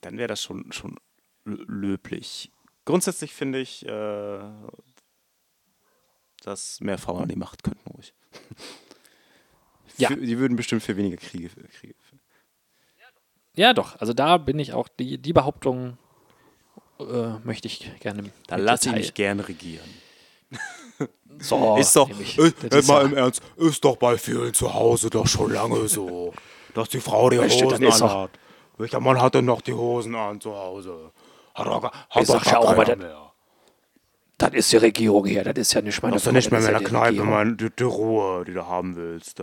dann 0.00 0.18
wäre 0.18 0.28
das 0.28 0.42
schon, 0.42 0.72
schon 0.72 0.96
lö- 1.46 1.64
löblich. 1.66 2.50
Grundsätzlich 2.84 3.32
finde 3.34 3.60
ich, 3.60 3.84
äh, 3.86 4.40
dass 6.42 6.80
mehr 6.80 6.98
Frauen 6.98 7.22
an 7.24 7.28
die 7.28 7.36
Macht 7.36 7.62
könnten, 7.62 7.90
ruhig. 7.90 8.14
Ja. 9.98 10.08
Für, 10.08 10.16
die 10.18 10.38
würden 10.38 10.56
bestimmt 10.56 10.82
für 10.82 10.94
weniger 10.98 11.16
Kriege. 11.16 11.48
Kriege 11.48 11.94
Ja, 13.54 13.72
doch. 13.72 13.98
Also 13.98 14.12
da 14.12 14.36
bin 14.36 14.58
ich 14.58 14.74
auch, 14.74 14.88
die, 14.88 15.16
die 15.16 15.32
Behauptung 15.32 15.96
äh, 17.00 17.38
möchte 17.44 17.66
ich 17.68 17.90
gerne. 18.00 18.30
da 18.46 18.56
lasse 18.56 18.90
ich 18.90 18.94
mich 18.94 19.14
gerne 19.14 19.48
regieren. 19.48 19.88
So, 21.38 21.76
ist 21.78 21.96
doch, 21.96 22.08
nämlich. 22.08 22.38
äh, 22.38 22.82
mal 22.82 23.06
im 23.06 23.14
Ernst, 23.14 23.42
ist 23.56 23.84
doch 23.84 23.96
bei 23.96 24.18
vielen 24.18 24.52
zu 24.52 24.74
Hause 24.74 25.08
doch 25.08 25.26
schon 25.26 25.52
lange 25.52 25.88
so, 25.88 26.34
dass 26.76 26.88
die 26.90 27.00
Frau 27.00 27.30
die 27.30 27.38
Richtig, 27.38 27.64
Hosen 27.64 27.82
ist 27.84 28.02
anhat. 28.02 28.30
Welcher 28.78 29.00
Mann 29.00 29.20
hat 29.20 29.34
denn 29.34 29.46
noch 29.46 29.62
die 29.62 29.72
Hosen 29.72 30.14
an 30.14 30.40
zu 30.40 30.54
Hause? 30.54 31.10
Hat 31.54 31.64
gar- 31.66 31.82
hat 32.10 32.22
Ich 32.22 32.28
doch 32.28 32.44
sag 32.44 32.52
ja 32.52 32.58
auch, 32.58 32.70
keiner 32.74 32.84
das- 32.84 32.98
mehr. 32.98 33.22
Das 34.38 34.50
ist 34.52 34.70
die 34.70 34.76
Regierung 34.76 35.24
hier, 35.24 35.44
das 35.44 35.54
ist 35.56 35.72
ja 35.72 35.80
nicht 35.80 36.02
meine 36.02 36.12
Das 36.16 36.22
ist 36.22 36.26
ja 36.26 36.32
nicht 36.32 36.50
mehr 36.50 36.60
in 36.60 36.66
der 36.66 36.82
Kneipe. 36.82 37.24
Mann, 37.24 37.56
die, 37.56 37.70
die 37.70 37.82
Ruhe, 37.84 38.44
die 38.44 38.52
du 38.52 38.66
haben 38.66 38.94
willst. 38.94 39.42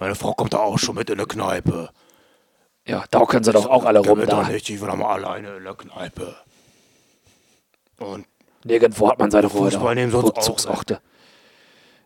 Meine 0.00 0.16
Frau 0.16 0.32
kommt 0.34 0.54
da 0.54 0.58
auch 0.58 0.76
schon 0.78 0.96
mit 0.96 1.08
in 1.08 1.18
der 1.18 1.26
Kneipe. 1.28 1.90
Ja, 2.84 3.04
da 3.12 3.24
können 3.26 3.44
sie 3.44 3.52
doch 3.52 3.66
auch 3.66 3.84
alle 3.84 4.00
rum 4.00 4.18
da. 4.20 4.26
doch 4.26 4.48
nicht, 4.48 4.68
ich 4.70 4.80
will 4.80 4.88
doch 4.88 4.96
mal 4.96 5.12
alleine 5.12 5.56
in 5.58 5.62
der 5.64 5.74
Kneipe. 5.74 6.34
Und 7.98 8.26
Nirgendwo 8.64 9.08
hat 9.08 9.20
man 9.20 9.30
seine 9.30 9.46
Ruhe. 9.46 9.70
Fußball 9.70 9.94
nehmen 9.94 10.12
auch, 10.14 10.24
Rückzugsorte. 10.24 11.00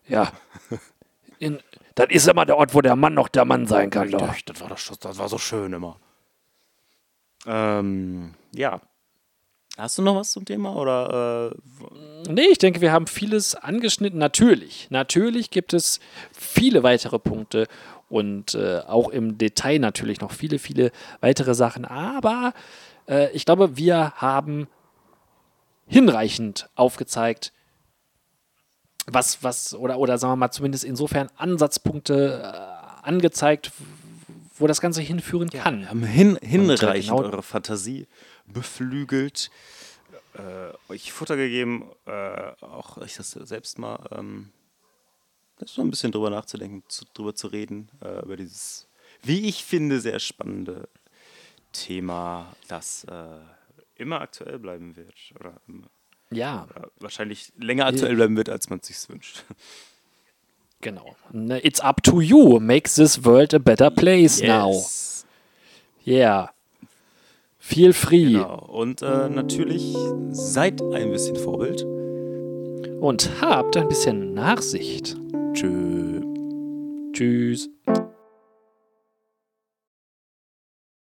Ja. 0.07 0.31
In, 1.39 1.63
das 2.01 2.09
ist 2.11 2.29
immer 2.29 2.47
der 2.47 2.57
Ort, 2.57 2.75
wo 2.75 2.81
der 2.81 2.97
Mann 2.97 3.13
noch 3.13 3.29
der 3.29 3.45
Mann 3.45 3.67
sein 3.67 3.91
kann. 3.91 4.11
Da. 4.11 4.19
Richtig, 4.19 4.47
das 4.47 4.61
war, 4.61 4.69
doch, 4.69 4.79
das 4.79 5.19
war 5.19 5.29
so 5.29 5.37
schön 5.37 5.73
immer. 5.75 5.97
Ähm, 7.47 8.35
ja. 8.55 8.81
Hast 9.77 9.99
du 9.99 10.03
noch 10.03 10.17
was 10.17 10.33
zum 10.33 10.47
Thema? 10.47 10.75
Oder 10.77 11.53
äh, 11.53 12.31
Nee, 12.31 12.47
ich 12.51 12.59
denke, 12.59 12.81
wir 12.81 12.93
haben 12.93 13.07
vieles 13.07 13.55
angeschnitten. 13.55 14.19
Natürlich, 14.19 14.89
natürlich 14.91 15.51
gibt 15.51 15.75
es 15.75 16.01
viele 16.33 16.83
weitere 16.83 17.19
Punkte 17.19 17.67
und 18.09 18.55
äh, 18.55 18.81
auch 18.87 19.11
im 19.11 19.37
Detail 19.37 19.79
natürlich 19.79 20.21
noch 20.21 20.33
viele, 20.33 20.59
viele 20.59 20.93
weitere 21.21 21.55
Sachen. 21.55 21.85
Aber 21.85 22.55
äh, 23.09 23.31
ich 23.33 23.45
glaube, 23.45 23.77
wir 23.77 24.13
haben 24.17 24.69
hinreichend 25.87 26.71
aufgezeigt, 26.77 27.53
was, 29.13 29.43
was, 29.43 29.75
oder, 29.75 29.99
oder 29.99 30.19
sagen 30.19 30.33
wir 30.33 30.37
mal 30.37 30.51
zumindest 30.51 30.85
insofern 30.85 31.29
Ansatzpunkte 31.37 32.43
äh, 32.43 33.07
angezeigt, 33.07 33.73
wo 34.57 34.67
das 34.67 34.81
Ganze 34.81 35.01
hinführen 35.01 35.51
kann. 35.51 35.89
haben 35.89 36.03
hin, 36.05 36.39
hinreichend 36.43 37.09
genau- 37.17 37.23
eure 37.23 37.43
Fantasie 37.43 38.07
beflügelt, 38.47 39.51
äh, 40.35 40.93
euch 40.93 41.13
Futter 41.13 41.37
gegeben, 41.37 41.91
äh, 42.07 42.53
auch 42.61 42.97
euch 42.99 43.15
das 43.17 43.31
selbst 43.31 43.79
mal, 43.79 43.99
ähm, 44.13 44.51
das 45.59 45.73
so 45.75 45.83
ein 45.83 45.91
bisschen 45.91 46.13
drüber 46.13 46.31
nachzudenken, 46.31 46.83
zu, 46.89 47.05
drüber 47.15 47.35
zu 47.35 47.49
reden, 47.49 47.91
äh, 48.03 48.21
über 48.23 48.37
dieses, 48.37 48.87
wie 49.23 49.49
ich 49.49 49.65
finde, 49.65 50.01
sehr 50.01 50.19
spannende 50.19 50.89
Thema, 51.73 52.55
das 52.69 53.05
äh, 53.05 53.39
immer 53.97 54.21
aktuell 54.21 54.59
bleiben 54.59 54.97
wird. 54.97 55.15
Oder, 55.39 55.55
immer, 55.69 55.89
Ja, 56.31 56.67
oder 56.71 56.91
wahrscheinlich 57.01 57.53
länger 57.59 57.87
aktuell 57.87 58.15
bleiben 58.15 58.37
wird, 58.37 58.49
als 58.49 58.71
man 58.71 58.81
sich 58.81 58.97
wünscht. 59.09 59.45
genau. 60.81 61.17
Ne, 61.33 61.65
It's 61.65 61.81
up 61.81 62.03
to 62.03 62.21
you. 62.21 62.61
Make 62.61 62.89
this 62.89 63.25
world 63.25 63.53
a 63.55 63.59
better 63.59 63.91
place 63.91 64.41
now. 64.41 64.73
Yes. 64.73 65.27
Yeah. 66.07 66.51
Feel 67.59 67.93
free. 67.93 68.33
Genau. 68.33 68.67
Und 68.67 69.03
äh, 69.03 69.29
natürlich 69.29 69.95
seid 70.31 70.81
ein 70.81 71.11
bisschen 71.11 71.37
Vorbild. 71.37 71.83
Und 73.01 73.31
habt 73.41 73.77
ein 73.77 73.89
bisschen 73.89 74.35
Nachsicht. 74.35 75.17
Tschö. 75.53 76.21
Tschüss. 77.13 77.69